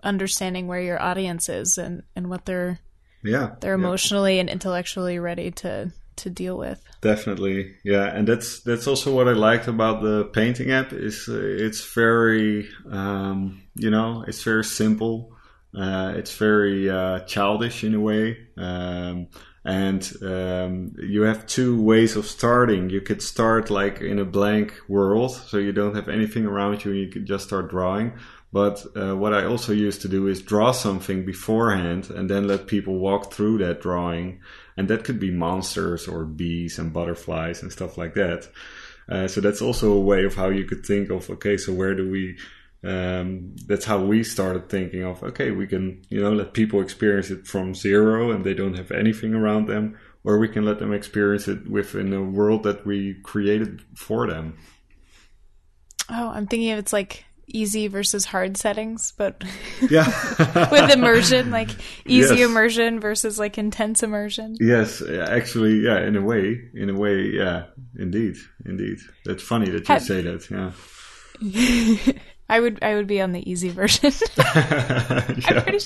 understanding 0.03 0.69
where 0.69 0.81
your 0.81 1.03
audience 1.03 1.49
is 1.49 1.77
and 1.77 2.03
and 2.15 2.31
what 2.31 2.47
they're 2.47 2.79
yeah 3.25 3.57
they're 3.61 3.75
emotionally 3.75 4.37
yeah. 4.37 4.43
and 4.43 4.49
intellectually 4.49 5.19
ready 5.19 5.51
to 5.51 5.93
to 6.19 6.31
deal 6.31 6.57
with. 6.59 6.83
Definitely, 7.01 7.75
yeah, 7.85 8.07
and 8.07 8.27
that's 8.27 8.61
that's 8.61 8.87
also 8.87 9.15
what 9.15 9.29
I 9.29 9.33
liked 9.33 9.69
about 9.69 10.03
the 10.03 10.25
painting 10.25 10.71
app 10.71 10.93
is 10.93 11.29
uh, 11.29 11.39
it's 11.41 11.93
very 11.95 12.69
um, 12.91 13.63
you 13.75 13.91
know 13.91 14.25
it's 14.27 14.43
very 14.43 14.65
simple, 14.65 15.33
uh, 15.75 16.15
it's 16.17 16.37
very 16.37 16.89
uh, 16.89 17.21
childish 17.21 17.85
in 17.85 17.95
a 17.95 18.01
way. 18.01 18.39
Um, 18.57 19.29
and 19.65 20.11
um, 20.23 20.95
you 20.99 21.23
have 21.23 21.47
two 21.47 21.81
ways 21.83 22.17
of 22.17 22.27
starting. 22.27 22.89
You 22.89 23.03
could 23.03 23.23
start 23.23 23.71
like 23.71 24.01
in 24.01 24.19
a 24.19 24.25
blank 24.25 24.75
world, 24.89 25.33
so 25.33 25.59
you 25.59 25.73
don't 25.73 25.95
have 25.95 26.09
anything 26.09 26.47
around 26.47 26.85
you, 26.85 26.93
and 26.93 27.01
you 27.01 27.09
could 27.09 27.27
just 27.27 27.47
start 27.47 27.69
drawing. 27.69 28.15
But 28.51 28.87
uh, 28.97 29.15
what 29.15 29.35
I 29.35 29.45
also 29.45 29.73
used 29.73 30.01
to 30.03 30.09
do 30.09 30.27
is 30.27 30.41
draw 30.41 30.73
something 30.73 31.27
beforehand 31.27 32.09
and 32.09 32.31
then 32.31 32.47
let 32.47 32.67
people 32.67 32.99
walk 32.99 33.31
through 33.31 33.59
that 33.59 33.83
drawing. 33.83 34.41
And 34.77 34.89
that 34.89 35.05
could 35.05 35.21
be 35.21 35.31
monsters 35.31 36.09
or 36.09 36.25
bees 36.25 36.79
and 36.79 36.93
butterflies 36.93 37.63
and 37.63 37.71
stuff 37.71 37.99
like 37.99 38.15
that. 38.15 38.49
Uh, 39.09 39.29
so 39.29 39.41
that's 39.41 39.61
also 39.61 39.93
a 39.93 40.01
way 40.01 40.25
of 40.25 40.35
how 40.35 40.49
you 40.49 40.65
could 40.65 40.85
think 40.85 41.11
of 41.11 41.29
okay, 41.31 41.57
so 41.57 41.73
where 41.73 41.95
do 41.95 42.09
we 42.11 42.39
um, 42.85 43.57
that's 43.67 43.85
how 43.85 43.99
we 43.99 44.23
started 44.23 44.69
thinking 44.69 45.03
of 45.03 45.23
okay 45.23 45.51
we 45.51 45.67
can 45.67 46.01
you 46.11 46.21
know 46.21 46.33
let 46.33 46.53
people 46.53 46.81
experience 46.81 47.31
it 47.31 47.47
from 47.47 47.75
zero 47.75 48.31
and 48.31 48.45
they 48.45 48.55
don't 48.55 48.77
have 48.77 48.93
anything 48.93 49.35
around 49.35 49.67
them 49.67 49.99
or 50.23 50.39
we 50.39 50.49
can 50.49 50.65
let 50.65 50.79
them 50.79 50.93
experience 50.93 51.49
it 51.49 51.69
within 51.69 52.13
a 52.13 52.23
world 52.23 52.63
that 52.63 52.85
we 52.87 53.15
created 53.23 53.83
for 53.95 54.27
them. 54.27 54.57
Oh 56.09 56.29
i'm 56.29 56.47
thinking 56.47 56.71
of 56.71 56.79
it's 56.79 56.93
like 56.93 57.25
easy 57.49 57.89
versus 57.89 58.27
hard 58.27 58.57
settings 58.57 59.13
but 59.17 59.43
yeah. 59.91 60.07
with 60.71 60.93
immersion 60.93 61.51
like 61.51 61.71
easy 62.07 62.37
yes. 62.37 62.49
immersion 62.49 63.01
versus 63.01 63.41
like 63.41 63.59
intense 63.59 64.05
immersion. 64.05 64.55
Yes 64.61 65.03
actually 65.03 65.81
yeah 65.81 65.99
in 66.01 66.15
a 66.15 66.23
way 66.23 66.61
in 66.75 66.91
a 66.91 66.95
way 66.95 67.23
yeah 67.23 67.65
indeed 67.97 68.37
indeed. 68.65 68.99
That's 69.25 69.43
funny 69.43 69.69
that 69.71 69.89
you 69.89 69.95
have, 69.95 70.03
say 70.03 70.23
that 70.23 70.49
yeah 70.49 72.13
I 72.51 72.61
would 72.61 72.83
I 72.83 72.95
would 72.95 73.07
be 73.07 73.21
on 73.21 73.33
the 73.33 73.49
easy 73.49 73.69
version. 73.69 74.13
yeah. 74.39 75.79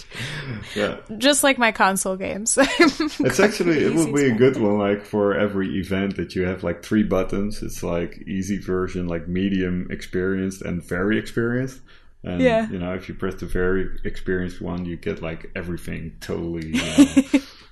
Yeah. 0.77 0.97
Just 1.19 1.43
like 1.43 1.59
my 1.59 1.73
console 1.73 2.17
games. 2.17 2.57
it's 2.61 3.41
actually 3.41 3.85
it 3.85 3.95
would 3.95 4.15
be 4.15 4.27
a 4.27 4.35
good 4.35 4.57
one 4.57 4.79
like 4.79 5.05
for 5.05 5.37
every 5.37 5.79
event 5.79 6.17
that 6.17 6.37
you 6.37 6.45
have 6.45 6.63
like 6.63 6.85
three 6.85 7.03
buttons. 7.03 7.63
It's 7.63 7.83
like 7.83 8.23
easy 8.29 8.59
version, 8.59 9.09
like 9.09 9.27
medium 9.27 9.89
experienced 9.91 10.63
and 10.63 10.83
very 10.83 11.19
experienced. 11.19 11.81
And 12.23 12.41
yeah. 12.41 12.71
you 12.71 12.79
know, 12.79 12.95
if 12.95 13.09
you 13.09 13.15
press 13.17 13.35
the 13.35 13.47
very 13.47 13.89
experienced 14.05 14.61
one, 14.61 14.85
you 14.85 14.97
get 14.97 15.21
like 15.21 15.51
everything 15.57 16.17
totally 16.21 16.71
know, 16.71 17.07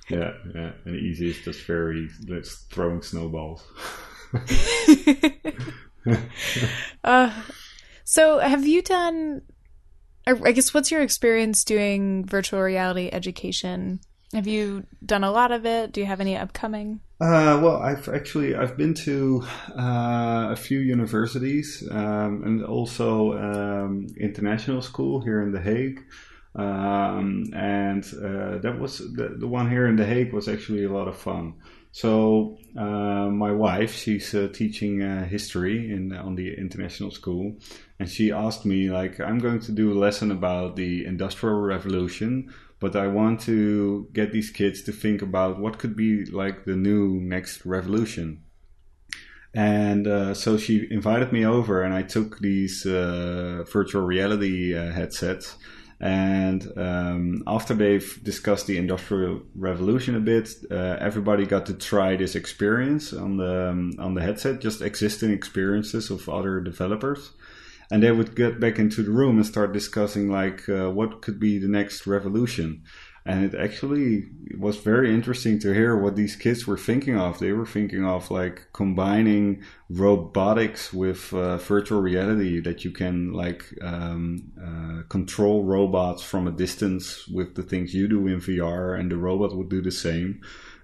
Yeah, 0.09 0.33
yeah. 0.53 0.71
And 0.83 0.95
easy 0.97 1.29
is 1.29 1.39
just 1.39 1.61
very 1.61 2.09
just 2.25 2.69
throwing 2.69 3.01
snowballs. 3.01 3.63
uh 7.05 7.31
so, 8.03 8.39
have 8.39 8.65
you 8.65 8.81
done? 8.81 9.41
I 10.27 10.51
guess 10.51 10.73
what's 10.73 10.91
your 10.91 11.01
experience 11.01 11.63
doing 11.63 12.25
virtual 12.25 12.61
reality 12.61 13.09
education 13.11 13.99
Have 14.33 14.47
you 14.47 14.85
done 15.05 15.23
a 15.23 15.31
lot 15.31 15.51
of 15.51 15.65
it? 15.65 15.91
Do 15.91 15.99
you 15.99 16.05
have 16.05 16.21
any 16.21 16.37
upcoming? 16.37 17.01
Uh, 17.19 17.59
well, 17.61 17.77
I've 17.77 18.07
actually 18.07 18.55
I've 18.55 18.77
been 18.77 18.93
to 19.05 19.43
uh, 19.77 20.49
a 20.51 20.55
few 20.55 20.79
universities 20.79 21.87
um, 21.91 22.43
and 22.45 22.63
also 22.63 23.33
um, 23.33 24.07
international 24.17 24.81
school 24.81 25.21
here 25.21 25.41
in 25.41 25.51
The 25.51 25.61
Hague. 25.61 26.03
Um, 26.55 27.45
and 27.53 28.03
uh, 28.15 28.57
that 28.59 28.77
was 28.79 28.99
the, 28.99 29.35
the 29.37 29.47
one 29.47 29.69
here 29.69 29.87
in 29.87 29.97
The 29.97 30.05
Hague 30.05 30.33
was 30.33 30.47
actually 30.47 30.85
a 30.85 30.91
lot 30.91 31.07
of 31.07 31.17
fun. 31.17 31.55
So 31.91 32.57
uh, 32.77 33.27
my 33.29 33.51
wife, 33.51 33.95
she's 33.95 34.33
uh, 34.33 34.47
teaching 34.53 35.03
uh, 35.03 35.25
history 35.25 35.91
in 35.91 36.13
on 36.13 36.35
the 36.35 36.53
international 36.53 37.11
school, 37.11 37.57
and 38.01 38.09
she 38.09 38.31
asked 38.31 38.65
me 38.65 38.89
like, 38.89 39.19
I'm 39.19 39.37
going 39.37 39.59
to 39.59 39.71
do 39.71 39.93
a 39.93 40.01
lesson 40.05 40.31
about 40.31 40.75
the 40.75 41.05
Industrial 41.05 41.55
Revolution, 41.55 42.51
but 42.79 42.95
I 42.95 43.05
want 43.05 43.41
to 43.41 44.07
get 44.11 44.31
these 44.31 44.49
kids 44.49 44.81
to 44.85 44.91
think 44.91 45.21
about 45.21 45.59
what 45.59 45.77
could 45.77 45.95
be 45.95 46.25
like 46.25 46.65
the 46.65 46.75
new 46.75 47.19
next 47.21 47.63
revolution. 47.63 48.41
And 49.53 50.07
uh, 50.07 50.33
so 50.33 50.57
she 50.57 50.87
invited 50.89 51.31
me 51.31 51.45
over, 51.45 51.83
and 51.83 51.93
I 51.93 52.01
took 52.01 52.39
these 52.39 52.87
uh, 52.87 53.65
virtual 53.71 54.01
reality 54.01 54.75
uh, 54.75 54.91
headsets 54.91 55.57
and 56.01 56.67
um, 56.77 57.43
after 57.45 57.75
they've 57.75 58.19
discussed 58.23 58.65
the 58.65 58.79
industrial 58.79 59.43
revolution 59.53 60.15
a 60.15 60.19
bit, 60.19 60.49
uh, 60.71 60.97
everybody 60.99 61.45
got 61.45 61.67
to 61.67 61.75
try 61.75 62.15
this 62.15 62.33
experience 62.33 63.13
on 63.13 63.37
the 63.37 63.69
um, 63.69 63.93
on 63.99 64.15
the 64.15 64.21
headset, 64.23 64.61
just 64.61 64.81
existing 64.81 65.29
experiences 65.29 66.09
of 66.09 66.27
other 66.27 66.59
developers, 66.59 67.33
and 67.91 68.01
they 68.01 68.11
would 68.11 68.35
get 68.35 68.59
back 68.59 68.79
into 68.79 69.03
the 69.03 69.11
room 69.11 69.37
and 69.37 69.45
start 69.45 69.73
discussing 69.73 70.31
like 70.31 70.67
uh, 70.69 70.89
what 70.89 71.21
could 71.21 71.39
be 71.39 71.59
the 71.59 71.67
next 71.67 72.07
revolution 72.07 72.81
and 73.25 73.45
it 73.45 73.55
actually 73.55 74.25
was 74.57 74.77
very 74.77 75.13
interesting 75.13 75.59
to 75.59 75.73
hear 75.73 75.95
what 75.95 76.15
these 76.15 76.35
kids 76.35 76.65
were 76.65 76.77
thinking 76.77 77.19
of. 77.19 77.37
They 77.37 77.51
were 77.51 77.67
thinking 77.67 78.03
of 78.03 78.31
like 78.31 78.67
combining 78.73 79.63
robotics 79.89 80.91
with 80.91 81.31
uh, 81.31 81.57
virtual 81.57 82.01
reality 82.01 82.59
that 82.61 82.83
you 82.83 82.89
can 82.89 83.31
like 83.31 83.65
um, 83.81 84.51
uh, 84.59 85.03
control 85.07 85.63
robots 85.63 86.23
from 86.23 86.47
a 86.47 86.51
distance 86.51 87.27
with 87.27 87.53
the 87.53 87.63
things 87.63 87.93
you 87.93 88.07
do 88.07 88.25
in 88.25 88.39
VR, 88.39 88.99
and 88.99 89.11
the 89.11 89.17
robot 89.17 89.55
would 89.55 89.69
do 89.69 89.81
the 89.83 89.91
same. 89.91 90.41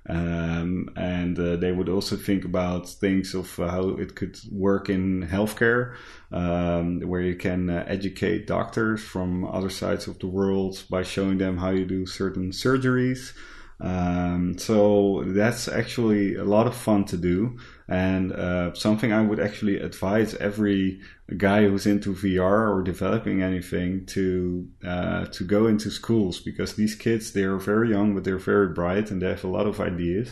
Um, 0.09 0.89
and 0.95 1.37
uh, 1.37 1.57
they 1.57 1.71
would 1.71 1.89
also 1.89 2.15
think 2.15 2.45
about 2.45 2.87
things 2.87 3.35
of 3.35 3.59
uh, 3.59 3.67
how 3.67 3.89
it 3.89 4.15
could 4.15 4.39
work 4.51 4.89
in 4.89 5.27
healthcare, 5.27 5.95
um, 6.31 7.01
where 7.01 7.21
you 7.21 7.35
can 7.35 7.69
uh, 7.69 7.83
educate 7.87 8.47
doctors 8.47 9.03
from 9.03 9.45
other 9.45 9.69
sides 9.69 10.07
of 10.07 10.19
the 10.19 10.27
world 10.27 10.83
by 10.89 11.03
showing 11.03 11.37
them 11.37 11.57
how 11.57 11.71
you 11.71 11.85
do 11.85 12.05
certain 12.05 12.51
surgeries. 12.51 13.33
Um, 13.79 14.57
so 14.57 15.23
that's 15.27 15.67
actually 15.67 16.35
a 16.35 16.43
lot 16.43 16.65
of 16.65 16.75
fun 16.75 17.05
to 17.05 17.17
do 17.17 17.59
and 17.87 18.33
uh, 18.33 18.73
something 18.73 19.13
I 19.13 19.21
would 19.21 19.39
actually 19.39 19.77
advise 19.77 20.33
every 20.35 20.99
guy 21.37 21.67
who's 21.67 21.85
into 21.85 22.13
VR 22.13 22.69
or 22.75 22.81
developing 22.83 23.41
anything 23.41 24.05
to 24.07 24.67
uh, 24.85 25.25
to 25.27 25.43
go 25.43 25.67
into 25.67 25.89
schools 25.89 26.39
because 26.39 26.73
these 26.73 26.95
kids 26.95 27.31
they 27.31 27.43
are 27.43 27.57
very 27.57 27.91
young 27.91 28.13
but 28.13 28.23
they're 28.23 28.39
very 28.39 28.69
bright 28.69 29.11
and 29.11 29.21
they 29.21 29.29
have 29.29 29.43
a 29.43 29.47
lot 29.47 29.67
of 29.67 29.79
ideas. 29.79 30.31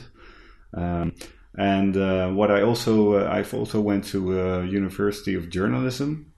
Um, 0.73 1.13
and 1.57 1.95
uh, 1.95 2.31
what 2.31 2.51
I 2.51 2.63
also 2.63 3.13
uh, 3.13 3.29
I've 3.31 3.53
also 3.53 3.79
went 3.79 4.05
to 4.05 4.39
a 4.39 4.65
University 4.65 5.35
of 5.35 5.49
Journalism 5.49 6.33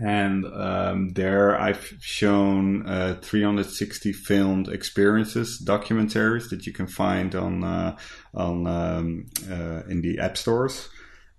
and 0.00 0.44
um, 0.46 1.10
there 1.10 1.58
I've 1.58 1.96
shown 2.00 2.86
uh, 2.86 3.18
360 3.22 4.12
filmed 4.12 4.68
experiences, 4.68 5.62
documentaries 5.64 6.50
that 6.50 6.66
you 6.66 6.72
can 6.72 6.86
find 6.86 7.34
on 7.34 7.62
uh, 7.62 7.96
on 8.34 8.66
um, 8.66 9.26
uh, 9.48 9.82
in 9.88 10.00
the 10.02 10.18
app 10.18 10.36
stores. 10.36 10.88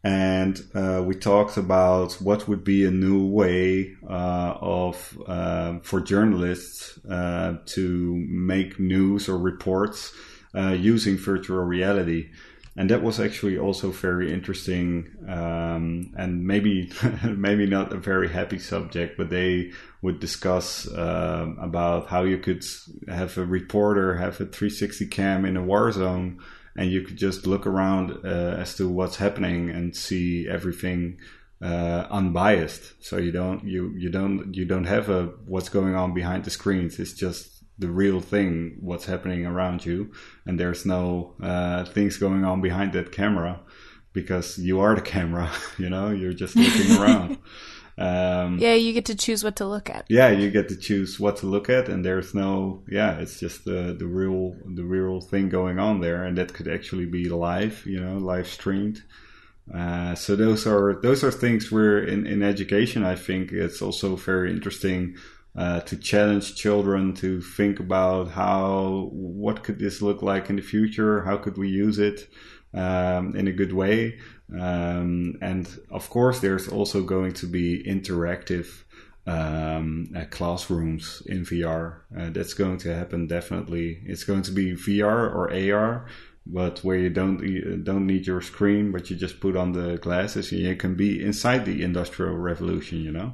And 0.03 0.61
uh, 0.75 1.01
we 1.03 1.15
talked 1.15 1.57
about 1.57 2.13
what 2.21 2.47
would 2.47 2.63
be 2.63 2.85
a 2.85 2.91
new 2.91 3.25
way 3.25 3.95
uh, 4.07 4.53
of 4.61 5.17
uh, 5.25 5.79
for 5.81 5.99
journalists 5.99 6.99
to 7.03 8.25
make 8.29 8.79
news 8.79 9.27
or 9.27 9.37
reports 9.39 10.13
using 10.53 11.17
virtual 11.17 11.63
reality 11.63 12.29
and 12.77 12.89
that 12.89 13.01
was 13.01 13.19
actually 13.19 13.57
also 13.57 13.89
very 13.91 14.33
interesting 14.33 15.09
um, 15.27 16.13
and 16.17 16.45
maybe 16.45 16.91
maybe 17.23 17.65
not 17.65 17.93
a 17.93 17.97
very 17.97 18.29
happy 18.29 18.59
subject 18.59 19.17
but 19.17 19.29
they 19.29 19.71
would 20.01 20.19
discuss 20.19 20.87
uh, 20.89 21.47
about 21.59 22.07
how 22.07 22.23
you 22.23 22.37
could 22.37 22.63
have 23.07 23.37
a 23.37 23.45
reporter 23.45 24.15
have 24.15 24.35
a 24.35 24.45
360 24.45 25.07
cam 25.07 25.45
in 25.45 25.57
a 25.57 25.63
war 25.63 25.91
zone 25.91 26.39
and 26.75 26.91
you 26.91 27.01
could 27.01 27.17
just 27.17 27.47
look 27.47 27.65
around 27.65 28.11
uh, 28.25 28.57
as 28.59 28.75
to 28.75 28.89
what's 28.89 29.15
happening 29.15 29.69
and 29.69 29.95
see 29.95 30.47
everything 30.47 31.17
uh, 31.61 32.05
unbiased. 32.09 32.93
So 33.03 33.17
you 33.17 33.31
don't 33.31 33.63
you 33.63 33.93
you 33.97 34.09
don't 34.09 34.53
you 34.53 34.65
don't 34.65 34.85
have 34.85 35.09
a 35.09 35.25
what's 35.45 35.69
going 35.69 35.95
on 35.95 36.13
behind 36.13 36.43
the 36.43 36.51
screens. 36.51 36.99
It's 36.99 37.13
just 37.13 37.54
the 37.77 37.89
real 37.89 38.21
thing, 38.21 38.77
what's 38.79 39.05
happening 39.05 39.45
around 39.45 39.85
you, 39.85 40.11
and 40.45 40.59
there's 40.59 40.85
no 40.85 41.33
uh, 41.41 41.85
things 41.85 42.17
going 42.17 42.45
on 42.45 42.61
behind 42.61 42.93
that 42.93 43.11
camera 43.11 43.59
because 44.13 44.57
you 44.57 44.79
are 44.79 44.95
the 44.95 45.01
camera. 45.01 45.51
You 45.77 45.89
know, 45.89 46.09
you're 46.09 46.33
just 46.33 46.55
looking 46.55 46.97
around. 47.01 47.37
Um, 47.97 48.59
yeah, 48.59 48.73
you 48.73 48.93
get 48.93 49.05
to 49.05 49.15
choose 49.15 49.43
what 49.43 49.57
to 49.57 49.65
look 49.65 49.89
at. 49.89 50.05
Yeah, 50.09 50.29
you 50.29 50.51
get 50.51 50.69
to 50.69 50.77
choose 50.77 51.19
what 51.19 51.37
to 51.37 51.47
look 51.47 51.69
at, 51.69 51.87
and 51.89 52.03
there's 52.03 52.33
no, 52.33 52.83
yeah, 52.89 53.19
it's 53.19 53.39
just 53.39 53.65
the 53.65 53.95
the 53.97 54.07
real 54.07 54.55
the 54.73 54.83
real 54.83 55.21
thing 55.21 55.49
going 55.49 55.79
on 55.79 56.01
there, 56.01 56.23
and 56.23 56.37
that 56.37 56.53
could 56.53 56.67
actually 56.67 57.05
be 57.05 57.29
live, 57.29 57.83
you 57.85 57.99
know, 57.99 58.17
live 58.17 58.47
streamed. 58.47 59.03
Uh, 59.73 60.13
so 60.13 60.35
those 60.35 60.67
are 60.67 60.99
those 61.01 61.23
are 61.23 61.31
things 61.31 61.71
where 61.71 61.97
in 61.99 62.27
in 62.27 62.43
education, 62.43 63.03
I 63.03 63.15
think 63.15 63.51
it's 63.51 63.81
also 63.81 64.15
very 64.15 64.51
interesting 64.51 65.15
uh, 65.57 65.79
to 65.81 65.95
challenge 65.97 66.55
children 66.55 67.13
to 67.13 67.41
think 67.41 67.79
about 67.79 68.29
how 68.29 69.09
what 69.11 69.63
could 69.63 69.79
this 69.79 70.01
look 70.01 70.21
like 70.21 70.49
in 70.49 70.55
the 70.57 70.61
future 70.61 71.23
how 71.23 71.37
could 71.37 71.57
we 71.57 71.69
use 71.69 71.97
it 71.99 72.27
um, 72.73 73.35
in 73.35 73.47
a 73.47 73.53
good 73.53 73.71
way 73.71 74.19
um, 74.59 75.35
and 75.41 75.79
of 75.91 76.09
course 76.09 76.39
there's 76.39 76.67
also 76.67 77.01
going 77.01 77.33
to 77.33 77.45
be 77.45 77.83
interactive 77.83 78.83
um, 79.27 80.11
uh, 80.15 80.25
classrooms 80.29 81.23
in 81.25 81.43
VR. 81.43 82.01
Uh, 82.15 82.29
that's 82.29 82.53
going 82.53 82.77
to 82.79 82.93
happen 82.93 83.27
definitely. 83.27 84.01
It's 84.05 84.23
going 84.23 84.43
to 84.43 84.51
be 84.51 84.73
VR 84.73 85.33
or 85.33 85.51
AR, 85.51 86.05
but 86.45 86.83
where 86.83 86.97
you 86.97 87.09
don't 87.09 87.41
you 87.41 87.77
don't 87.77 88.05
need 88.05 88.27
your 88.27 88.41
screen, 88.41 88.91
but 88.91 89.09
you 89.09 89.15
just 89.15 89.39
put 89.39 89.55
on 89.55 89.71
the 89.71 89.97
glasses 89.97 90.51
and 90.51 90.61
you 90.61 90.75
can 90.75 90.95
be 90.95 91.23
inside 91.23 91.65
the 91.65 91.81
industrial 91.81 92.37
revolution. 92.37 92.99
You 93.01 93.11
know 93.11 93.33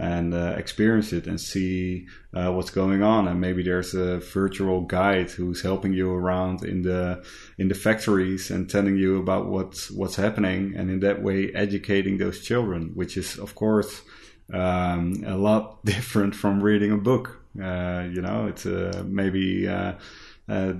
and 0.00 0.32
uh, 0.32 0.54
experience 0.56 1.12
it 1.12 1.26
and 1.26 1.38
see 1.38 2.06
uh, 2.32 2.50
what's 2.50 2.70
going 2.70 3.02
on. 3.02 3.28
And 3.28 3.38
maybe 3.38 3.62
there's 3.62 3.92
a 3.92 4.18
virtual 4.18 4.80
guide 4.80 5.30
who's 5.30 5.60
helping 5.60 5.92
you 5.92 6.10
around 6.10 6.64
in 6.64 6.80
the 6.82 7.22
in 7.58 7.68
the 7.68 7.74
factories 7.74 8.50
and 8.50 8.68
telling 8.68 8.96
you 8.96 9.18
about 9.18 9.48
what's 9.48 9.90
what's 9.90 10.16
happening 10.16 10.74
and 10.74 10.90
in 10.90 11.00
that 11.00 11.22
way 11.22 11.52
educating 11.54 12.16
those 12.16 12.40
children 12.40 12.92
which 12.94 13.18
is 13.18 13.38
of 13.38 13.54
course 13.54 14.00
um, 14.54 15.22
a 15.26 15.36
lot 15.36 15.84
different 15.84 16.34
from 16.34 16.62
reading 16.62 16.92
a 16.92 16.96
book. 16.96 17.36
Uh, 17.60 18.08
you 18.10 18.22
know 18.22 18.46
it's 18.46 18.64
uh, 18.64 19.02
maybe 19.06 19.68
uh, 19.68 19.92
uh, 20.48 20.72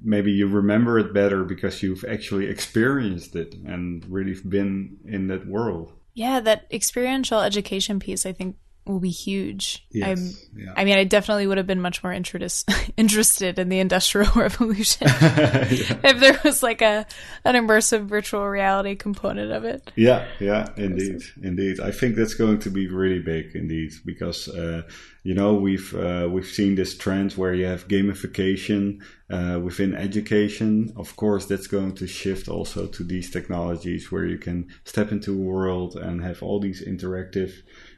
maybe 0.00 0.30
you 0.30 0.46
remember 0.46 0.98
it 0.98 1.12
better 1.12 1.42
because 1.42 1.82
you've 1.82 2.04
actually 2.04 2.46
experienced 2.46 3.34
it 3.34 3.54
and 3.66 4.06
really 4.08 4.36
been 4.48 4.98
in 5.06 5.26
that 5.26 5.46
world 5.48 5.92
yeah, 6.20 6.38
that 6.40 6.66
experiential 6.70 7.40
education 7.40 7.98
piece, 7.98 8.26
I 8.26 8.32
think, 8.32 8.56
will 8.84 9.00
be 9.00 9.08
huge. 9.08 9.86
Yes, 9.90 10.44
yeah. 10.54 10.74
I 10.76 10.84
mean, 10.84 10.98
I 10.98 11.04
definitely 11.04 11.46
would 11.46 11.56
have 11.56 11.66
been 11.66 11.80
much 11.80 12.04
more 12.04 12.12
interest, 12.12 12.70
interested 12.98 13.58
in 13.58 13.70
the 13.70 13.78
Industrial 13.78 14.30
Revolution 14.36 15.06
yeah. 15.22 15.96
if 16.04 16.20
there 16.20 16.38
was 16.44 16.62
like 16.62 16.82
a 16.82 17.06
an 17.46 17.54
immersive 17.54 18.04
virtual 18.04 18.46
reality 18.46 18.96
component 18.96 19.50
of 19.50 19.64
it. 19.64 19.90
Yeah, 19.96 20.28
yeah, 20.40 20.66
indeed, 20.76 21.22
indeed. 21.42 21.80
I 21.80 21.90
think 21.90 22.16
that's 22.16 22.34
going 22.34 22.58
to 22.60 22.70
be 22.70 22.86
really 22.86 23.20
big, 23.20 23.54
indeed, 23.54 23.92
because 24.04 24.46
uh, 24.46 24.82
you 25.22 25.34
know 25.34 25.54
we've 25.54 25.94
uh, 25.94 26.28
we've 26.30 26.46
seen 26.46 26.74
this 26.74 26.96
trend 26.96 27.32
where 27.32 27.54
you 27.54 27.66
have 27.66 27.88
gamification 27.88 29.02
uh, 29.30 29.60
within 29.62 29.94
education. 29.94 30.92
Of 30.96 31.16
course, 31.16 31.46
that's 31.46 31.66
going 31.66 31.94
to 31.96 32.06
shift 32.06 32.48
also 32.48 32.86
to 32.86 33.04
these 33.04 33.30
technologies 33.30 34.10
where 34.10 34.26
you 34.26 34.38
can 34.38 34.68
step 34.84 35.12
into 35.12 35.32
a 35.34 35.44
world 35.44 35.96
and 35.96 36.22
have 36.22 36.42
all 36.42 36.60
these 36.60 36.86
interactive 36.86 37.52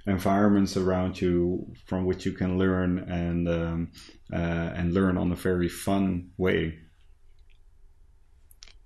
environments 0.07 0.77
around 0.77 1.21
you 1.21 1.73
from 1.87 2.07
which 2.07 2.27
you 2.27 2.33
can 2.33 2.59
learn 2.59 2.99
and 2.99 3.49
um, 3.49 3.93
uh, 4.33 4.37
and 4.77 4.93
learn 4.93 5.17
on 5.17 5.31
a 5.31 5.37
very 5.37 5.69
fun 5.69 6.31
way. 6.37 6.79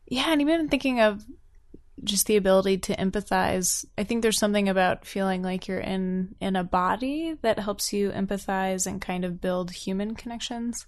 Yeah, 0.08 0.32
and 0.32 0.40
even 0.40 0.68
thinking 0.68 1.00
of 1.00 1.24
just 2.04 2.26
the 2.26 2.36
ability 2.36 2.78
to 2.78 2.96
empathize. 2.96 3.84
I 3.96 4.04
think 4.04 4.22
there's 4.22 4.38
something 4.38 4.68
about 4.68 5.06
feeling 5.06 5.42
like 5.42 5.66
you're 5.66 5.80
in 5.80 6.34
in 6.40 6.56
a 6.56 6.64
body 6.64 7.36
that 7.42 7.58
helps 7.58 7.92
you 7.92 8.10
empathize 8.10 8.86
and 8.86 9.00
kind 9.00 9.24
of 9.24 9.40
build 9.40 9.70
human 9.70 10.14
connections. 10.14 10.86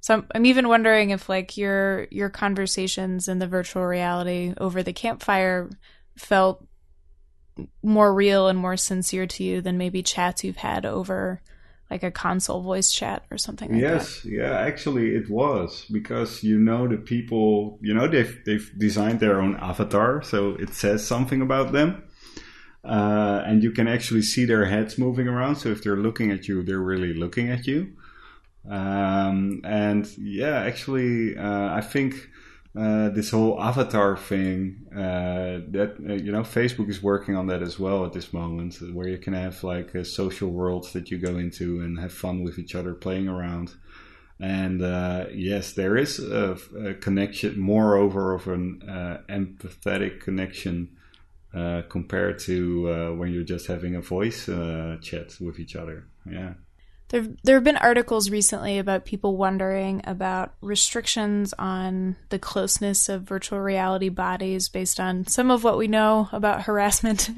So 0.00 0.14
I'm, 0.14 0.26
I'm 0.34 0.46
even 0.46 0.68
wondering 0.68 1.10
if 1.10 1.28
like 1.28 1.56
your 1.56 2.06
your 2.10 2.30
conversations 2.30 3.28
in 3.28 3.38
the 3.38 3.48
virtual 3.48 3.84
reality 3.84 4.54
over 4.58 4.82
the 4.82 4.92
campfire 4.92 5.68
felt 6.16 6.66
more 7.82 8.12
real 8.14 8.48
and 8.48 8.58
more 8.58 8.76
sincere 8.76 9.26
to 9.26 9.44
you 9.44 9.60
than 9.60 9.78
maybe 9.78 10.02
chats 10.02 10.44
you've 10.44 10.56
had 10.56 10.86
over 10.86 11.42
like 11.90 12.02
a 12.02 12.10
console 12.10 12.62
voice 12.62 12.92
chat 12.92 13.24
or 13.30 13.38
something 13.38 13.72
like 13.72 13.80
that. 13.80 13.94
yes, 13.94 14.22
that. 14.22 14.30
yeah, 14.30 14.58
actually 14.58 15.16
it 15.16 15.28
was 15.28 15.86
because 15.90 16.44
you 16.44 16.58
know 16.58 16.86
the 16.86 16.96
people, 16.96 17.78
you 17.82 17.92
know 17.92 18.06
they've 18.06 18.40
they've 18.46 18.70
designed 18.78 19.20
their 19.20 19.40
own 19.40 19.56
avatar, 19.56 20.22
so 20.22 20.50
it 20.54 20.72
says 20.72 21.06
something 21.06 21.42
about 21.42 21.72
them. 21.72 22.04
Uh, 22.82 23.42
and 23.44 23.62
you 23.62 23.70
can 23.70 23.86
actually 23.86 24.22
see 24.22 24.46
their 24.46 24.64
heads 24.64 24.96
moving 24.96 25.28
around. 25.28 25.56
So 25.56 25.68
if 25.68 25.82
they're 25.82 25.96
looking 25.96 26.30
at 26.30 26.48
you, 26.48 26.62
they're 26.62 26.78
really 26.78 27.12
looking 27.12 27.50
at 27.50 27.66
you. 27.66 27.92
Um, 28.68 29.60
and 29.64 30.06
yeah, 30.16 30.60
actually, 30.60 31.36
uh, 31.36 31.74
I 31.74 31.82
think 31.82 32.30
uh, 32.76 33.08
this 33.08 33.30
whole 33.30 33.60
avatar 33.60 34.16
thing 34.16 34.86
uh, 34.94 35.58
that 35.72 35.96
uh, 36.08 36.12
you 36.12 36.30
know 36.30 36.42
Facebook 36.42 36.88
is 36.88 37.02
working 37.02 37.34
on 37.34 37.48
that 37.48 37.62
as 37.62 37.80
well 37.80 38.04
at 38.04 38.12
this 38.12 38.32
moment, 38.32 38.76
where 38.92 39.08
you 39.08 39.18
can 39.18 39.32
have 39.32 39.64
like 39.64 39.94
uh, 39.96 40.04
social 40.04 40.50
worlds 40.50 40.92
that 40.92 41.10
you 41.10 41.18
go 41.18 41.36
into 41.36 41.80
and 41.80 41.98
have 41.98 42.12
fun 42.12 42.44
with 42.44 42.60
each 42.60 42.76
other 42.76 42.94
playing 42.94 43.28
around. 43.28 43.74
And 44.38 44.82
uh, 44.82 45.26
yes, 45.34 45.72
there 45.72 45.96
is 45.96 46.20
a, 46.20 46.56
a, 46.78 46.94
connection, 46.94 47.58
moreover, 47.60 48.34
of 48.34 48.46
an 48.46 48.80
empathetic 49.28 50.20
connection 50.20 50.96
compared 51.52 52.38
to 52.38 53.16
when 53.16 53.32
you're 53.32 53.42
just 53.42 53.66
having 53.66 53.96
a 53.96 54.00
voice 54.00 54.46
chat 54.46 55.36
with 55.40 55.58
each 55.58 55.76
other. 55.76 56.06
Yeah. 56.24 56.54
There, 57.10 57.26
there 57.42 57.56
have 57.56 57.64
been 57.64 57.76
articles 57.76 58.30
recently 58.30 58.78
about 58.78 59.04
people 59.04 59.36
wondering 59.36 60.00
about 60.04 60.54
restrictions 60.60 61.52
on 61.58 62.14
the 62.28 62.38
closeness 62.38 63.08
of 63.08 63.22
virtual 63.22 63.60
reality 63.60 64.08
bodies 64.08 64.68
based 64.68 65.00
on 65.00 65.26
some 65.26 65.50
of 65.50 65.64
what 65.64 65.76
we 65.76 65.88
know 65.88 66.28
about 66.30 66.62
harassment 66.66 67.30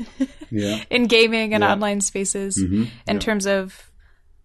yeah. 0.50 0.84
in 0.90 1.06
gaming 1.06 1.54
and 1.54 1.62
yeah. 1.62 1.72
online 1.72 2.02
spaces. 2.02 2.58
Mm-hmm. 2.58 2.82
In 3.06 3.16
yeah. 3.16 3.18
terms 3.18 3.46
of, 3.46 3.90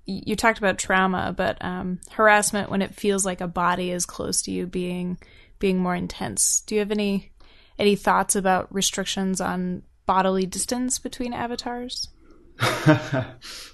you 0.06 0.38
talked 0.38 0.60
about 0.60 0.78
trauma, 0.78 1.34
but 1.36 1.58
um, 1.60 2.00
harassment 2.12 2.72
when 2.72 2.82
it 2.82 2.96
feels 2.96 3.26
like 3.26 3.42
a 3.42 3.48
body 3.48 3.92
is 3.92 4.06
close 4.06 4.42
to 4.44 4.52
you 4.52 4.66
being 4.66 5.18
being 5.60 5.80
more 5.80 5.96
intense. 5.96 6.62
Do 6.62 6.76
you 6.76 6.80
have 6.80 6.92
any 6.92 7.32
any 7.78 7.98
thoughts 7.98 8.36
about 8.36 8.74
restrictions 8.74 9.42
on 9.42 9.84
bodily 10.06 10.46
distance 10.46 11.00
between 11.00 11.34
avatars? 11.34 12.08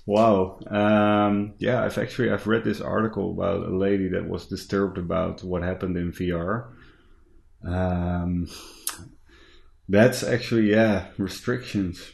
wow. 0.05 0.59
Um, 0.67 1.53
yeah, 1.57 1.83
I've 1.83 1.97
actually 1.97 2.31
I've 2.31 2.47
read 2.47 2.63
this 2.63 2.81
article 2.81 3.31
about 3.31 3.67
a 3.67 3.75
lady 3.75 4.09
that 4.09 4.27
was 4.27 4.47
disturbed 4.47 4.97
about 4.97 5.43
what 5.43 5.63
happened 5.63 5.97
in 5.97 6.11
VR. 6.11 6.69
Um, 7.65 8.49
that's 9.87 10.23
actually 10.23 10.71
yeah 10.71 11.07
restrictions. 11.17 12.11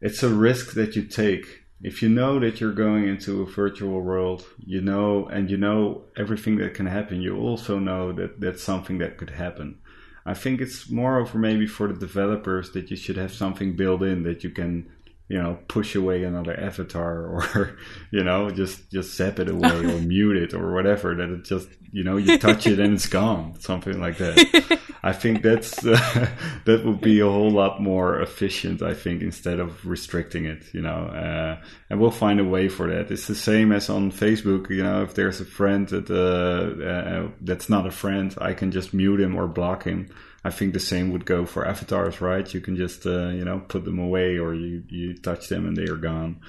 It's 0.00 0.22
a 0.22 0.28
risk 0.28 0.72
that 0.74 0.96
you 0.96 1.04
take 1.04 1.60
if 1.80 2.02
you 2.02 2.08
know 2.08 2.38
that 2.40 2.60
you're 2.60 2.72
going 2.72 3.08
into 3.08 3.42
a 3.42 3.46
virtual 3.46 4.00
world. 4.00 4.44
You 4.58 4.80
know, 4.80 5.26
and 5.26 5.50
you 5.50 5.56
know 5.56 6.04
everything 6.16 6.56
that 6.56 6.74
can 6.74 6.86
happen. 6.86 7.20
You 7.20 7.38
also 7.38 7.78
know 7.78 8.12
that 8.12 8.40
that's 8.40 8.62
something 8.62 8.98
that 8.98 9.18
could 9.18 9.30
happen. 9.30 9.78
I 10.24 10.34
think 10.34 10.60
it's 10.60 10.88
more 10.88 11.18
over 11.18 11.36
maybe 11.36 11.66
for 11.66 11.88
the 11.88 11.98
developers 11.98 12.70
that 12.72 12.90
you 12.90 12.96
should 12.96 13.16
have 13.16 13.32
something 13.32 13.74
built 13.74 14.02
in 14.02 14.22
that 14.22 14.44
you 14.44 14.50
can 14.50 14.88
you 15.32 15.42
know 15.42 15.58
push 15.66 15.94
away 15.94 16.24
another 16.24 16.54
avatar 16.60 17.24
or 17.24 17.78
you 18.10 18.22
know 18.22 18.50
just 18.50 18.90
just 18.90 19.16
zap 19.16 19.38
it 19.38 19.48
away 19.48 19.78
or 19.78 19.98
mute 20.14 20.36
it 20.36 20.52
or 20.52 20.74
whatever 20.74 21.14
that 21.14 21.30
it 21.30 21.42
just 21.42 21.68
you 21.90 22.04
know 22.04 22.18
you 22.18 22.36
touch 22.36 22.66
it 22.66 22.78
and 22.78 22.92
it's 22.92 23.06
gone 23.06 23.54
something 23.58 23.98
like 23.98 24.18
that. 24.18 24.78
I 25.02 25.12
think 25.12 25.42
that's 25.42 25.84
uh, 25.84 26.28
that 26.66 26.84
would 26.84 27.00
be 27.00 27.20
a 27.20 27.24
whole 27.24 27.50
lot 27.50 27.80
more 27.80 28.20
efficient 28.20 28.82
i 28.82 28.94
think 28.94 29.22
instead 29.22 29.58
of 29.58 29.84
restricting 29.86 30.44
it 30.44 30.62
you 30.74 30.82
know 30.82 31.06
uh, 31.06 31.56
and 31.88 31.98
we'll 31.98 32.10
find 32.10 32.38
a 32.38 32.44
way 32.44 32.68
for 32.68 32.88
that. 32.88 33.10
It's 33.10 33.26
the 33.26 33.34
same 33.34 33.72
as 33.72 33.88
on 33.88 34.12
facebook 34.12 34.68
you 34.68 34.82
know 34.82 35.02
if 35.02 35.14
there's 35.14 35.40
a 35.40 35.46
friend 35.46 35.88
that 35.88 36.10
uh, 36.10 36.84
uh 36.84 37.30
that's 37.40 37.70
not 37.70 37.86
a 37.86 37.90
friend 37.90 38.34
i 38.38 38.52
can 38.52 38.70
just 38.70 38.92
mute 38.92 39.20
him 39.20 39.34
or 39.34 39.48
block 39.48 39.84
him 39.84 40.10
I 40.44 40.50
think 40.50 40.72
the 40.72 40.80
same 40.80 41.12
would 41.12 41.24
go 41.24 41.46
for 41.46 41.66
avatars, 41.66 42.20
right? 42.20 42.52
You 42.52 42.60
can 42.60 42.76
just 42.76 43.06
uh, 43.06 43.28
you 43.28 43.44
know 43.44 43.60
put 43.60 43.84
them 43.84 43.98
away, 43.98 44.38
or 44.38 44.54
you 44.54 44.82
you 44.88 45.16
touch 45.16 45.48
them 45.48 45.66
and 45.66 45.76
they 45.76 45.84
are 45.84 45.96
gone. 45.96 46.40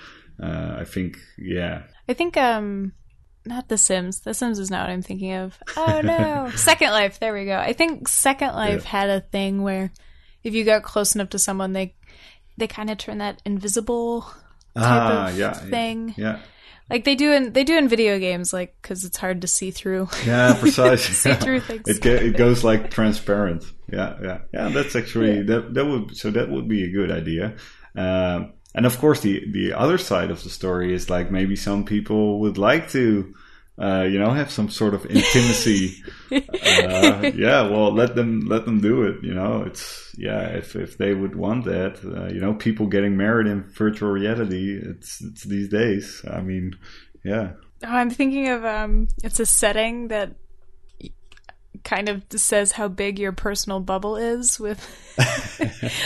Uh, 0.42 0.78
I 0.80 0.84
think, 0.84 1.20
yeah. 1.38 1.84
I 2.10 2.14
think 2.14 2.38
um, 2.38 2.94
not 3.46 3.70
The 3.70 3.78
Sims. 3.78 4.22
The 4.22 4.34
Sims 4.34 4.60
is 4.60 4.72
not 4.72 4.88
what 4.88 4.94
I'm 4.94 5.02
thinking 5.02 5.34
of. 5.34 5.58
Oh 5.78 6.02
no, 6.04 6.52
Second 6.56 6.90
Life. 6.90 7.20
There 7.20 7.34
we 7.34 7.46
go. 7.46 7.58
I 7.58 7.74
think 7.74 8.08
Second 8.08 8.54
Life 8.54 8.84
yeah. 8.84 8.90
had 8.90 9.10
a 9.10 9.22
thing 9.22 9.62
where 9.62 9.92
if 10.44 10.54
you 10.54 10.64
got 10.64 10.84
close 10.84 11.16
enough 11.16 11.30
to 11.30 11.40
someone, 11.40 11.74
they 11.74 11.96
they 12.58 12.68
kind 12.68 12.90
of 12.90 12.98
turn 12.98 13.20
that 13.20 13.42
invisible 13.46 14.22
type 14.22 14.32
ah, 14.76 15.30
of 15.30 15.38
yeah, 15.38 15.54
thing. 15.54 16.14
Yeah. 16.18 16.40
Like 16.90 17.06
they 17.06 17.16
do 17.16 17.32
in 17.32 17.54
they 17.54 17.64
do 17.64 17.78
in 17.78 17.88
video 17.88 18.20
games, 18.20 18.54
like 18.54 18.76
because 18.82 19.04
it's 19.04 19.18
hard 19.18 19.42
to 19.42 19.48
see 19.48 19.72
through. 19.72 20.10
Yeah, 20.26 20.54
precisely. 20.60 21.14
see 21.14 21.34
through 21.34 21.62
things. 21.62 21.88
It 21.88 22.06
it 22.06 22.38
goes 22.38 22.64
like 22.64 22.92
transparent. 22.92 23.64
Yeah, 23.92 24.18
yeah, 24.22 24.38
yeah. 24.54 24.70
That's 24.70 24.96
actually 24.96 25.38
yeah. 25.38 25.44
that 25.44 25.74
that 25.74 25.86
would 25.86 26.16
so 26.16 26.32
that 26.32 26.50
would 26.50 26.68
be 26.68 26.84
a 26.84 26.92
good 26.92 27.12
idea. 27.12 27.56
Um, 27.96 28.54
and 28.76 28.86
of 28.86 28.98
course, 28.98 29.22
the 29.22 29.44
the 29.52 29.74
other 29.74 29.98
side 29.98 30.32
of 30.32 30.44
the 30.44 30.50
story 30.50 30.94
is 30.94 31.10
like 31.10 31.32
maybe 31.32 31.56
some 31.56 31.86
people 31.86 32.40
would 32.42 32.58
like 32.58 32.90
to 32.90 33.34
uh, 33.82 34.04
you 34.04 34.20
know, 34.20 34.30
have 34.30 34.52
some 34.52 34.70
sort 34.70 34.94
of 34.94 35.06
intimacy. 35.08 36.04
uh, 36.32 36.38
yeah, 37.36 37.68
well, 37.68 37.92
let 37.92 38.16
them 38.16 38.42
let 38.48 38.66
them 38.66 38.80
do 38.82 39.04
it. 39.04 39.24
You 39.24 39.34
know, 39.34 39.64
it's 39.66 40.14
yeah, 40.18 40.48
if 40.50 40.76
if 40.76 40.98
they 40.98 41.14
would 41.14 41.36
want 41.36 41.66
that, 41.66 42.00
uh, 42.06 42.32
you 42.32 42.40
know, 42.40 42.54
people 42.54 42.86
getting 42.86 43.18
married 43.18 43.48
in 43.48 43.64
virtual 43.64 44.12
reality, 44.12 44.80
it's 44.80 45.22
it's 45.22 45.44
these 45.44 45.70
days. 45.70 46.24
I 46.30 46.42
mean, 46.42 46.76
yeah. 47.24 47.54
Oh, 47.84 47.88
I'm 47.88 48.12
thinking 48.12 48.50
of 48.50 48.64
um, 48.64 49.08
it's 49.24 49.40
a 49.40 49.46
setting 49.46 50.10
that 50.10 50.36
kind 51.84 52.08
of 52.08 52.24
says 52.36 52.72
how 52.72 52.88
big 52.88 53.20
your 53.20 53.34
personal 53.34 53.80
bubble 53.80 54.16
is 54.16 54.60
with 54.60 54.80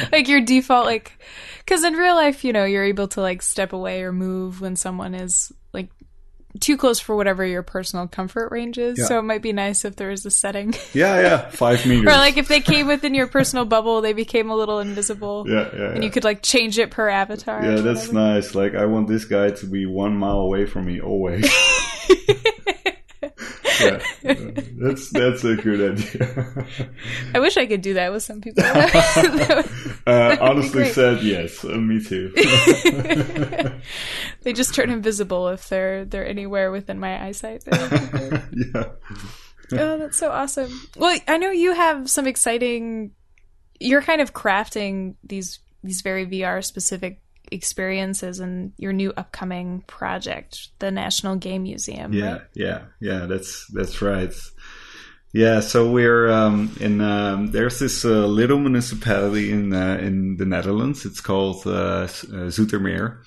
like 0.11 0.27
your 0.27 0.41
default 0.41 0.85
like 0.85 1.19
because 1.59 1.83
in 1.83 1.93
real 1.93 2.15
life 2.15 2.43
you 2.43 2.51
know 2.51 2.65
you're 2.65 2.83
able 2.83 3.07
to 3.07 3.21
like 3.21 3.43
step 3.43 3.73
away 3.73 4.01
or 4.01 4.11
move 4.11 4.59
when 4.59 4.75
someone 4.75 5.13
is 5.13 5.51
like 5.73 5.89
too 6.57 6.77
close 6.77 6.99
for 6.99 7.15
whatever 7.15 7.45
your 7.45 7.63
personal 7.63 8.07
comfort 8.07 8.51
range 8.51 8.77
is. 8.77 8.97
Yeah. 8.99 9.05
So 9.05 9.19
it 9.19 9.23
might 9.23 9.41
be 9.41 9.53
nice 9.53 9.85
if 9.85 9.95
there 9.95 10.09
was 10.09 10.25
a 10.25 10.31
setting. 10.31 10.73
Yeah, 10.93 11.19
yeah, 11.21 11.49
five 11.49 11.85
meters. 11.87 12.07
or 12.07 12.17
like 12.17 12.37
if 12.37 12.47
they 12.47 12.59
came 12.59 12.87
within 12.87 13.13
your 13.13 13.27
personal 13.27 13.65
bubble, 13.65 14.01
they 14.01 14.13
became 14.13 14.49
a 14.49 14.55
little 14.55 14.79
invisible. 14.79 15.45
Yeah, 15.47 15.69
yeah. 15.73 15.91
And 15.91 16.03
you 16.03 16.09
could 16.09 16.23
like 16.23 16.41
change 16.41 16.79
it 16.79 16.89
per 16.91 17.07
avatar. 17.07 17.63
Yeah, 17.63 17.81
that's 17.81 18.11
nice. 18.11 18.55
Like 18.55 18.73
I 18.73 18.85
want 18.85 19.07
this 19.07 19.25
guy 19.25 19.51
to 19.51 19.65
be 19.65 19.85
one 19.85 20.15
mile 20.17 20.39
away 20.39 20.65
from 20.65 20.85
me 20.85 20.99
always. 20.99 21.47
yeah, 23.79 24.01
that's 24.77 25.09
that's 25.09 25.43
a 25.43 25.55
good 25.55 25.99
idea. 25.99 26.67
I 27.35 27.39
wish 27.39 27.57
I 27.57 27.65
could 27.65 27.81
do 27.81 27.95
that 27.95 28.11
with 28.11 28.23
some 28.23 28.41
people. 28.41 28.63
uh, 30.07 30.37
honestly, 30.39 30.85
said 30.85 31.23
yes. 31.23 31.63
Uh, 31.63 31.69
me 31.69 32.03
too. 32.03 32.33
they 34.43 34.53
just 34.53 34.73
turn 34.73 34.89
invisible 34.89 35.49
if 35.49 35.69
they're 35.69 36.05
they're 36.05 36.27
anywhere 36.27 36.71
within 36.71 36.99
my 36.99 37.23
eyesight. 37.23 37.63
yeah. 37.67 38.89
Oh, 39.73 39.97
that's 39.97 40.17
so 40.17 40.31
awesome. 40.31 40.71
Well, 40.95 41.19
I 41.27 41.37
know 41.37 41.51
you 41.51 41.73
have 41.73 42.09
some 42.09 42.27
exciting. 42.27 43.11
You're 43.79 44.01
kind 44.01 44.21
of 44.21 44.33
crafting 44.33 45.15
these 45.23 45.59
these 45.83 46.01
very 46.01 46.25
VR 46.25 46.63
specific 46.63 47.21
experiences 47.51 48.39
and 48.39 48.73
your 48.77 48.93
new 48.93 49.13
upcoming 49.17 49.83
project, 49.87 50.69
the 50.79 50.91
National 50.91 51.35
Game 51.35 51.63
Museum. 51.63 52.13
Yeah, 52.13 52.31
right? 52.31 52.41
yeah, 52.53 52.81
yeah. 52.99 53.25
That's 53.25 53.67
that's 53.73 54.01
right. 54.01 54.33
Yeah, 55.33 55.59
so 55.59 55.91
we're 55.91 56.29
um, 56.29 56.75
in. 56.79 57.01
Um, 57.01 57.51
there's 57.51 57.79
this 57.79 58.05
uh, 58.05 58.25
little 58.25 58.59
municipality 58.59 59.51
in 59.51 59.73
uh, 59.73 59.97
in 60.01 60.37
the 60.37 60.45
Netherlands. 60.45 61.05
It's 61.05 61.21
called 61.21 61.67
uh, 61.67 62.05
uh 62.05 62.49
Zoetermeer, 62.49 63.19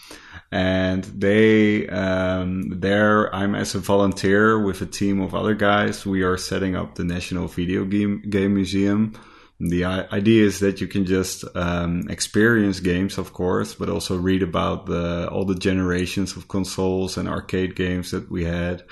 and 0.50 1.04
they 1.04 1.86
um, 1.88 2.80
there. 2.80 3.32
I'm 3.34 3.54
as 3.54 3.74
a 3.74 3.80
volunteer 3.80 4.58
with 4.58 4.80
a 4.80 4.86
team 4.86 5.20
of 5.20 5.34
other 5.34 5.54
guys. 5.54 6.06
We 6.06 6.22
are 6.22 6.38
setting 6.38 6.74
up 6.74 6.94
the 6.94 7.04
National 7.04 7.48
Video 7.48 7.84
Game 7.84 8.22
Game 8.28 8.54
Museum 8.54 9.14
the 9.60 9.84
idea 9.84 10.44
is 10.46 10.60
that 10.60 10.80
you 10.80 10.86
can 10.86 11.04
just 11.04 11.44
um, 11.54 12.08
experience 12.08 12.80
games, 12.80 13.18
of 13.18 13.34
course, 13.34 13.74
but 13.74 13.90
also 13.90 14.16
read 14.16 14.42
about 14.42 14.86
the 14.86 15.28
all 15.30 15.44
the 15.44 15.54
generations 15.54 16.34
of 16.34 16.48
consoles 16.48 17.18
and 17.18 17.28
arcade 17.28 17.76
games 17.76 18.10
that 18.12 18.30
we 18.30 18.44
had. 18.44 18.82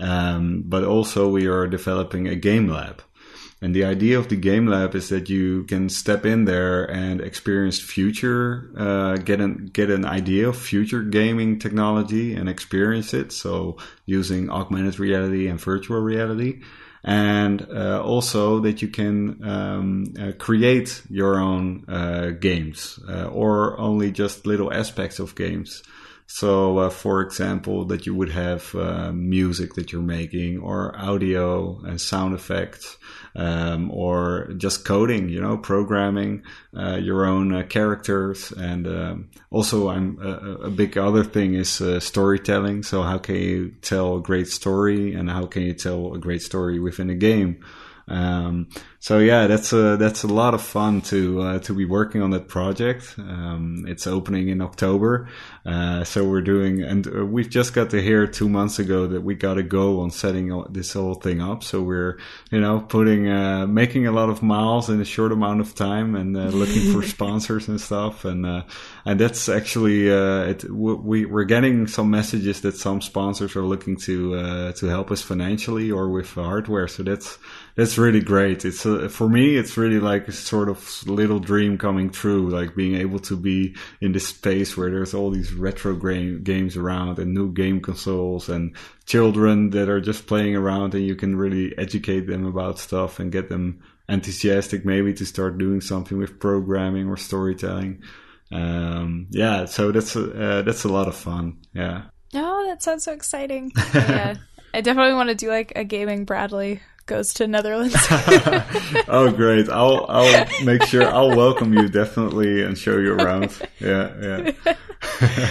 Um, 0.00 0.62
but 0.64 0.84
also, 0.84 1.28
we 1.28 1.48
are 1.48 1.66
developing 1.66 2.28
a 2.28 2.36
game 2.36 2.68
lab. 2.68 3.02
And 3.60 3.74
the 3.74 3.84
idea 3.84 4.18
of 4.18 4.28
the 4.28 4.36
game 4.36 4.66
lab 4.66 4.94
is 4.94 5.08
that 5.10 5.28
you 5.28 5.64
can 5.64 5.88
step 5.88 6.24
in 6.26 6.46
there 6.46 6.84
and 6.84 7.20
experience 7.20 7.80
future, 7.80 8.70
uh, 8.76 9.16
get 9.16 9.40
an 9.40 9.70
get 9.72 9.90
an 9.90 10.04
idea 10.04 10.48
of 10.48 10.56
future 10.56 11.02
gaming 11.02 11.58
technology 11.58 12.34
and 12.34 12.48
experience 12.48 13.12
it. 13.12 13.32
So 13.32 13.76
using 14.06 14.50
augmented 14.50 15.00
reality 15.00 15.48
and 15.48 15.60
virtual 15.60 16.00
reality, 16.00 16.62
and 17.04 17.66
uh, 17.74 18.00
also 18.02 18.60
that 18.60 18.80
you 18.80 18.88
can 18.88 19.42
um, 19.42 20.14
uh, 20.20 20.32
create 20.38 21.02
your 21.10 21.40
own 21.40 21.84
uh, 21.88 22.30
games 22.30 22.98
uh, 23.08 23.26
or 23.26 23.78
only 23.78 24.12
just 24.12 24.46
little 24.46 24.72
aspects 24.72 25.18
of 25.18 25.34
games. 25.34 25.82
So, 26.34 26.78
uh, 26.78 26.88
for 26.88 27.20
example, 27.20 27.84
that 27.84 28.06
you 28.06 28.14
would 28.14 28.30
have 28.30 28.74
uh, 28.74 29.12
music 29.12 29.74
that 29.74 29.92
you're 29.92 30.00
making, 30.00 30.60
or 30.60 30.96
audio 30.98 31.78
and 31.84 32.00
sound 32.00 32.34
effects, 32.34 32.96
um, 33.36 33.90
or 33.90 34.48
just 34.56 34.86
coding, 34.86 35.28
you 35.28 35.42
know, 35.42 35.58
programming 35.58 36.42
uh, 36.74 36.96
your 36.96 37.26
own 37.26 37.52
uh, 37.54 37.64
characters. 37.64 38.50
And 38.50 38.86
um, 38.86 39.30
also, 39.50 39.90
I'm 39.90 40.18
a 40.22 40.70
big 40.70 40.96
other 40.96 41.22
thing 41.22 41.52
is 41.52 41.82
uh, 41.82 42.00
storytelling. 42.00 42.82
So, 42.82 43.02
how 43.02 43.18
can 43.18 43.36
you 43.36 43.74
tell 43.82 44.16
a 44.16 44.22
great 44.22 44.48
story, 44.48 45.12
and 45.12 45.28
how 45.28 45.44
can 45.44 45.64
you 45.64 45.74
tell 45.74 46.14
a 46.14 46.18
great 46.18 46.40
story 46.40 46.78
within 46.80 47.10
a 47.10 47.14
game? 47.14 47.62
Um, 48.12 48.68
so 49.02 49.18
yeah, 49.18 49.46
that's 49.46 49.72
a 49.72 49.96
that's 49.96 50.22
a 50.22 50.28
lot 50.28 50.54
of 50.54 50.62
fun 50.62 51.00
to 51.02 51.40
uh, 51.40 51.58
to 51.60 51.74
be 51.74 51.86
working 51.86 52.22
on 52.22 52.30
that 52.30 52.46
project. 52.46 53.14
Um, 53.18 53.84
it's 53.88 54.06
opening 54.06 54.48
in 54.48 54.60
October, 54.60 55.28
uh, 55.64 56.04
so 56.04 56.22
we're 56.28 56.42
doing, 56.42 56.82
and 56.82 57.06
uh, 57.06 57.26
we've 57.26 57.48
just 57.48 57.72
got 57.72 57.90
to 57.90 58.02
hear 58.02 58.26
two 58.26 58.48
months 58.48 58.78
ago 58.78 59.06
that 59.08 59.22
we 59.22 59.34
got 59.34 59.54
to 59.54 59.62
go 59.62 60.00
on 60.00 60.10
setting 60.10 60.64
this 60.70 60.92
whole 60.92 61.14
thing 61.14 61.40
up. 61.40 61.64
So 61.64 61.82
we're 61.82 62.18
you 62.52 62.60
know 62.60 62.80
putting 62.80 63.28
uh, 63.28 63.66
making 63.66 64.06
a 64.06 64.12
lot 64.12 64.28
of 64.28 64.42
miles 64.42 64.90
in 64.90 65.00
a 65.00 65.06
short 65.06 65.32
amount 65.32 65.62
of 65.62 65.74
time 65.74 66.14
and 66.14 66.36
uh, 66.36 66.50
looking 66.50 66.92
for 66.92 67.02
sponsors 67.16 67.66
and 67.66 67.80
stuff, 67.80 68.26
and 68.26 68.44
uh, 68.44 68.62
and 69.06 69.18
that's 69.18 69.48
actually 69.48 70.08
it. 70.08 70.70
We 70.70 71.24
we're 71.24 71.44
getting 71.44 71.86
some 71.86 72.10
messages 72.10 72.60
that 72.60 72.76
some 72.76 73.00
sponsors 73.00 73.56
are 73.56 73.64
looking 73.64 73.96
to 73.96 74.72
to 74.74 74.86
help 74.86 75.10
us 75.10 75.22
financially 75.22 75.90
or 75.90 76.10
with 76.10 76.30
hardware. 76.34 76.86
So 76.88 77.02
that's 77.02 77.38
that's 77.74 77.96
really 77.96 78.20
great. 78.20 78.64
It's 78.64 78.84
uh, 78.84 79.08
for 79.08 79.28
me, 79.28 79.56
it's 79.56 79.76
really 79.76 79.98
like 79.98 80.28
a 80.28 80.32
sort 80.32 80.68
of 80.68 81.06
little 81.06 81.38
dream 81.38 81.78
coming 81.78 82.10
true, 82.10 82.50
like 82.50 82.74
being 82.74 82.96
able 82.96 83.18
to 83.20 83.36
be 83.36 83.74
in 84.00 84.12
this 84.12 84.28
space 84.28 84.76
where 84.76 84.90
there's 84.90 85.14
all 85.14 85.30
these 85.30 85.52
retro 85.54 85.94
game, 85.96 86.42
games 86.42 86.76
around 86.76 87.18
and 87.18 87.32
new 87.32 87.52
game 87.52 87.80
consoles 87.80 88.48
and 88.48 88.76
children 89.06 89.70
that 89.70 89.88
are 89.88 90.00
just 90.00 90.26
playing 90.26 90.54
around 90.54 90.94
and 90.94 91.06
you 91.06 91.16
can 91.16 91.36
really 91.36 91.76
educate 91.78 92.26
them 92.26 92.44
about 92.46 92.78
stuff 92.78 93.18
and 93.18 93.32
get 93.32 93.48
them 93.48 93.82
enthusiastic 94.08 94.84
maybe 94.84 95.14
to 95.14 95.24
start 95.24 95.58
doing 95.58 95.80
something 95.80 96.18
with 96.18 96.38
programming 96.38 97.08
or 97.08 97.16
storytelling. 97.16 98.02
Um, 98.50 99.28
yeah, 99.30 99.64
so 99.64 99.92
that's 99.92 100.14
uh, 100.14 100.62
that's 100.64 100.84
a 100.84 100.88
lot 100.88 101.08
of 101.08 101.16
fun. 101.16 101.58
Yeah. 101.74 102.02
Oh, 102.34 102.66
that 102.66 102.82
sounds 102.82 103.04
so 103.04 103.12
exciting. 103.12 103.72
yeah. 103.94 104.34
I 104.74 104.80
definitely 104.80 105.14
want 105.14 105.28
to 105.28 105.34
do 105.34 105.48
like 105.48 105.72
a 105.76 105.84
gaming 105.84 106.24
Bradley 106.24 106.80
goes 107.06 107.34
to 107.34 107.46
Netherlands. 107.46 107.94
oh, 109.08 109.32
great! 109.34 109.68
I'll 109.68 110.06
I'll 110.08 110.46
make 110.64 110.82
sure 110.84 111.04
I'll 111.04 111.36
welcome 111.36 111.72
you 111.72 111.88
definitely 111.88 112.62
and 112.62 112.76
show 112.76 112.98
you 112.98 113.14
around. 113.14 113.56
Yeah, 113.80 114.52
yeah. 114.66 114.76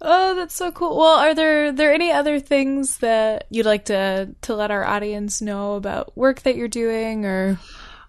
oh, 0.00 0.34
that's 0.34 0.54
so 0.54 0.70
cool. 0.72 0.96
Well, 0.96 1.18
are 1.18 1.34
there 1.34 1.72
there 1.72 1.92
any 1.92 2.12
other 2.12 2.40
things 2.40 2.98
that 2.98 3.46
you'd 3.50 3.66
like 3.66 3.86
to 3.86 4.34
to 4.42 4.54
let 4.54 4.70
our 4.70 4.84
audience 4.84 5.42
know 5.42 5.74
about 5.74 6.16
work 6.16 6.42
that 6.42 6.56
you're 6.56 6.68
doing 6.68 7.24
or? 7.24 7.58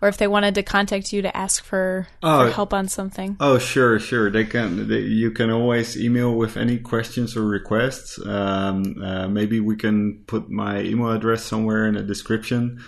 Or 0.02 0.08
if 0.08 0.18
they 0.18 0.28
wanted 0.28 0.56
to 0.56 0.64
contact 0.64 1.12
you 1.12 1.22
to 1.22 1.36
ask 1.36 1.64
for, 1.64 2.08
oh, 2.24 2.46
for 2.46 2.52
help 2.52 2.74
on 2.74 2.88
something. 2.88 3.38
Oh, 3.40 3.58
sure, 3.58 4.00
sure. 4.00 4.30
They 4.30 4.46
can. 4.46 4.88
They, 4.88 5.00
you 5.00 5.32
can 5.32 5.50
always 5.50 5.98
email 5.98 6.34
with 6.34 6.58
any 6.58 6.78
questions 6.78 7.36
or 7.36 7.46
requests. 7.46 8.20
Um, 8.26 9.02
uh, 9.02 9.28
maybe 9.28 9.60
we 9.60 9.76
can 9.76 10.24
put 10.28 10.50
my 10.50 10.82
email 10.82 11.12
address 11.12 11.44
somewhere 11.44 11.88
in 11.88 11.96
the 11.96 12.04
description. 12.04 12.84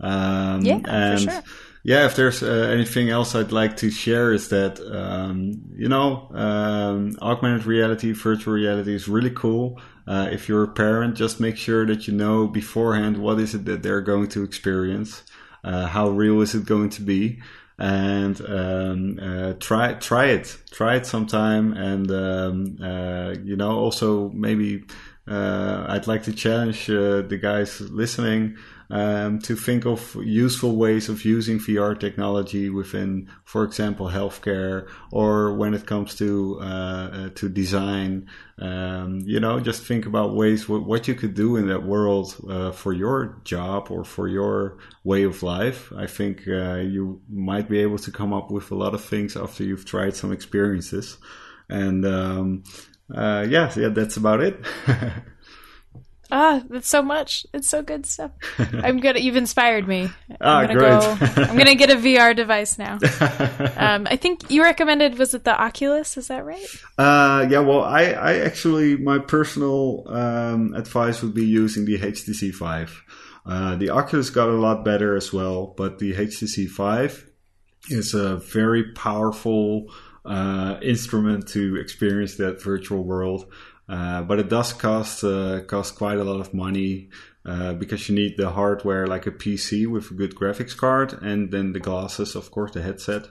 Um, 0.00 0.62
yeah, 0.62 0.80
and 0.86 1.20
for 1.20 1.30
sure. 1.30 1.42
Yeah, 1.86 2.06
if 2.06 2.16
there's 2.16 2.42
uh, 2.42 2.70
anything 2.72 3.10
else 3.10 3.34
I'd 3.34 3.52
like 3.52 3.76
to 3.78 3.90
share 3.90 4.32
is 4.32 4.48
that 4.48 4.80
um, 4.80 5.60
you 5.76 5.88
know 5.88 6.30
um, 6.32 7.14
augmented 7.20 7.66
reality, 7.66 8.12
virtual 8.12 8.54
reality 8.54 8.94
is 8.94 9.06
really 9.06 9.30
cool. 9.30 9.78
Uh, 10.06 10.28
if 10.32 10.48
you're 10.48 10.64
a 10.64 10.68
parent, 10.68 11.14
just 11.14 11.40
make 11.40 11.58
sure 11.58 11.84
that 11.84 12.08
you 12.08 12.14
know 12.14 12.46
beforehand 12.46 13.18
what 13.18 13.38
is 13.38 13.54
it 13.54 13.66
that 13.66 13.82
they're 13.82 14.00
going 14.00 14.28
to 14.28 14.42
experience. 14.42 15.24
Uh, 15.64 15.86
how 15.86 16.10
real 16.10 16.40
is 16.40 16.54
it 16.54 16.66
going 16.66 16.90
to 16.90 17.02
be? 17.02 17.40
And 17.78 18.40
um, 18.42 19.18
uh, 19.20 19.54
try 19.54 19.94
try 19.94 20.26
it, 20.26 20.56
try 20.70 20.94
it 20.94 21.06
sometime, 21.06 21.72
and 21.72 22.10
um, 22.10 22.78
uh, 22.80 23.34
you 23.42 23.56
know 23.56 23.72
also 23.72 24.28
maybe 24.30 24.84
I'd 25.26 26.06
like 26.06 26.22
to 26.24 26.32
challenge 26.32 26.86
the 26.86 27.38
guys 27.40 27.80
listening 27.80 28.58
um, 28.90 29.38
to 29.40 29.56
think 29.56 29.86
of 29.86 30.16
useful 30.22 30.76
ways 30.76 31.08
of 31.08 31.24
using 31.24 31.58
VR 31.58 31.98
technology 31.98 32.70
within, 32.70 33.28
for 33.44 33.64
example, 33.64 34.08
healthcare, 34.08 34.88
or 35.10 35.54
when 35.54 35.74
it 35.74 35.86
comes 35.86 36.14
to 36.16 36.58
uh, 36.60 36.64
uh, 36.64 37.28
to 37.34 37.48
design. 37.48 38.28
Um, 38.58 39.20
you 39.24 39.40
know, 39.40 39.58
just 39.58 39.82
think 39.84 40.06
about 40.06 40.34
ways 40.34 40.62
w- 40.62 40.84
what 40.84 41.08
you 41.08 41.14
could 41.14 41.34
do 41.34 41.56
in 41.56 41.66
that 41.68 41.82
world 41.82 42.36
uh, 42.48 42.70
for 42.70 42.92
your 42.92 43.40
job 43.44 43.90
or 43.90 44.04
for 44.04 44.28
your 44.28 44.78
way 45.02 45.24
of 45.24 45.42
life. 45.42 45.92
I 45.96 46.06
think 46.06 46.46
uh, 46.46 46.76
you 46.76 47.20
might 47.28 47.68
be 47.68 47.80
able 47.80 47.98
to 47.98 48.10
come 48.12 48.32
up 48.32 48.50
with 48.50 48.70
a 48.70 48.76
lot 48.76 48.94
of 48.94 49.02
things 49.02 49.36
after 49.36 49.64
you've 49.64 49.84
tried 49.84 50.14
some 50.14 50.32
experiences. 50.32 51.18
And 51.68 52.04
um, 52.04 52.62
uh, 53.12 53.46
yeah, 53.48 53.72
yeah, 53.76 53.88
that's 53.88 54.16
about 54.16 54.40
it. 54.40 54.64
Ah, 56.30 56.62
that's 56.68 56.88
so 56.88 57.02
much. 57.02 57.46
It's 57.52 57.68
so 57.68 57.82
good 57.82 58.06
stuff. 58.06 58.32
I'm 58.58 58.98
gonna. 58.98 59.20
You've 59.20 59.36
inspired 59.36 59.86
me. 59.86 60.10
I'm 60.28 60.36
ah, 60.40 60.66
gonna 60.66 60.74
great. 60.74 61.00
go. 61.00 61.42
I'm 61.42 61.56
gonna 61.56 61.74
get 61.74 61.90
a 61.90 61.96
VR 61.96 62.34
device 62.34 62.78
now. 62.78 62.98
Um, 63.76 64.06
I 64.08 64.16
think 64.16 64.50
you 64.50 64.62
recommended 64.62 65.18
was 65.18 65.34
it 65.34 65.44
the 65.44 65.60
Oculus? 65.60 66.16
Is 66.16 66.28
that 66.28 66.44
right? 66.44 66.66
Uh, 66.96 67.46
yeah. 67.50 67.58
Well, 67.58 67.82
I, 67.82 68.04
I 68.04 68.38
actually 68.38 68.96
my 68.96 69.18
personal 69.18 70.04
um, 70.06 70.74
advice 70.74 71.22
would 71.22 71.34
be 71.34 71.44
using 71.44 71.84
the 71.84 71.98
HTC 71.98 72.54
Vive. 72.54 73.02
Uh, 73.46 73.76
the 73.76 73.90
Oculus 73.90 74.30
got 74.30 74.48
a 74.48 74.52
lot 74.52 74.84
better 74.84 75.16
as 75.16 75.32
well, 75.32 75.74
but 75.76 75.98
the 75.98 76.14
HTC 76.14 76.68
Vive 76.70 77.28
is 77.90 78.14
a 78.14 78.36
very 78.36 78.92
powerful 78.92 79.90
uh, 80.24 80.78
instrument 80.82 81.48
to 81.48 81.76
experience 81.76 82.36
that 82.36 82.62
virtual 82.62 83.02
world. 83.02 83.52
Uh, 83.88 84.22
but 84.22 84.38
it 84.38 84.48
does 84.48 84.72
cost 84.72 85.24
uh, 85.24 85.60
cost 85.66 85.96
quite 85.96 86.18
a 86.18 86.24
lot 86.24 86.40
of 86.40 86.54
money 86.54 87.10
uh, 87.44 87.74
because 87.74 88.08
you 88.08 88.14
need 88.14 88.36
the 88.36 88.50
hardware 88.50 89.06
like 89.06 89.26
a 89.26 89.30
PC 89.30 89.86
with 89.86 90.10
a 90.10 90.14
good 90.14 90.34
graphics 90.34 90.76
card, 90.76 91.12
and 91.22 91.50
then 91.50 91.72
the 91.72 91.80
glasses, 91.80 92.34
of 92.34 92.50
course, 92.50 92.72
the 92.72 92.82
headset. 92.82 93.26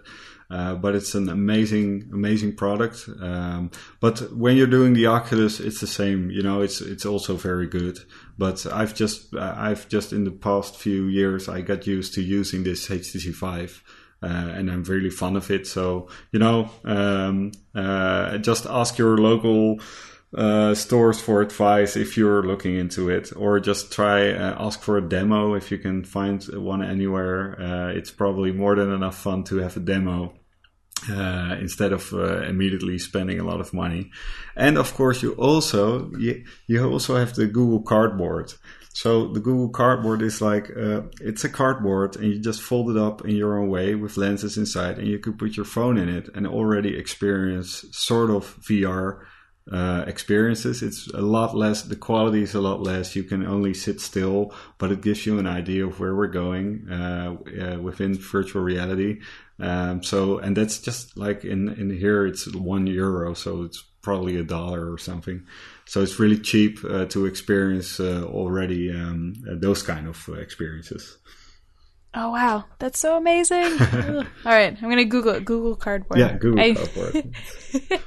Uh, 0.51 0.75
but 0.75 0.93
it's 0.93 1.15
an 1.15 1.29
amazing, 1.29 2.07
amazing 2.13 2.55
product. 2.55 3.09
Um, 3.19 3.71
but 3.99 4.31
when 4.33 4.55
you're 4.55 4.67
doing 4.67 4.93
the 4.93 5.07
Oculus, 5.07 5.59
it's 5.59 5.81
the 5.81 5.87
same. 5.87 6.29
You 6.29 6.43
know, 6.43 6.61
it's 6.61 6.79
it's 6.79 7.07
also 7.07 7.35
very 7.35 7.65
good. 7.65 7.97
But 8.37 8.67
I've 8.71 8.93
just 8.93 9.33
I've 9.35 9.89
just 9.89 10.13
in 10.13 10.25
the 10.25 10.31
past 10.31 10.77
few 10.77 11.05
years 11.05 11.49
I 11.49 11.61
got 11.61 11.87
used 11.87 12.13
to 12.15 12.21
using 12.21 12.63
this 12.63 12.87
HTC 12.87 13.33
Vive. 13.33 13.83
Uh, 14.21 14.27
and 14.27 14.71
I'm 14.71 14.83
really 14.83 15.09
fond 15.09 15.35
of 15.35 15.49
it. 15.49 15.65
So 15.67 16.07
you 16.31 16.39
know, 16.39 16.69
um, 16.85 17.51
uh, 17.73 18.37
just 18.37 18.67
ask 18.67 18.97
your 18.97 19.17
local 19.17 19.79
uh, 20.35 20.73
stores 20.73 21.21
for 21.21 21.41
advice 21.41 21.95
if 21.95 22.17
you're 22.17 22.41
looking 22.41 22.75
into 22.75 23.09
it, 23.09 23.31
or 23.35 23.59
just 23.59 23.91
try 23.91 24.31
uh, 24.31 24.55
ask 24.65 24.81
for 24.81 24.97
a 24.97 25.07
demo 25.07 25.53
if 25.53 25.71
you 25.71 25.77
can 25.77 26.03
find 26.03 26.43
one 26.45 26.83
anywhere. 26.83 27.59
Uh, 27.61 27.87
it's 27.89 28.09
probably 28.09 28.51
more 28.51 28.75
than 28.75 28.91
enough 28.91 29.15
fun 29.15 29.43
to 29.43 29.57
have 29.57 29.77
a 29.77 29.79
demo. 29.79 30.33
Uh, 31.11 31.57
instead 31.59 31.91
of 31.91 32.13
uh, 32.13 32.43
immediately 32.43 32.97
spending 32.97 33.37
a 33.37 33.43
lot 33.43 33.59
of 33.59 33.73
money, 33.73 34.09
and 34.55 34.77
of 34.77 34.93
course 34.93 35.21
you 35.21 35.33
also 35.33 36.09
you, 36.17 36.45
you 36.65 36.81
also 36.89 37.17
have 37.17 37.35
the 37.35 37.45
Google 37.45 37.81
Cardboard. 37.81 38.53
So 38.93 39.27
the 39.27 39.41
Google 39.41 39.67
Cardboard 39.67 40.21
is 40.21 40.41
like 40.41 40.71
it's 41.19 41.43
a 41.43 41.49
cardboard, 41.49 42.15
and 42.15 42.31
you 42.31 42.39
just 42.39 42.61
fold 42.61 42.89
it 42.89 42.95
up 42.95 43.25
in 43.25 43.35
your 43.35 43.59
own 43.59 43.69
way 43.69 43.95
with 43.95 44.15
lenses 44.15 44.57
inside, 44.57 44.97
and 44.97 45.07
you 45.07 45.19
could 45.19 45.37
put 45.37 45.57
your 45.57 45.65
phone 45.65 45.97
in 45.97 46.07
it 46.07 46.29
and 46.35 46.47
already 46.47 46.97
experience 46.97 47.83
sort 47.91 48.29
of 48.29 48.57
VR 48.61 49.25
uh, 49.71 50.03
experiences. 50.07 50.81
It's 50.81 51.07
a 51.07 51.21
lot 51.21 51.55
less, 51.55 51.83
the 51.83 51.95
quality 51.95 52.43
is 52.43 52.53
a 52.53 52.61
lot 52.61 52.81
less. 52.81 53.15
You 53.15 53.23
can 53.23 53.45
only 53.45 53.73
sit 53.73 54.01
still, 54.01 54.53
but 54.77 54.91
it 54.91 55.01
gives 55.01 55.25
you 55.25 55.39
an 55.39 55.47
idea 55.47 55.87
of 55.87 55.99
where 55.99 56.15
we're 56.15 56.27
going 56.27 56.89
uh, 56.91 57.37
uh, 57.61 57.79
within 57.79 58.15
virtual 58.15 58.61
reality. 58.61 59.21
Um, 59.59 60.03
so, 60.03 60.39
and 60.39 60.57
that's 60.57 60.79
just 60.79 61.17
like 61.17 61.45
in, 61.45 61.69
in 61.69 61.95
here, 61.97 62.25
it's 62.25 62.53
one 62.53 62.87
euro, 62.87 63.33
so 63.33 63.63
it's 63.63 63.83
probably 64.01 64.37
a 64.37 64.43
dollar 64.43 64.91
or 64.91 64.97
something. 64.97 65.45
So 65.85 66.01
it's 66.01 66.19
really 66.19 66.39
cheap 66.39 66.79
uh, 66.83 67.05
to 67.05 67.25
experience 67.25 67.99
uh, 67.99 68.23
already 68.25 68.91
um, 68.91 69.35
those 69.45 69.81
kind 69.81 70.07
of 70.07 70.29
experiences. 70.37 71.17
Oh 72.15 72.29
wow, 72.29 72.65
that's 72.77 72.99
so 72.99 73.17
amazing! 73.17 73.63
All 73.81 74.23
right, 74.45 74.77
I'm 74.79 74.89
gonna 74.89 75.03
Google 75.03 75.33
it. 75.33 75.45
Google 75.45 75.75
cardboard. 75.75 76.19
Yeah, 76.19 76.33
Google 76.37 76.59
I- 76.59 76.73
cardboard. 76.75 77.33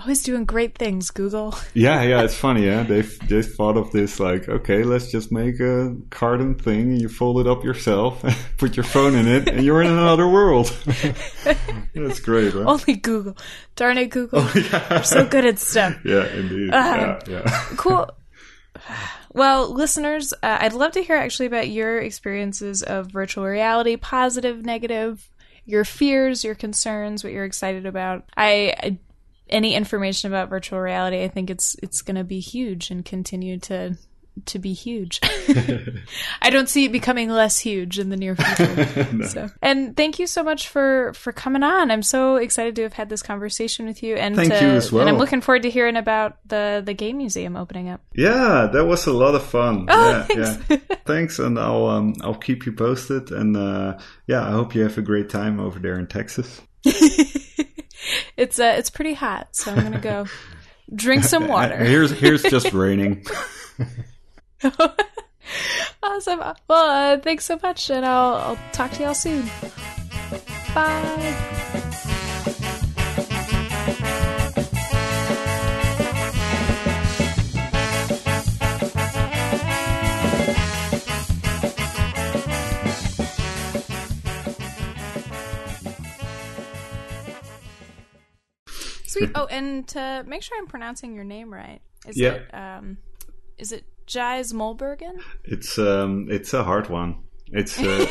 Always 0.00 0.22
doing 0.22 0.46
great 0.46 0.78
things, 0.78 1.10
Google. 1.10 1.54
Yeah, 1.74 2.00
yeah, 2.02 2.22
it's 2.22 2.34
funny. 2.46 2.64
Yeah, 2.64 2.84
they've 2.84 3.18
just 3.26 3.50
thought 3.58 3.76
of 3.76 3.90
this 3.92 4.18
like, 4.18 4.48
okay, 4.48 4.82
let's 4.82 5.10
just 5.12 5.30
make 5.30 5.60
a 5.60 5.94
carton 6.08 6.54
thing, 6.54 6.92
and 6.92 7.02
you 7.02 7.10
fold 7.10 7.38
it 7.38 7.46
up 7.46 7.62
yourself, 7.62 8.24
put 8.56 8.78
your 8.78 8.84
phone 8.84 9.14
in 9.14 9.28
it, 9.28 9.46
and 9.48 9.62
you're 9.62 9.82
in 9.82 9.90
another 9.90 10.26
world. 10.26 10.68
That's 11.94 12.20
great, 12.20 12.54
right? 12.54 12.66
Only 12.66 12.96
Google. 12.96 13.36
Darn 13.76 13.98
it, 13.98 14.06
Google. 14.08 14.42
yeah. 14.54 14.86
You're 14.94 15.02
so 15.04 15.26
good 15.26 15.44
at 15.44 15.58
stuff. 15.58 15.96
yeah, 16.02 16.26
indeed. 16.28 16.70
Ah. 16.72 16.96
yeah, 16.96 17.42
yeah. 17.44 17.64
Cool. 17.76 18.08
Well, 19.32 19.72
listeners, 19.72 20.32
uh, 20.42 20.58
I'd 20.60 20.72
love 20.72 20.92
to 20.92 21.02
hear 21.02 21.16
actually 21.16 21.46
about 21.46 21.68
your 21.68 21.98
experiences 21.98 22.82
of 22.82 23.12
virtual 23.12 23.44
reality, 23.44 23.96
positive, 23.96 24.64
negative, 24.64 25.30
your 25.64 25.84
fears, 25.84 26.42
your 26.42 26.56
concerns, 26.56 27.22
what 27.22 27.32
you're 27.32 27.44
excited 27.44 27.86
about. 27.86 28.24
I, 28.36 28.74
I 28.78 28.98
any 29.48 29.74
information 29.74 30.30
about 30.30 30.48
virtual 30.48 30.80
reality, 30.80 31.22
I 31.22 31.28
think 31.28 31.50
it's 31.50 31.76
it's 31.82 32.02
going 32.02 32.16
to 32.16 32.24
be 32.24 32.40
huge 32.40 32.90
and 32.90 33.04
continue 33.04 33.58
to 33.60 33.96
to 34.46 34.58
be 34.58 34.72
huge. 34.72 35.20
I 36.42 36.50
don't 36.50 36.68
see 36.68 36.84
it 36.84 36.92
becoming 36.92 37.28
less 37.28 37.58
huge 37.58 37.98
in 37.98 38.08
the 38.10 38.16
near 38.16 38.36
future. 38.56 39.26
So, 39.28 39.48
and 39.62 39.96
thank 39.96 40.18
you 40.18 40.26
so 40.26 40.42
much 40.42 40.68
for 40.68 41.12
for 41.14 41.32
coming 41.32 41.62
on. 41.62 41.90
I'm 41.90 42.02
so 42.02 42.36
excited 42.36 42.76
to 42.76 42.82
have 42.82 42.92
had 42.92 43.08
this 43.08 43.22
conversation 43.22 43.86
with 43.86 44.02
you, 44.02 44.16
and 44.16 44.36
Thank 44.36 44.52
to, 44.52 44.64
you 44.64 44.70
as 44.70 44.92
well. 44.92 45.02
And 45.02 45.10
I'm 45.10 45.18
looking 45.18 45.40
forward 45.40 45.62
to 45.62 45.70
hearing 45.70 45.96
about 45.96 46.38
the 46.46 46.82
the 46.84 46.94
game 46.94 47.18
museum 47.18 47.56
opening 47.56 47.88
up. 47.88 48.00
Yeah, 48.14 48.68
that 48.72 48.84
was 48.84 49.06
a 49.06 49.12
lot 49.12 49.34
of 49.34 49.42
fun. 49.42 49.86
Oh, 49.88 50.10
yeah, 50.10 50.22
thanks. 50.24 50.70
yeah. 50.70 50.96
Thanks, 51.04 51.38
and 51.38 51.58
I'll 51.58 51.86
um, 51.86 52.14
I'll 52.22 52.34
keep 52.34 52.66
you 52.66 52.72
posted. 52.72 53.30
And 53.30 53.56
uh, 53.56 53.98
yeah, 54.26 54.46
I 54.46 54.50
hope 54.50 54.74
you 54.74 54.82
have 54.82 54.98
a 54.98 55.02
great 55.02 55.28
time 55.28 55.60
over 55.60 55.78
there 55.78 55.98
in 55.98 56.06
Texas. 56.06 56.60
it's 58.36 58.58
uh, 58.58 58.74
it's 58.76 58.90
pretty 58.90 59.14
hot, 59.14 59.48
so 59.52 59.72
I'm 59.72 59.82
gonna 59.82 60.00
go 60.00 60.26
drink 60.94 61.24
some 61.24 61.48
water. 61.48 61.76
Here's 61.76 62.10
here's 62.10 62.42
just 62.42 62.72
raining. 62.72 63.24
awesome. 66.02 66.38
Well, 66.68 67.14
uh, 67.14 67.18
thanks 67.18 67.44
so 67.44 67.58
much, 67.62 67.90
and 67.90 68.04
I'll 68.04 68.34
I'll 68.34 68.58
talk 68.72 68.90
to 68.92 69.02
y'all 69.02 69.14
soon. 69.14 69.48
Bye. 70.74 71.36
Sweet. 89.06 89.30
Oh, 89.34 89.46
and 89.46 89.86
to 89.88 90.24
make 90.26 90.42
sure 90.42 90.56
I'm 90.58 90.66
pronouncing 90.66 91.14
your 91.14 91.24
name 91.24 91.52
right, 91.52 91.80
is 92.06 92.16
Yeah. 92.18 92.34
it 92.34 92.54
um, 92.54 92.98
is 93.58 93.72
it 93.72 93.84
Jais 94.10 94.52
Molbergen? 94.52 95.20
It's 95.44 95.78
um 95.78 96.26
it's 96.30 96.52
a 96.52 96.64
hard 96.64 96.88
one. 96.88 97.22
It's 97.52 97.78
uh, 97.78 98.06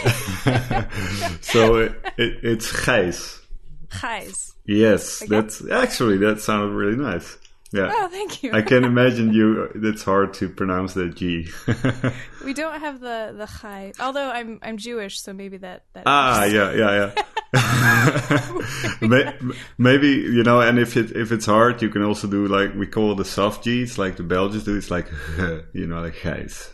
so 1.42 1.76
it, 1.78 1.92
it, 2.18 2.40
it's 2.44 2.72
Gijs. 2.72 3.42
Gijs. 3.90 4.54
Yes, 4.66 5.20
that's 5.28 5.62
actually 5.70 6.18
that 6.18 6.40
sounded 6.40 6.74
really 6.74 6.98
nice. 6.98 7.38
Yeah. 7.72 7.92
Oh, 7.94 8.08
thank 8.08 8.42
you. 8.42 8.52
I 8.52 8.62
can 8.62 8.84
imagine 8.84 9.34
you. 9.34 9.70
It's 9.76 10.04
hard 10.04 10.34
to 10.36 10.50
pronounce 10.50 10.94
that 10.94 11.16
G. 11.16 11.48
We 12.44 12.54
don't 12.54 12.80
have 12.80 13.00
the 13.00 13.36
the 13.38 13.46
chai. 13.46 13.94
Although 14.00 14.32
I'm 14.32 14.60
I'm 14.64 14.78
Jewish, 14.78 15.22
so 15.22 15.34
maybe 15.34 15.58
that 15.58 15.84
that. 15.94 16.04
ah, 16.06 16.46
yeah, 16.46 16.74
yeah, 16.74 17.12
yeah. 17.14 17.24
Maybe 19.78 20.08
you 20.08 20.44
know, 20.44 20.62
and 20.62 20.80
if 20.80 20.96
it 20.96 21.12
if 21.12 21.32
it's 21.32 21.46
hard, 21.46 21.82
you 21.82 21.90
can 21.90 22.04
also 22.04 22.28
do 22.28 22.48
like 22.48 22.74
we 22.76 22.88
call 22.88 23.14
the 23.16 23.26
soft 23.26 23.66
G. 23.66 23.84
It's 23.84 23.98
like 23.98 24.16
the 24.16 24.24
Belgians 24.24 24.64
do. 24.64 24.76
It's 24.76 24.90
like 24.90 25.12
you 25.74 25.86
know, 25.86 26.02
like 26.02 26.16
Gijs. 26.16 26.70